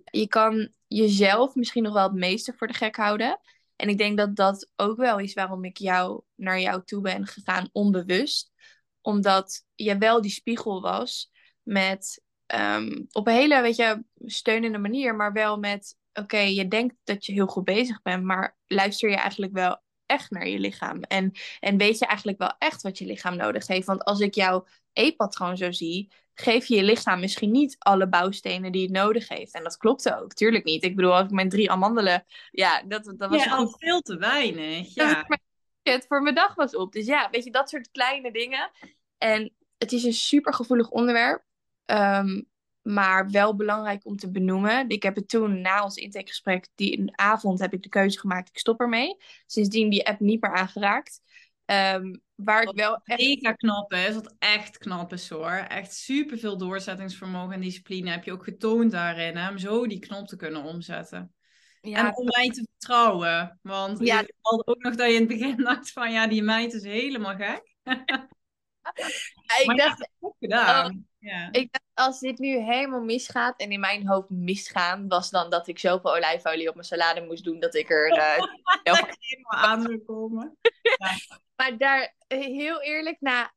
je 0.04 0.26
kan 0.28 0.72
jezelf 0.86 1.54
misschien 1.54 1.82
nog 1.82 1.92
wel 1.92 2.02
het 2.02 2.12
meeste 2.12 2.54
voor 2.56 2.66
de 2.66 2.74
gek 2.74 2.96
houden. 2.96 3.40
En 3.76 3.88
ik 3.88 3.98
denk 3.98 4.16
dat 4.16 4.36
dat 4.36 4.70
ook 4.76 4.96
wel 4.96 5.18
is 5.18 5.34
waarom 5.34 5.64
ik 5.64 5.76
jou 5.76 6.22
naar 6.34 6.60
jou 6.60 6.82
toe 6.84 7.00
ben 7.00 7.26
gegaan, 7.26 7.68
onbewust. 7.72 8.52
Omdat 9.00 9.64
je 9.74 9.98
wel 9.98 10.20
die 10.20 10.30
spiegel 10.30 10.80
was 10.80 11.30
met 11.62 12.22
ehm, 12.46 13.04
op 13.10 13.26
een 13.26 13.34
hele, 13.34 13.60
weet 13.60 13.76
je, 13.76 14.04
steunende 14.16 14.78
manier, 14.78 15.14
maar 15.14 15.32
wel 15.32 15.58
met, 15.58 15.96
oké, 16.12 16.38
je 16.38 16.68
denkt 16.68 16.94
dat 17.04 17.26
je 17.26 17.32
heel 17.32 17.46
goed 17.46 17.64
bezig 17.64 18.02
bent, 18.02 18.24
maar 18.24 18.56
luister 18.66 19.10
je 19.10 19.16
eigenlijk 19.16 19.52
wel 19.52 19.84
echt 20.06 20.30
naar 20.30 20.48
je 20.48 20.58
lichaam? 20.58 21.02
En, 21.02 21.32
en 21.60 21.76
weet 21.76 21.98
je 21.98 22.06
eigenlijk 22.06 22.38
wel 22.38 22.54
echt 22.58 22.82
wat 22.82 22.98
je 22.98 23.06
lichaam 23.06 23.36
nodig 23.36 23.66
heeft? 23.66 23.86
Want 23.86 24.04
als 24.04 24.20
ik 24.20 24.34
jouw 24.34 24.66
eetpatroon 24.92 25.56
zo 25.56 25.72
zie, 25.72 26.12
geef 26.34 26.66
je 26.66 26.76
je 26.76 26.82
lichaam 26.82 27.20
misschien 27.20 27.50
niet 27.50 27.76
alle 27.78 28.08
bouwstenen 28.08 28.72
die 28.72 28.82
het 28.82 28.92
nodig 28.92 29.28
heeft. 29.28 29.54
En 29.54 29.62
dat 29.62 29.76
klopt 29.76 30.14
ook, 30.14 30.32
tuurlijk 30.32 30.64
niet. 30.64 30.84
Ik 30.84 30.96
bedoel, 30.96 31.14
als 31.14 31.24
ik 31.24 31.30
mijn 31.30 31.48
drie 31.48 31.70
amandelen, 31.70 32.24
ja, 32.50 32.82
dat, 32.82 33.12
dat 33.16 33.30
was 33.30 33.44
ja, 33.44 33.56
al 33.56 33.74
veel 33.78 34.00
te 34.00 34.16
weinig. 34.16 34.94
Ja. 34.94 35.26
Het 35.82 36.06
voor 36.08 36.22
mijn 36.22 36.34
dag 36.34 36.54
was 36.54 36.76
op. 36.76 36.92
Dus 36.92 37.06
ja, 37.06 37.28
weet 37.30 37.44
je, 37.44 37.50
dat 37.50 37.68
soort 37.68 37.90
kleine 37.90 38.32
dingen. 38.32 38.70
En 39.18 39.52
het 39.78 39.92
is 39.92 40.04
een 40.04 40.12
super 40.12 40.54
gevoelig 40.54 40.90
onderwerp. 40.90 41.44
Ehm, 41.84 42.42
maar 42.86 43.30
wel 43.30 43.56
belangrijk 43.56 44.06
om 44.06 44.16
te 44.16 44.30
benoemen. 44.30 44.88
Ik 44.88 45.02
heb 45.02 45.14
het 45.14 45.28
toen 45.28 45.60
na 45.60 45.84
ons 45.84 45.96
intakegesprek, 45.96 46.68
die 46.74 47.16
avond, 47.16 47.58
heb 47.58 47.72
ik 47.72 47.82
de 47.82 47.88
keuze 47.88 48.18
gemaakt. 48.18 48.48
Ik 48.48 48.58
stop 48.58 48.80
ermee. 48.80 49.16
Sindsdien 49.46 49.90
die 49.90 50.06
app 50.06 50.20
niet 50.20 50.40
meer 50.40 50.54
aangeraakt. 50.54 51.20
Um, 51.64 52.22
waar 52.34 52.62
ik 52.62 52.76
wel 52.76 53.00
echt... 53.04 53.20
Mega 53.20 53.52
knap 53.52 53.92
is, 53.92 54.14
wat 54.14 54.34
echt 54.38 54.78
knap 54.78 55.12
is 55.12 55.28
hoor. 55.28 55.50
Echt 55.50 55.94
superveel 55.94 56.56
doorzettingsvermogen 56.56 57.54
en 57.54 57.60
discipline 57.60 58.10
heb 58.10 58.24
je 58.24 58.32
ook 58.32 58.44
getoond 58.44 58.90
daarin. 58.90 59.36
Hè? 59.36 59.50
Om 59.50 59.58
zo 59.58 59.86
die 59.86 59.98
knop 59.98 60.26
te 60.26 60.36
kunnen 60.36 60.62
omzetten. 60.62 61.34
Ja, 61.80 62.06
en 62.06 62.16
om 62.16 62.24
mij 62.24 62.48
te 62.48 62.66
vertrouwen. 62.70 63.58
Want 63.62 63.98
ja. 63.98 64.20
je 64.20 64.34
had 64.40 64.66
ook 64.66 64.82
nog 64.82 64.94
dat 64.94 65.08
je 65.08 65.14
in 65.14 65.20
het 65.20 65.28
begin 65.28 65.56
dacht 65.64 65.92
van... 65.92 66.12
Ja, 66.12 66.26
die 66.26 66.42
meid 66.42 66.72
is 66.72 66.82
helemaal 66.82 67.36
gek. 67.36 67.74
ik 69.62 69.76
dacht... 69.76 70.10
gedaan. 70.38 70.90
Oh, 70.90 71.02
ja. 71.18 71.48
Ik 71.52 71.72
dacht, 71.72 72.08
als 72.08 72.20
dit 72.20 72.38
nu 72.38 72.58
helemaal 72.58 73.00
misgaat... 73.00 73.60
En 73.60 73.70
in 73.70 73.80
mijn 73.80 74.06
hoofd 74.06 74.30
misgaan... 74.30 75.08
Was 75.08 75.30
dan 75.30 75.50
dat 75.50 75.68
ik 75.68 75.78
zoveel 75.78 76.14
olijfolie 76.14 76.68
op 76.68 76.74
mijn 76.74 76.86
salade 76.86 77.20
moest 77.20 77.44
doen... 77.44 77.60
Dat 77.60 77.74
ik 77.74 77.90
er... 77.90 78.08
Uh, 78.84 79.02
helemaal 79.18 79.62
aan 79.64 79.82
zou 79.82 79.98
komen. 79.98 80.58
Ja. 80.82 81.10
Maar 81.56 81.78
daar, 81.78 82.14
heel 82.26 82.82
eerlijk, 82.82 83.16
nou, 83.20 83.48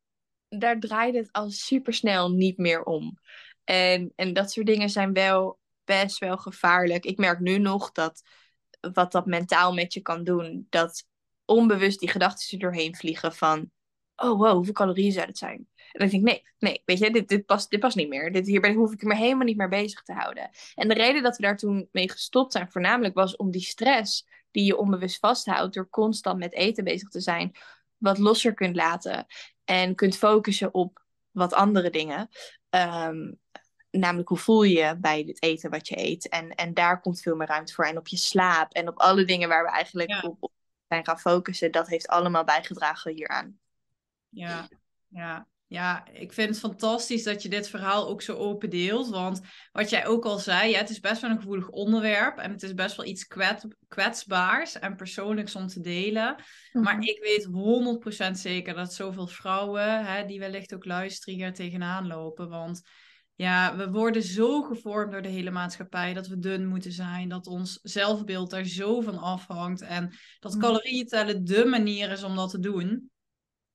daar 0.49 0.79
draait 0.79 1.15
het 1.15 1.31
al 1.31 1.49
supersnel 1.49 2.31
niet 2.31 2.57
meer 2.57 2.83
om. 2.83 3.19
En, 3.63 4.13
en 4.15 4.33
dat 4.33 4.51
soort 4.51 4.65
dingen 4.65 4.89
zijn 4.89 5.13
wel 5.13 5.59
best 5.83 6.17
wel 6.17 6.37
gevaarlijk. 6.37 7.05
Ik 7.05 7.17
merk 7.17 7.39
nu 7.39 7.57
nog 7.57 7.91
dat 7.91 8.21
wat 8.93 9.11
dat 9.11 9.25
mentaal 9.25 9.73
met 9.73 9.93
je 9.93 10.01
kan 10.01 10.23
doen, 10.23 10.67
dat 10.69 11.05
onbewust 11.45 11.99
die 11.99 12.09
gedachten 12.09 12.51
er 12.51 12.59
doorheen 12.59 12.95
vliegen 12.95 13.33
van, 13.33 13.71
oh 14.21 14.37
wow, 14.37 14.53
hoeveel 14.53 14.73
calorieën 14.73 15.11
zou 15.11 15.27
het 15.27 15.37
zijn? 15.37 15.67
En 15.91 15.99
dan 15.99 16.07
denk 16.09 16.27
ik, 16.27 16.33
nee, 16.33 16.43
nee, 16.59 16.81
weet 16.85 16.99
je, 16.99 17.11
dit, 17.11 17.27
dit, 17.27 17.45
past, 17.45 17.69
dit 17.69 17.79
past 17.79 17.95
niet 17.95 18.09
meer. 18.09 18.31
Dit, 18.31 18.47
hier 18.47 18.61
ben, 18.61 18.73
hoef 18.73 18.93
ik 18.93 19.03
me 19.03 19.15
helemaal 19.15 19.45
niet 19.45 19.57
meer 19.57 19.69
bezig 19.69 20.01
te 20.01 20.13
houden. 20.13 20.49
En 20.75 20.87
de 20.87 20.93
reden 20.93 21.23
dat 21.23 21.37
we 21.37 21.43
daar 21.43 21.57
toen 21.57 21.89
mee 21.91 22.11
gestopt 22.11 22.51
zijn, 22.51 22.71
voornamelijk 22.71 23.15
was 23.15 23.35
om 23.35 23.51
die 23.51 23.61
stress 23.61 24.27
die 24.51 24.63
je 24.65 24.77
onbewust 24.77 25.19
vasthoudt 25.19 25.73
door 25.73 25.89
constant 25.89 26.39
met 26.39 26.53
eten 26.53 26.83
bezig 26.83 27.09
te 27.09 27.21
zijn, 27.21 27.55
wat 27.97 28.17
losser 28.17 28.53
kunt 28.53 28.75
laten 28.75 29.25
en 29.63 29.95
kunt 29.95 30.17
focussen 30.17 30.73
op 30.73 31.03
wat 31.31 31.53
andere 31.53 31.89
dingen. 31.89 32.29
Ehm, 32.69 33.31
namelijk 33.91 34.29
hoe 34.29 34.37
voel 34.37 34.63
je 34.63 34.97
bij 34.99 35.23
het 35.27 35.43
eten 35.43 35.69
wat 35.69 35.87
je 35.87 35.97
eet. 35.97 36.29
En, 36.29 36.49
en 36.49 36.73
daar 36.73 37.01
komt 37.01 37.21
veel 37.21 37.35
meer 37.35 37.47
ruimte 37.47 37.73
voor. 37.73 37.85
En 37.85 37.97
op 37.97 38.07
je 38.07 38.17
slaap 38.17 38.73
en 38.73 38.87
op 38.87 38.97
alle 38.97 39.25
dingen 39.25 39.49
waar 39.49 39.63
we 39.63 39.69
eigenlijk 39.69 40.23
op, 40.23 40.37
op, 40.39 40.51
zijn 40.87 41.05
gaan 41.05 41.19
focussen. 41.19 41.71
Dat 41.71 41.87
heeft 41.87 42.07
allemaal 42.07 42.43
bijgedragen 42.43 43.13
hieraan. 43.13 43.59
Ja, 44.29 44.69
ja. 45.07 45.47
Ja, 45.69 46.07
ik 46.07 46.33
vind 46.33 46.49
het 46.49 46.59
fantastisch 46.59 47.23
dat 47.23 47.41
je 47.41 47.49
dit 47.49 47.69
verhaal 47.69 48.07
ook 48.07 48.21
zo 48.21 48.35
open 48.35 48.69
deelt. 48.69 49.09
Want 49.09 49.41
wat 49.71 49.89
jij 49.89 50.07
ook 50.07 50.25
al 50.25 50.37
zei, 50.37 50.69
ja, 50.69 50.77
het 50.77 50.89
is 50.89 50.99
best 50.99 51.21
wel 51.21 51.29
een 51.29 51.37
gevoelig 51.37 51.69
onderwerp. 51.69 52.37
En 52.37 52.51
het 52.51 52.63
is 52.63 52.73
best 52.73 52.95
wel 52.95 53.05
iets 53.05 53.27
kwetsbaars 53.87 54.79
en 54.79 54.95
persoonlijks 54.95 55.55
om 55.55 55.67
te 55.67 55.79
delen. 55.79 56.35
Maar 56.71 56.97
mhm. 56.97 57.07
ik 57.07 57.19
weet 57.21 57.47
100% 58.27 58.31
zeker 58.31 58.73
dat 58.73 58.93
zoveel 58.93 59.27
vrouwen, 59.27 60.05
hè, 60.05 60.25
die 60.25 60.39
wellicht 60.39 60.73
ook 60.73 60.85
luisteren, 60.85 61.35
hier 61.35 61.53
tegenaan 61.53 62.07
lopen. 62.07 62.49
Want 62.49 62.81
ja, 63.35 63.75
we 63.75 63.91
worden 63.91 64.23
zo 64.23 64.61
gevormd 64.61 65.11
door 65.11 65.21
de 65.21 65.29
hele 65.29 65.51
maatschappij 65.51 66.13
dat 66.13 66.27
we 66.27 66.39
dun 66.39 66.67
moeten 66.67 66.91
zijn. 66.91 67.29
Dat 67.29 67.47
ons 67.47 67.79
zelfbeeld 67.81 68.49
daar 68.49 68.65
zo 68.65 69.01
van 69.01 69.17
afhangt. 69.17 69.81
En 69.81 70.13
dat 70.39 70.51
mhm. 70.51 70.61
calorieën 70.61 71.07
tellen 71.07 71.45
de 71.45 71.65
manier 71.65 72.11
is 72.11 72.23
om 72.23 72.35
dat 72.35 72.49
te 72.49 72.59
doen 72.59 73.08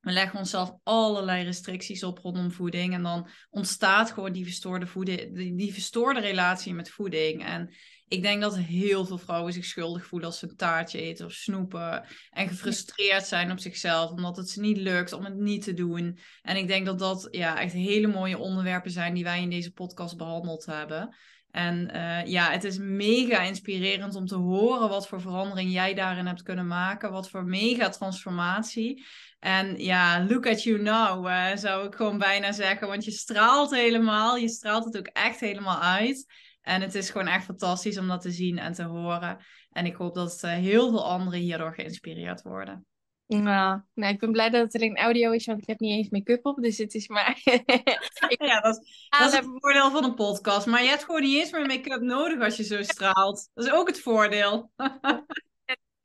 we 0.05 0.11
leggen 0.11 0.39
onszelf 0.39 0.73
allerlei 0.83 1.43
restricties 1.43 2.03
op 2.03 2.17
rondom 2.17 2.51
voeding. 2.51 2.93
En 2.93 3.03
dan 3.03 3.27
ontstaat 3.49 4.11
gewoon 4.11 4.31
die 4.31 4.43
verstoorde, 4.43 4.87
voeding, 4.87 5.35
die, 5.35 5.55
die 5.55 5.73
verstoorde 5.73 6.19
relatie 6.19 6.73
met 6.73 6.89
voeding. 6.89 7.45
En 7.45 7.73
ik 8.07 8.21
denk 8.21 8.41
dat 8.41 8.57
heel 8.57 9.05
veel 9.05 9.17
vrouwen 9.17 9.53
zich 9.53 9.65
schuldig 9.65 10.05
voelen 10.05 10.27
als 10.27 10.39
ze 10.39 10.47
een 10.49 10.55
taartje 10.55 11.01
eten 11.01 11.25
of 11.25 11.31
snoepen. 11.31 12.05
En 12.29 12.47
gefrustreerd 12.47 13.25
zijn 13.25 13.51
op 13.51 13.59
zichzelf 13.59 14.11
omdat 14.11 14.37
het 14.37 14.49
ze 14.49 14.59
niet 14.59 14.77
lukt 14.77 15.13
om 15.13 15.23
het 15.23 15.35
niet 15.35 15.63
te 15.63 15.73
doen. 15.73 16.17
En 16.41 16.57
ik 16.57 16.67
denk 16.67 16.85
dat 16.85 16.99
dat 16.99 17.27
ja, 17.31 17.61
echt 17.61 17.73
hele 17.73 18.07
mooie 18.07 18.37
onderwerpen 18.37 18.91
zijn 18.91 19.13
die 19.13 19.23
wij 19.23 19.41
in 19.41 19.49
deze 19.49 19.71
podcast 19.71 20.17
behandeld 20.17 20.65
hebben. 20.65 21.15
En 21.55 21.89
uh, 21.95 22.25
ja, 22.25 22.51
het 22.51 22.63
is 22.63 22.77
mega 22.77 23.41
inspirerend 23.41 24.15
om 24.15 24.25
te 24.25 24.35
horen 24.35 24.89
wat 24.89 25.07
voor 25.07 25.21
verandering 25.21 25.71
jij 25.71 25.93
daarin 25.93 26.25
hebt 26.25 26.43
kunnen 26.43 26.67
maken. 26.67 27.11
Wat 27.11 27.29
voor 27.29 27.43
mega 27.43 27.89
transformatie. 27.89 29.05
En 29.45 29.77
ja, 29.77 30.25
look 30.27 30.47
at 30.47 30.63
you 30.63 30.81
now, 30.81 31.27
uh, 31.27 31.55
zou 31.55 31.87
ik 31.87 31.95
gewoon 31.95 32.17
bijna 32.17 32.51
zeggen. 32.51 32.87
Want 32.87 33.05
je 33.05 33.11
straalt 33.11 33.71
helemaal. 33.71 34.37
Je 34.37 34.49
straalt 34.49 34.85
het 34.85 34.97
ook 34.97 35.07
echt 35.07 35.39
helemaal 35.39 35.79
uit. 35.79 36.25
En 36.61 36.81
het 36.81 36.95
is 36.95 37.09
gewoon 37.09 37.27
echt 37.27 37.45
fantastisch 37.45 37.97
om 37.97 38.07
dat 38.07 38.21
te 38.21 38.31
zien 38.31 38.57
en 38.57 38.73
te 38.73 38.83
horen. 38.83 39.37
En 39.71 39.85
ik 39.85 39.95
hoop 39.95 40.15
dat 40.15 40.41
uh, 40.45 40.51
heel 40.51 40.89
veel 40.89 41.05
anderen 41.05 41.39
hierdoor 41.39 41.73
geïnspireerd 41.73 42.41
worden. 42.41 42.85
Nou, 43.27 43.81
nou, 43.93 44.13
ik 44.13 44.19
ben 44.19 44.31
blij 44.31 44.49
dat 44.49 44.61
het 44.61 44.75
alleen 44.75 44.97
audio 44.97 45.31
is, 45.31 45.45
want 45.45 45.61
ik 45.61 45.67
heb 45.67 45.79
niet 45.79 45.97
eens 45.97 46.09
make-up 46.09 46.45
op. 46.45 46.61
Dus 46.61 46.77
het 46.77 46.93
is 46.93 47.07
maar. 47.07 47.41
ja, 48.37 48.59
dat, 48.61 48.77
is, 48.77 49.07
dat 49.19 49.31
is 49.31 49.37
het 49.37 49.45
voordeel 49.45 49.91
van 49.91 50.03
een 50.03 50.15
podcast. 50.15 50.65
Maar 50.65 50.83
je 50.83 50.89
hebt 50.89 51.03
gewoon 51.03 51.21
niet 51.21 51.39
eens 51.39 51.51
meer 51.51 51.65
make-up 51.65 52.01
nodig 52.01 52.41
als 52.41 52.57
je 52.57 52.63
zo 52.63 52.83
straalt. 52.83 53.49
Dat 53.53 53.65
is 53.65 53.71
ook 53.71 53.87
het 53.87 53.99
voordeel. 53.99 54.71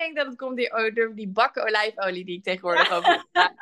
ik 0.01 0.07
denk 0.07 0.17
dat 0.17 0.27
het 0.27 0.37
komt 0.37 0.71
door 0.71 0.95
die, 0.95 1.15
die 1.15 1.29
bakken 1.29 1.63
olijfolie 1.63 2.25
die 2.25 2.37
ik 2.37 2.45
tegenwoordig 2.45 2.91
over 2.91 3.27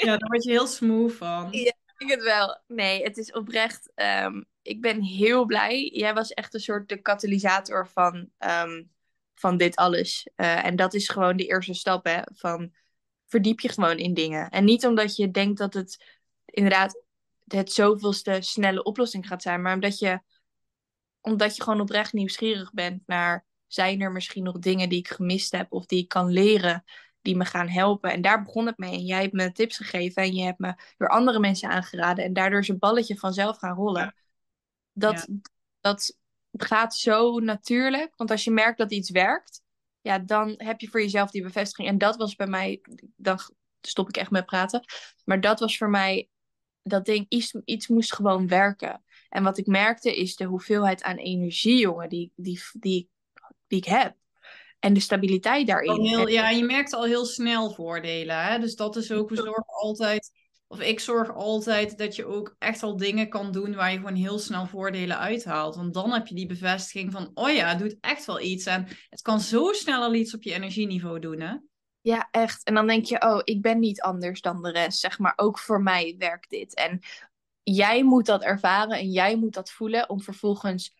Ja, 0.00 0.16
daar 0.16 0.28
word 0.28 0.44
je 0.44 0.50
heel 0.50 0.66
smooth 0.66 1.12
van. 1.12 1.48
Ja, 1.50 1.72
ik 1.96 2.10
het 2.10 2.22
wel. 2.22 2.62
Nee, 2.66 3.02
het 3.02 3.16
is 3.16 3.32
oprecht. 3.32 3.92
Um, 3.94 4.46
ik 4.62 4.80
ben 4.80 5.02
heel 5.02 5.44
blij. 5.44 5.90
Jij 5.92 6.14
was 6.14 6.32
echt 6.32 6.54
een 6.54 6.60
soort 6.60 6.88
de 6.88 7.02
katalysator 7.02 7.88
van. 7.88 8.30
Um, 8.38 8.90
van 9.38 9.56
dit 9.56 9.76
alles. 9.76 10.28
Uh, 10.36 10.64
en 10.64 10.76
dat 10.76 10.94
is 10.94 11.08
gewoon 11.08 11.36
de 11.36 11.46
eerste 11.46 11.74
stap, 11.74 12.04
hè, 12.04 12.20
van 12.34 12.72
verdiep 13.26 13.60
je 13.60 13.68
gewoon 13.68 13.98
in 13.98 14.14
dingen. 14.14 14.48
En 14.48 14.64
niet 14.64 14.86
omdat 14.86 15.16
je 15.16 15.30
denkt 15.30 15.58
dat 15.58 15.74
het 15.74 16.04
inderdaad 16.44 17.02
het 17.46 17.72
zoveelste 17.72 18.36
snelle 18.40 18.82
oplossing 18.82 19.26
gaat 19.26 19.42
zijn, 19.42 19.62
maar 19.62 19.74
omdat 19.74 19.98
je, 19.98 20.20
omdat 21.20 21.56
je 21.56 21.62
gewoon 21.62 21.80
oprecht 21.80 22.12
nieuwsgierig 22.12 22.72
bent 22.72 23.02
naar, 23.06 23.44
zijn 23.68 24.00
er 24.00 24.12
misschien 24.12 24.42
nog 24.42 24.58
dingen 24.58 24.88
die 24.88 24.98
ik 24.98 25.08
gemist 25.08 25.52
heb 25.52 25.72
of 25.72 25.86
die 25.86 26.02
ik 26.02 26.08
kan 26.08 26.30
leren, 26.30 26.84
die 27.22 27.36
me 27.36 27.44
gaan 27.44 27.68
helpen. 27.68 28.12
En 28.12 28.20
daar 28.20 28.42
begon 28.42 28.66
het 28.66 28.78
mee. 28.78 28.92
En 28.92 29.04
jij 29.04 29.20
hebt 29.20 29.32
me 29.32 29.52
tips 29.52 29.76
gegeven 29.76 30.22
en 30.22 30.34
je 30.34 30.44
hebt 30.44 30.58
me 30.58 30.74
weer 30.96 31.08
andere 31.08 31.38
mensen 31.38 31.68
aangeraden. 31.68 32.24
En 32.24 32.32
daardoor 32.32 32.60
is 32.60 32.68
een 32.68 32.78
balletje 32.78 33.18
vanzelf 33.18 33.58
gaan 33.58 33.76
rollen. 33.76 34.14
Dat, 34.92 35.28
dat 35.80 36.16
gaat 36.52 36.96
zo 36.96 37.38
natuurlijk. 37.38 38.12
Want 38.16 38.30
als 38.30 38.44
je 38.44 38.50
merkt 38.50 38.78
dat 38.78 38.92
iets 38.92 39.10
werkt, 39.10 39.62
ja, 40.00 40.18
dan 40.18 40.54
heb 40.56 40.80
je 40.80 40.88
voor 40.88 41.00
jezelf 41.00 41.30
die 41.30 41.42
bevestiging. 41.42 41.88
En 41.88 41.98
dat 41.98 42.16
was 42.16 42.34
bij 42.34 42.46
mij, 42.46 42.80
dan 43.16 43.38
stop 43.80 44.08
ik 44.08 44.16
echt 44.16 44.30
met 44.30 44.46
praten. 44.46 44.84
Maar 45.24 45.40
dat 45.40 45.60
was 45.60 45.78
voor 45.78 45.90
mij 45.90 46.28
dat 46.82 47.04
ding, 47.04 47.26
iets, 47.28 47.54
iets 47.64 47.88
moest 47.88 48.14
gewoon 48.14 48.46
werken. 48.46 49.02
En 49.28 49.42
wat 49.42 49.58
ik 49.58 49.66
merkte 49.66 50.16
is 50.16 50.36
de 50.36 50.44
hoeveelheid 50.44 51.02
aan 51.02 51.16
energie, 51.16 51.78
jongen, 51.78 52.08
die, 52.08 52.32
die, 52.36 52.60
die, 52.72 53.10
die 53.68 53.78
ik 53.78 53.84
heb. 53.84 54.14
En 54.78 54.92
de 54.94 55.00
stabiliteit 55.00 55.66
daarin. 55.66 56.00
Heel, 56.00 56.28
ja, 56.28 56.50
je 56.50 56.64
merkt 56.64 56.92
al 56.92 57.04
heel 57.04 57.24
snel 57.24 57.70
voordelen. 57.70 58.44
Hè? 58.44 58.58
Dus 58.58 58.74
dat 58.74 58.96
is 58.96 59.12
ook, 59.12 59.28
we 59.28 59.36
zorgen 59.36 59.66
altijd 59.66 60.30
of 60.70 60.80
ik 60.80 61.00
zorg 61.00 61.34
altijd 61.34 61.98
dat 61.98 62.16
je 62.16 62.24
ook 62.24 62.56
echt 62.58 62.82
al 62.82 62.96
dingen 62.96 63.28
kan 63.28 63.52
doen 63.52 63.74
waar 63.74 63.90
je 63.90 63.96
gewoon 63.96 64.14
heel 64.14 64.38
snel 64.38 64.66
voordelen 64.66 65.18
uithaalt. 65.18 65.76
Want 65.76 65.94
dan 65.94 66.12
heb 66.12 66.26
je 66.26 66.34
die 66.34 66.46
bevestiging 66.46 67.12
van, 67.12 67.30
oh 67.34 67.50
ja, 67.50 67.68
het 67.68 67.78
doet 67.78 67.96
echt 68.00 68.24
wel 68.24 68.40
iets. 68.40 68.66
En 68.66 68.88
het 69.10 69.22
kan 69.22 69.40
zo 69.40 69.72
snel 69.72 70.02
al 70.02 70.14
iets 70.14 70.34
op 70.34 70.42
je 70.42 70.52
energieniveau 70.52 71.18
doen, 71.18 71.40
hè? 71.40 71.54
Ja, 72.00 72.28
echt. 72.30 72.64
En 72.64 72.74
dan 72.74 72.86
denk 72.86 73.04
je, 73.04 73.22
oh, 73.22 73.40
ik 73.44 73.62
ben 73.62 73.78
niet 73.78 74.00
anders 74.00 74.40
dan 74.40 74.62
de 74.62 74.70
rest. 74.70 74.98
Zeg 74.98 75.18
maar, 75.18 75.32
ook 75.36 75.58
voor 75.58 75.82
mij 75.82 76.14
werkt 76.18 76.50
dit. 76.50 76.74
En 76.74 77.00
jij 77.62 78.04
moet 78.04 78.26
dat 78.26 78.42
ervaren 78.42 78.98
en 78.98 79.10
jij 79.10 79.36
moet 79.36 79.54
dat 79.54 79.70
voelen 79.70 80.08
om 80.08 80.20
vervolgens 80.22 80.94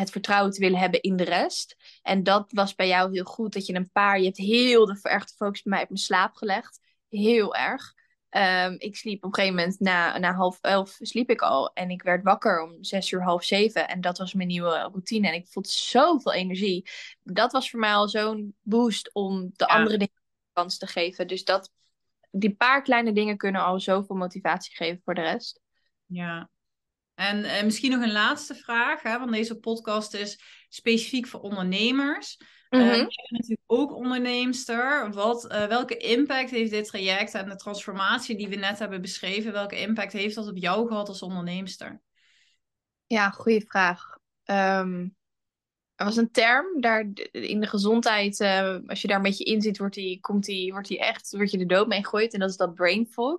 het 0.00 0.10
vertrouwen 0.10 0.52
te 0.52 0.60
willen 0.60 0.78
hebben 0.78 1.00
in 1.00 1.16
de 1.16 1.24
rest. 1.24 1.76
En 2.02 2.22
dat 2.22 2.52
was 2.52 2.74
bij 2.74 2.88
jou 2.88 3.12
heel 3.12 3.24
goed. 3.24 3.52
Dat 3.52 3.66
je 3.66 3.74
een 3.74 3.90
paar, 3.90 4.18
je 4.18 4.24
hebt 4.24 4.36
heel 4.36 4.86
de, 4.86 4.98
erg 5.02 5.24
de 5.24 5.34
focus 5.34 5.62
bij 5.62 5.72
mij 5.72 5.82
op 5.82 5.88
mijn 5.88 6.00
slaap 6.00 6.34
gelegd. 6.34 6.80
Heel 7.08 7.54
erg. 7.54 7.94
Ehm, 8.28 8.74
ik 8.78 8.96
sliep 8.96 9.24
op 9.24 9.24
een 9.24 9.34
gegeven 9.34 9.56
moment 9.56 9.80
na, 9.80 10.18
na 10.18 10.34
half 10.34 10.58
elf 10.60 10.96
sliep 11.00 11.30
ik 11.30 11.40
al. 11.40 11.72
En 11.72 11.90
ik 11.90 12.02
werd 12.02 12.22
wakker 12.22 12.62
om 12.62 12.84
zes 12.84 13.10
uur, 13.10 13.22
half 13.22 13.44
zeven. 13.44 13.88
En 13.88 14.00
dat 14.00 14.18
was 14.18 14.34
mijn 14.34 14.48
nieuwe 14.48 14.78
routine. 14.78 15.28
En 15.28 15.34
ik 15.34 15.48
voelde 15.48 15.68
zoveel 15.68 16.32
energie. 16.32 16.88
Dat 17.22 17.52
was 17.52 17.70
voor 17.70 17.80
mij 17.80 17.92
al 17.92 18.08
zo'n 18.08 18.56
boost 18.62 19.10
om 19.12 19.50
de 19.52 19.66
andere 19.66 19.98
dingen 19.98 20.22
kans 20.52 20.78
te 20.78 20.86
geven. 20.86 21.26
Dus 21.26 21.44
dat, 21.44 21.72
die 22.30 22.54
paar 22.54 22.82
kleine 22.82 23.12
dingen 23.12 23.36
kunnen 23.36 23.62
al 23.62 23.80
zoveel 23.80 24.16
motivatie 24.16 24.74
geven 24.74 25.00
voor 25.04 25.14
de 25.14 25.22
rest. 25.22 25.60
Ja, 26.06 26.50
en 27.20 27.44
eh, 27.44 27.64
misschien 27.64 27.90
nog 27.90 28.02
een 28.02 28.12
laatste 28.12 28.54
vraag, 28.54 29.02
hè, 29.02 29.18
want 29.18 29.32
deze 29.32 29.58
podcast 29.58 30.14
is 30.14 30.40
specifiek 30.68 31.26
voor 31.26 31.40
ondernemers. 31.40 32.38
Mm 32.68 32.80
-hmm. 32.80 32.88
uh, 32.88 32.96
bent 32.96 33.30
natuurlijk 33.30 33.60
ook 33.66 33.94
onderneemster. 33.94 35.12
Wat, 35.12 35.52
uh, 35.52 35.66
welke 35.66 35.96
impact 35.96 36.50
heeft 36.50 36.70
dit 36.70 36.86
traject 36.86 37.34
en 37.34 37.48
de 37.48 37.56
transformatie 37.56 38.36
die 38.36 38.48
we 38.48 38.56
net 38.56 38.78
hebben 38.78 39.00
beschreven, 39.00 39.52
welke 39.52 39.80
impact 39.80 40.12
heeft 40.12 40.34
dat 40.34 40.48
op 40.48 40.56
jou 40.56 40.88
gehad 40.88 41.08
als 41.08 41.22
onderneemster? 41.22 42.00
Ja, 43.06 43.30
goede 43.30 43.64
vraag. 43.66 44.18
Um, 44.44 45.16
er 45.94 46.04
was 46.04 46.16
een 46.16 46.30
term 46.30 46.80
daar 46.80 47.08
in 47.30 47.60
de 47.60 47.66
gezondheid, 47.66 48.40
uh, 48.40 48.76
als 48.86 49.02
je 49.02 49.08
daar 49.08 49.16
een 49.16 49.22
beetje 49.22 49.44
in 49.44 49.60
zit, 49.60 49.78
wordt 49.78 49.94
die, 49.94 50.20
komt 50.20 50.44
die, 50.44 50.72
wordt 50.72 50.88
die 50.88 50.98
echt, 50.98 51.30
wordt 51.36 51.50
je 51.50 51.58
de 51.58 51.66
dood 51.66 51.86
mee 51.86 52.02
gegooid. 52.02 52.32
En 52.32 52.40
dat 52.40 52.50
is 52.50 52.56
dat 52.56 52.74
brain 52.74 53.06
fog. 53.06 53.38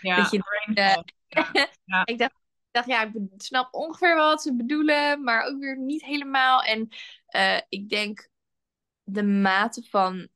Ja, 0.00 0.16
dat 0.16 0.30
je, 0.30 0.38
brain 0.38 0.94
fog. 0.94 1.04
ja. 1.26 1.50
ja. 1.84 2.04
ik 2.12 2.18
dacht, 2.18 2.41
dacht, 2.72 2.86
ja, 2.86 3.02
ik 3.02 3.14
snap 3.36 3.74
ongeveer 3.74 4.16
wat 4.16 4.42
ze 4.42 4.56
bedoelen, 4.56 5.22
maar 5.22 5.44
ook 5.44 5.58
weer 5.58 5.78
niet 5.78 6.04
helemaal. 6.04 6.62
En 6.62 6.88
uh, 7.36 7.60
ik 7.68 7.88
denk 7.88 8.28
de 9.02 9.22
mate 9.22 9.82
van 9.90 10.28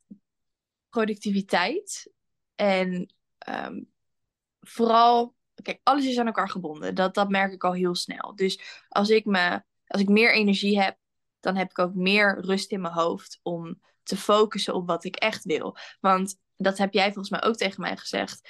productiviteit 0.89 2.12
en 2.55 3.14
um, 3.49 3.91
vooral, 4.61 5.34
kijk, 5.62 5.80
alles 5.82 6.05
is 6.05 6.18
aan 6.18 6.26
elkaar 6.26 6.49
gebonden. 6.49 6.95
Dat, 6.95 7.14
dat 7.14 7.28
merk 7.28 7.53
ik 7.53 7.64
al 7.64 7.72
heel 7.72 7.95
snel. 7.95 8.34
Dus 8.34 8.84
als 8.89 9.09
ik, 9.09 9.24
me, 9.24 9.62
als 9.87 10.01
ik 10.01 10.09
meer 10.09 10.34
energie 10.34 10.80
heb, 10.80 10.99
dan 11.41 11.57
heb 11.57 11.70
ik 11.70 11.78
ook 11.78 11.95
meer 11.95 12.41
rust 12.41 12.70
in 12.70 12.80
mijn 12.80 12.95
hoofd 12.95 13.41
om 13.43 13.80
te 14.03 14.16
focussen 14.16 14.74
op 14.74 14.87
wat 14.87 15.05
ik 15.05 15.16
echt 15.16 15.45
wil. 15.45 15.76
Want 16.01 16.39
dat 16.57 16.78
heb 16.78 16.93
jij 16.93 17.07
volgens 17.07 17.30
mij 17.30 17.43
ook 17.43 17.57
tegen 17.57 17.80
mij 17.80 17.97
gezegd 17.97 18.49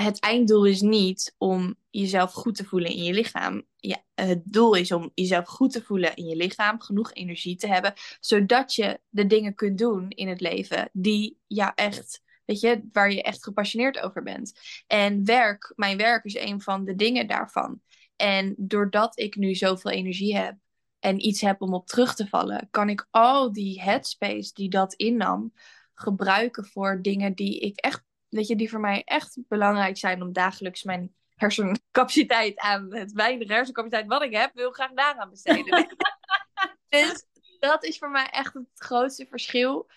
het 0.00 0.20
einddoel 0.20 0.64
is 0.64 0.80
niet 0.80 1.34
om 1.38 1.76
jezelf 1.90 2.32
goed 2.32 2.54
te 2.54 2.64
voelen 2.64 2.90
in 2.90 3.02
je 3.02 3.12
lichaam. 3.12 3.66
Ja, 3.76 4.04
het 4.14 4.42
doel 4.44 4.74
is 4.74 4.92
om 4.92 5.10
jezelf 5.14 5.46
goed 5.46 5.72
te 5.72 5.82
voelen 5.82 6.16
in 6.16 6.26
je 6.26 6.36
lichaam, 6.36 6.80
genoeg 6.80 7.12
energie 7.12 7.56
te 7.56 7.66
hebben, 7.66 7.94
zodat 8.20 8.74
je 8.74 9.00
de 9.08 9.26
dingen 9.26 9.54
kunt 9.54 9.78
doen 9.78 10.10
in 10.10 10.28
het 10.28 10.40
leven 10.40 10.88
die 10.92 11.38
ja 11.46 11.74
echt, 11.74 12.22
weet 12.44 12.60
je, 12.60 12.88
waar 12.92 13.12
je 13.12 13.22
echt 13.22 13.44
gepassioneerd 13.44 14.00
over 14.00 14.22
bent. 14.22 14.52
En 14.86 15.24
werk, 15.24 15.72
mijn 15.76 15.96
werk 15.96 16.24
is 16.24 16.36
een 16.36 16.60
van 16.60 16.84
de 16.84 16.94
dingen 16.94 17.26
daarvan. 17.26 17.80
En 18.16 18.54
doordat 18.58 19.18
ik 19.18 19.36
nu 19.36 19.54
zoveel 19.54 19.90
energie 19.90 20.36
heb 20.36 20.56
en 20.98 21.26
iets 21.26 21.40
heb 21.40 21.62
om 21.62 21.74
op 21.74 21.86
terug 21.86 22.14
te 22.14 22.28
vallen, 22.28 22.68
kan 22.70 22.88
ik 22.88 23.06
al 23.10 23.52
die 23.52 23.82
headspace 23.82 24.52
die 24.52 24.68
dat 24.68 24.94
innam 24.94 25.52
gebruiken 25.94 26.66
voor 26.66 27.02
dingen 27.02 27.34
die 27.34 27.60
ik 27.60 27.76
echt 27.76 28.04
weet 28.28 28.46
je, 28.46 28.56
die 28.56 28.70
voor 28.70 28.80
mij 28.80 29.02
echt 29.04 29.38
belangrijk 29.48 29.96
zijn 29.96 30.22
om 30.22 30.32
dagelijks 30.32 30.82
mijn 30.82 31.14
hersencapaciteit 31.34 32.58
aan 32.58 32.94
het 32.94 33.12
weinige 33.12 33.52
hersencapaciteit 33.52 34.06
wat 34.06 34.22
ik 34.22 34.36
heb, 34.36 34.50
wil 34.54 34.70
graag 34.70 34.92
daaraan 34.92 35.30
besteden. 35.30 35.96
dus 36.88 37.26
dat 37.58 37.84
is 37.84 37.98
voor 37.98 38.10
mij 38.10 38.26
echt 38.30 38.54
het 38.54 38.66
grootste 38.74 39.26
verschil. 39.26 39.90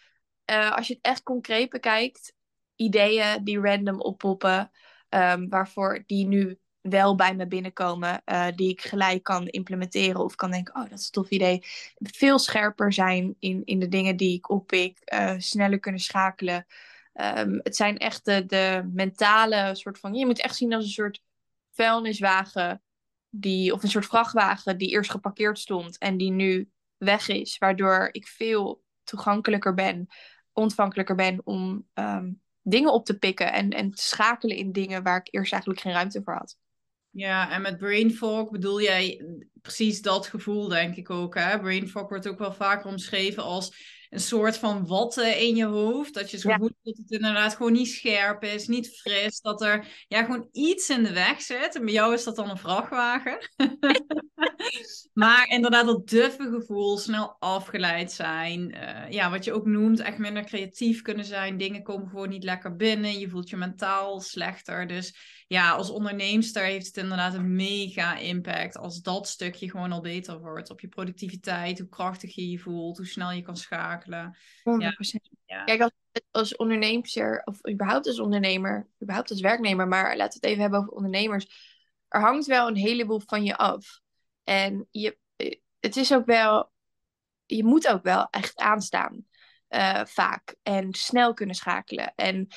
Uh, 0.51 0.75
als 0.75 0.87
je 0.87 0.93
het 0.93 1.03
echt 1.03 1.23
concreet 1.23 1.69
bekijkt, 1.69 2.33
ideeën 2.75 3.43
die 3.43 3.59
random 3.59 4.01
oppoppen, 4.01 4.71
um, 5.09 5.49
waarvoor 5.49 6.03
die 6.05 6.27
nu 6.27 6.59
wel 6.81 7.15
bij 7.15 7.35
me 7.35 7.47
binnenkomen, 7.47 8.21
uh, 8.25 8.47
die 8.55 8.69
ik 8.69 8.81
gelijk 8.81 9.23
kan 9.23 9.47
implementeren 9.47 10.23
of 10.23 10.35
kan 10.35 10.51
denken, 10.51 10.75
oh 10.75 10.89
dat 10.89 10.99
is 10.99 11.05
een 11.05 11.11
tof 11.11 11.29
idee. 11.29 11.59
Veel 11.95 12.39
scherper 12.39 12.93
zijn 12.93 13.35
in, 13.39 13.61
in 13.65 13.79
de 13.79 13.87
dingen 13.87 14.17
die 14.17 14.37
ik 14.37 14.49
oppik, 14.49 15.13
uh, 15.13 15.33
sneller 15.37 15.79
kunnen 15.79 16.01
schakelen. 16.01 16.65
Um, 17.13 17.59
het 17.63 17.75
zijn 17.75 17.97
echt 17.97 18.25
de, 18.25 18.89
mentale 18.93 19.75
soort 19.75 19.99
van. 19.99 20.13
Je 20.13 20.25
moet 20.25 20.41
echt 20.41 20.55
zien 20.55 20.73
als 20.73 20.83
een 20.83 20.89
soort 20.89 21.21
vuilniswagen. 21.71 22.83
Die, 23.31 23.73
of 23.73 23.83
een 23.83 23.89
soort 23.89 24.05
vrachtwagen 24.05 24.77
die 24.77 24.89
eerst 24.89 25.11
geparkeerd 25.11 25.59
stond 25.59 25.97
en 25.97 26.17
die 26.17 26.31
nu 26.31 26.69
weg 26.97 27.27
is. 27.27 27.57
Waardoor 27.57 28.09
ik 28.11 28.27
veel 28.27 28.83
toegankelijker 29.03 29.73
ben, 29.73 30.07
ontvankelijker 30.53 31.15
ben 31.15 31.41
om 31.43 31.87
um, 31.93 32.41
dingen 32.61 32.93
op 32.93 33.05
te 33.05 33.17
pikken 33.17 33.53
en, 33.53 33.69
en 33.69 33.91
te 33.91 34.01
schakelen 34.01 34.57
in 34.57 34.71
dingen 34.71 35.03
waar 35.03 35.17
ik 35.17 35.27
eerst 35.31 35.51
eigenlijk 35.51 35.81
geen 35.81 35.93
ruimte 35.93 36.21
voor 36.23 36.33
had. 36.33 36.57
Ja, 37.09 37.51
en 37.51 37.61
met 37.61 37.77
brain 37.77 38.11
fog 38.11 38.49
bedoel 38.49 38.81
jij 38.81 39.25
precies 39.61 40.01
dat 40.01 40.27
gevoel, 40.27 40.67
denk 40.67 40.95
ik 40.95 41.09
ook. 41.09 41.35
Hè? 41.35 41.59
Brain 41.59 41.87
fog 41.87 42.09
wordt 42.09 42.27
ook 42.27 42.39
wel 42.39 42.53
vaker 42.53 42.89
omschreven 42.89 43.43
als 43.43 43.97
een 44.09 44.19
soort 44.19 44.57
van 44.57 44.87
watten 44.87 45.39
in 45.39 45.55
je 45.55 45.65
hoofd. 45.65 46.13
Dat 46.13 46.31
je 46.31 46.37
zo 46.37 46.49
goed 46.53 46.73
dat 46.83 46.97
het 46.97 47.11
inderdaad 47.11 47.55
gewoon 47.55 47.71
niet 47.71 47.87
scherp 47.87 48.43
is, 48.43 48.67
niet 48.67 48.89
fris. 48.89 49.41
Dat 49.41 49.61
er 49.61 50.05
ja, 50.07 50.23
gewoon 50.23 50.49
iets 50.51 50.89
in 50.89 51.03
de 51.03 51.13
weg 51.13 51.41
zit. 51.41 51.75
En 51.75 51.85
bij 51.85 51.93
jou 51.93 52.13
is 52.13 52.23
dat 52.23 52.35
dan 52.35 52.49
een 52.49 52.57
vrachtwagen. 52.57 53.37
maar 55.13 55.47
inderdaad, 55.47 55.85
dat 55.85 56.07
duffe 56.07 56.49
gevoel, 56.49 56.97
snel 56.97 57.35
afgeleid 57.39 58.11
zijn. 58.11 58.75
Uh, 58.75 59.11
ja, 59.11 59.29
wat 59.29 59.43
je 59.43 59.53
ook 59.53 59.65
noemt, 59.65 59.99
echt 59.99 60.17
minder 60.17 60.43
creatief 60.43 61.01
kunnen 61.01 61.25
zijn. 61.25 61.57
Dingen 61.57 61.83
komen 61.83 62.09
gewoon 62.09 62.29
niet 62.29 62.43
lekker 62.43 62.75
binnen. 62.75 63.19
Je 63.19 63.29
voelt 63.29 63.49
je 63.49 63.57
mentaal 63.57 64.19
slechter. 64.19 64.87
Dus 64.87 65.15
ja, 65.49 65.71
als 65.71 65.89
onderneemster 65.89 66.63
heeft 66.63 66.85
het 66.85 66.97
inderdaad 66.97 67.33
een 67.33 67.55
mega 67.55 68.17
impact 68.17 68.77
als 68.77 69.01
dat 69.01 69.27
stukje 69.27 69.69
gewoon 69.69 69.91
al 69.91 70.01
beter 70.01 70.39
wordt 70.39 70.69
op 70.69 70.79
je 70.79 70.87
productiviteit, 70.87 71.79
hoe 71.79 71.89
krachtig 71.89 72.35
je 72.35 72.49
je 72.49 72.59
voelt, 72.59 72.97
hoe 72.97 73.05
snel 73.05 73.31
je 73.31 73.41
kan 73.41 73.57
schakelen. 73.57 74.37
100%. 74.37 74.41
Ja. 75.45 75.63
Kijk, 75.63 75.81
als, 75.81 75.91
als 76.31 76.55
ondernemer, 76.55 77.41
of 77.43 77.69
überhaupt 77.69 78.07
als 78.07 78.19
ondernemer, 78.19 78.89
überhaupt 79.03 79.29
als 79.29 79.41
werknemer, 79.41 79.87
maar 79.87 80.17
laten 80.17 80.39
we 80.39 80.39
het 80.39 80.43
even 80.43 80.61
hebben 80.61 80.79
over 80.79 80.91
ondernemers. 80.91 81.47
Er 82.07 82.21
hangt 82.21 82.45
wel 82.45 82.67
een 82.67 82.75
heleboel 82.75 83.21
van 83.25 83.43
je 83.43 83.57
af. 83.57 83.99
En 84.43 84.87
je, 84.91 85.17
het 85.79 85.95
is 85.95 86.13
ook 86.13 86.25
wel, 86.25 86.71
je 87.45 87.63
moet 87.63 87.87
ook 87.87 88.03
wel 88.03 88.27
echt 88.29 88.57
aanstaan, 88.57 89.25
uh, 89.69 90.05
vaak. 90.05 90.55
En 90.63 90.93
snel 90.93 91.33
kunnen 91.33 91.55
schakelen. 91.55 92.13
En 92.15 92.47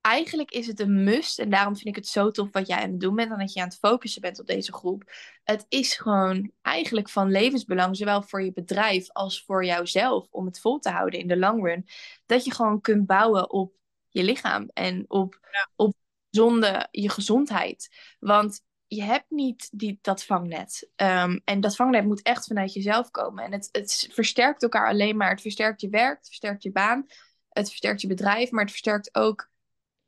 eigenlijk 0.00 0.50
is 0.50 0.66
het 0.66 0.80
een 0.80 1.04
must. 1.04 1.38
En 1.38 1.50
daarom 1.50 1.74
vind 1.76 1.88
ik 1.88 1.94
het 1.94 2.06
zo 2.06 2.30
tof 2.30 2.48
wat 2.52 2.66
jij 2.66 2.76
aan 2.76 2.90
het 2.90 3.00
doen 3.00 3.14
bent. 3.14 3.30
En 3.30 3.38
dat 3.38 3.52
je 3.52 3.60
aan 3.60 3.68
het 3.68 3.78
focussen 3.78 4.20
bent 4.20 4.40
op 4.40 4.46
deze 4.46 4.72
groep. 4.72 5.12
Het 5.44 5.66
is 5.68 5.94
gewoon 5.94 6.52
eigenlijk 6.62 7.08
van 7.08 7.30
levensbelang. 7.30 7.96
Zowel 7.96 8.22
voor 8.22 8.42
je 8.42 8.52
bedrijf 8.52 9.10
als 9.12 9.44
voor 9.44 9.64
jouzelf. 9.64 10.26
Om 10.30 10.46
het 10.46 10.60
vol 10.60 10.78
te 10.78 10.90
houden 10.90 11.20
in 11.20 11.28
de 11.28 11.36
long 11.36 11.64
run. 11.64 11.86
Dat 12.26 12.44
je 12.44 12.54
gewoon 12.54 12.80
kunt 12.80 13.06
bouwen 13.06 13.50
op 13.50 13.74
je 14.08 14.22
lichaam. 14.22 14.70
En 14.72 15.04
op, 15.08 15.38
ja. 15.50 15.70
op 15.76 15.94
zonde 16.30 16.88
je 16.90 17.08
gezondheid. 17.08 17.88
Want 18.18 18.62
je 18.86 19.02
hebt 19.02 19.30
niet 19.30 19.68
die, 19.72 19.98
dat 20.00 20.24
vangnet. 20.24 20.90
Um, 20.96 21.40
en 21.44 21.60
dat 21.60 21.76
vangnet 21.76 22.04
moet 22.04 22.22
echt 22.22 22.46
vanuit 22.46 22.72
jezelf 22.72 23.10
komen. 23.10 23.44
En 23.44 23.52
het, 23.52 23.68
het 23.72 24.08
versterkt 24.12 24.62
elkaar 24.62 24.88
alleen 24.88 25.16
maar. 25.16 25.30
Het 25.30 25.40
versterkt 25.40 25.80
je 25.80 25.88
werk, 25.88 26.16
het 26.16 26.26
versterkt 26.26 26.62
je 26.62 26.72
baan. 26.72 27.06
Het 27.48 27.68
versterkt 27.68 28.00
je 28.00 28.06
bedrijf. 28.06 28.50
Maar 28.50 28.62
het 28.62 28.70
versterkt 28.70 29.14
ook 29.14 29.49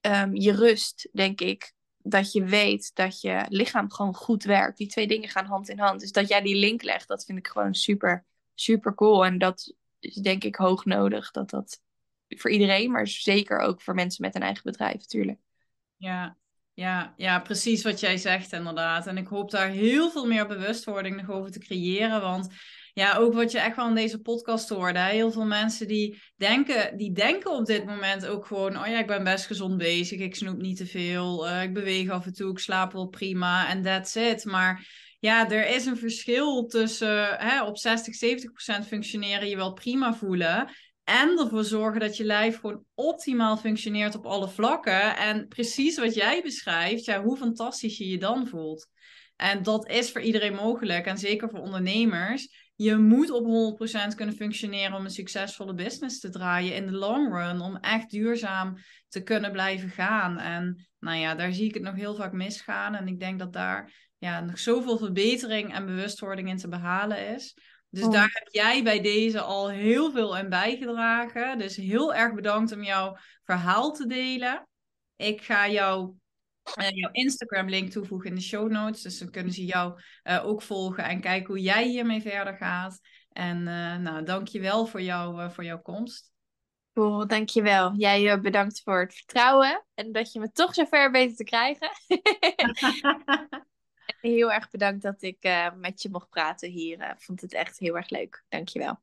um, 0.07 0.34
je 0.34 0.53
rust, 0.53 1.09
denk 1.12 1.40
ik. 1.40 1.72
Dat 2.05 2.32
je 2.32 2.44
weet 2.44 2.90
dat 2.94 3.20
je 3.20 3.44
lichaam 3.48 3.92
gewoon 3.92 4.14
goed 4.14 4.44
werkt. 4.44 4.78
Die 4.78 4.88
twee 4.88 5.07
dingen 5.07 5.28
gaan 5.28 5.46
hand 5.46 5.68
in 5.68 5.78
hand. 5.78 6.00
Dus 6.00 6.12
dat 6.12 6.28
jij 6.28 6.42
die 6.42 6.57
link 6.57 6.82
legt, 6.82 7.09
dat 7.09 7.24
vind 7.24 7.38
ik 7.38 7.48
gewoon 7.48 7.74
super, 7.74 8.24
super 8.55 8.94
cool. 8.94 9.24
En 9.24 9.38
dat 9.38 9.74
is 9.98 10.14
denk 10.14 10.44
ik 10.44 10.57
hoog 10.57 10.84
nodig. 10.84 11.30
Dat 11.30 11.50
dat 11.50 11.80
voor 12.28 12.50
iedereen, 12.50 12.90
maar 12.90 13.07
zeker 13.07 13.59
ook 13.59 13.82
voor 13.82 13.94
mensen 13.94 14.24
met 14.24 14.34
een 14.34 14.42
eigen 14.42 14.62
bedrijf, 14.64 14.94
natuurlijk. 14.94 15.38
Ja, 15.96 16.36
ja, 16.74 17.14
ja, 17.16 17.40
precies 17.40 17.82
wat 17.82 18.00
jij 18.00 18.16
zegt 18.16 18.53
inderdaad. 18.53 19.07
En 19.07 19.16
ik 19.16 19.26
hoop 19.26 19.50
daar 19.50 19.68
heel 19.68 20.11
veel 20.11 20.26
meer 20.26 20.46
bewustwording 20.46 21.16
nog 21.16 21.30
over 21.30 21.50
te 21.50 21.59
creëren. 21.59 22.20
Want 22.20 22.48
ja, 22.93 23.16
ook 23.16 23.34
wat 23.34 23.53
je 23.53 23.59
echt 23.59 23.76
wel 23.76 23.88
in 23.88 23.95
deze 23.95 24.20
podcast 24.20 24.68
hoorde. 24.68 24.99
Heel 24.99 25.32
veel 25.32 25.45
mensen 25.45 25.88
die 25.88 26.22
denken, 26.36 26.97
die 26.97 27.12
denken 27.12 27.51
op 27.51 27.66
dit 27.66 27.84
moment 27.84 28.26
ook 28.26 28.47
gewoon... 28.47 28.78
oh 28.78 28.86
ja, 28.86 28.99
ik 28.99 29.07
ben 29.07 29.24
best 29.24 29.47
gezond 29.47 29.76
bezig, 29.76 30.20
ik 30.20 30.34
snoep 30.34 30.59
niet 30.59 30.76
te 30.76 30.86
veel... 30.86 31.49
Uh, 31.49 31.62
ik 31.62 31.74
beweeg 31.74 32.11
af 32.11 32.26
en 32.26 32.32
toe, 32.32 32.51
ik 32.51 32.59
slaap 32.59 32.93
wel 32.93 33.07
prima 33.07 33.68
en 33.68 33.82
that's 33.82 34.14
it. 34.14 34.45
Maar 34.45 34.88
ja, 35.20 35.51
er 35.51 35.66
is 35.68 35.86
een 35.86 35.97
verschil 35.97 36.66
tussen 36.66 37.36
hè, 37.38 37.64
op 37.64 37.78
60, 37.78 38.14
70 38.14 38.53
procent 38.53 38.86
functioneren 38.86 39.49
je 39.49 39.57
wel 39.57 39.72
prima 39.72 40.14
voelen... 40.14 40.70
En 41.05 41.38
ervoor 41.38 41.64
zorgen 41.64 42.01
dat 42.01 42.16
je 42.16 42.24
lijf 42.24 42.61
gewoon 42.61 42.84
optimaal 42.95 43.57
functioneert 43.57 44.14
op 44.14 44.26
alle 44.26 44.49
vlakken. 44.49 45.16
En 45.16 45.49
precies 45.49 45.99
wat 45.99 46.14
jij 46.14 46.43
beschrijft, 46.43 47.05
ja, 47.05 47.22
hoe 47.22 47.36
fantastisch 47.36 47.99
je 47.99 48.09
je 48.09 48.18
dan 48.18 48.47
voelt. 48.47 48.88
En 49.36 49.62
dat 49.62 49.88
is 49.88 50.11
voor 50.11 50.20
iedereen 50.20 50.55
mogelijk. 50.55 51.07
En 51.07 51.18
zeker 51.18 51.51
voor 51.51 51.61
ondernemers. 51.61 52.61
Je 52.82 52.96
moet 52.96 53.30
op 53.30 53.44
100% 54.12 54.14
kunnen 54.14 54.34
functioneren 54.34 54.96
om 54.96 55.04
een 55.04 55.10
succesvolle 55.10 55.74
business 55.74 56.20
te 56.20 56.30
draaien 56.30 56.74
in 56.74 56.86
de 56.86 56.92
long 56.92 57.32
run. 57.34 57.60
Om 57.60 57.76
echt 57.76 58.10
duurzaam 58.10 58.76
te 59.08 59.22
kunnen 59.22 59.52
blijven 59.52 59.88
gaan. 59.88 60.38
En 60.38 60.88
nou 60.98 61.18
ja, 61.18 61.34
daar 61.34 61.52
zie 61.52 61.68
ik 61.68 61.74
het 61.74 61.82
nog 61.82 61.94
heel 61.94 62.14
vaak 62.14 62.32
misgaan. 62.32 62.94
En 62.94 63.08
ik 63.08 63.20
denk 63.20 63.38
dat 63.38 63.52
daar 63.52 64.10
ja, 64.18 64.40
nog 64.40 64.58
zoveel 64.58 64.98
verbetering 64.98 65.74
en 65.74 65.86
bewustwording 65.86 66.48
in 66.48 66.56
te 66.56 66.68
behalen 66.68 67.34
is. 67.34 67.56
Dus 67.88 68.04
Oh. 68.04 68.12
daar 68.12 68.30
heb 68.32 68.48
jij 68.50 68.82
bij 68.82 69.00
deze 69.00 69.40
al 69.40 69.70
heel 69.70 70.10
veel 70.10 70.36
in 70.36 70.48
bijgedragen. 70.48 71.58
Dus 71.58 71.76
heel 71.76 72.14
erg 72.14 72.34
bedankt 72.34 72.72
om 72.72 72.82
jouw 72.82 73.16
verhaal 73.44 73.92
te 73.92 74.06
delen. 74.06 74.68
Ik 75.16 75.42
ga 75.42 75.68
jou, 75.68 76.14
eh, 76.74 76.90
jouw 76.90 77.10
Instagram-link 77.12 77.90
toevoegen 77.90 78.28
in 78.28 78.34
de 78.34 78.42
show 78.42 78.70
notes. 78.70 79.02
Dus 79.02 79.18
dan 79.18 79.30
kunnen 79.30 79.52
ze 79.52 79.64
jou 79.64 80.00
eh, 80.22 80.46
ook 80.46 80.62
volgen 80.62 81.04
en 81.04 81.20
kijken 81.20 81.46
hoe 81.46 81.62
jij 81.62 81.88
hiermee 81.88 82.20
verder 82.20 82.56
gaat. 82.56 83.00
En 83.32 83.58
uh, 83.58 83.96
nou, 83.96 84.24
dank 84.24 84.48
je 84.48 84.60
wel 84.60 84.86
voor, 84.86 85.02
jou, 85.02 85.42
uh, 85.42 85.50
voor 85.50 85.64
jouw 85.64 85.80
komst. 85.80 86.32
Cool, 86.94 87.26
dankjewel. 87.26 87.94
Jij 87.96 88.34
uh, 88.34 88.40
bedankt 88.40 88.80
voor 88.82 89.00
het 89.00 89.14
vertrouwen 89.14 89.84
en 89.94 90.12
dat 90.12 90.32
je 90.32 90.40
me 90.40 90.50
toch 90.50 90.74
zover 90.74 91.10
weet 91.10 91.36
te 91.36 91.44
krijgen. 91.44 91.90
heel 94.20 94.52
erg 94.52 94.70
bedankt 94.70 95.02
dat 95.02 95.22
ik 95.22 95.44
uh, 95.44 95.72
met 95.74 96.02
je 96.02 96.08
mocht 96.10 96.28
praten 96.28 96.70
hier. 96.70 97.10
Ik 97.10 97.22
vond 97.22 97.40
het 97.40 97.52
echt 97.52 97.78
heel 97.78 97.96
erg 97.96 98.10
leuk. 98.10 98.44
Dankjewel. 98.48 99.00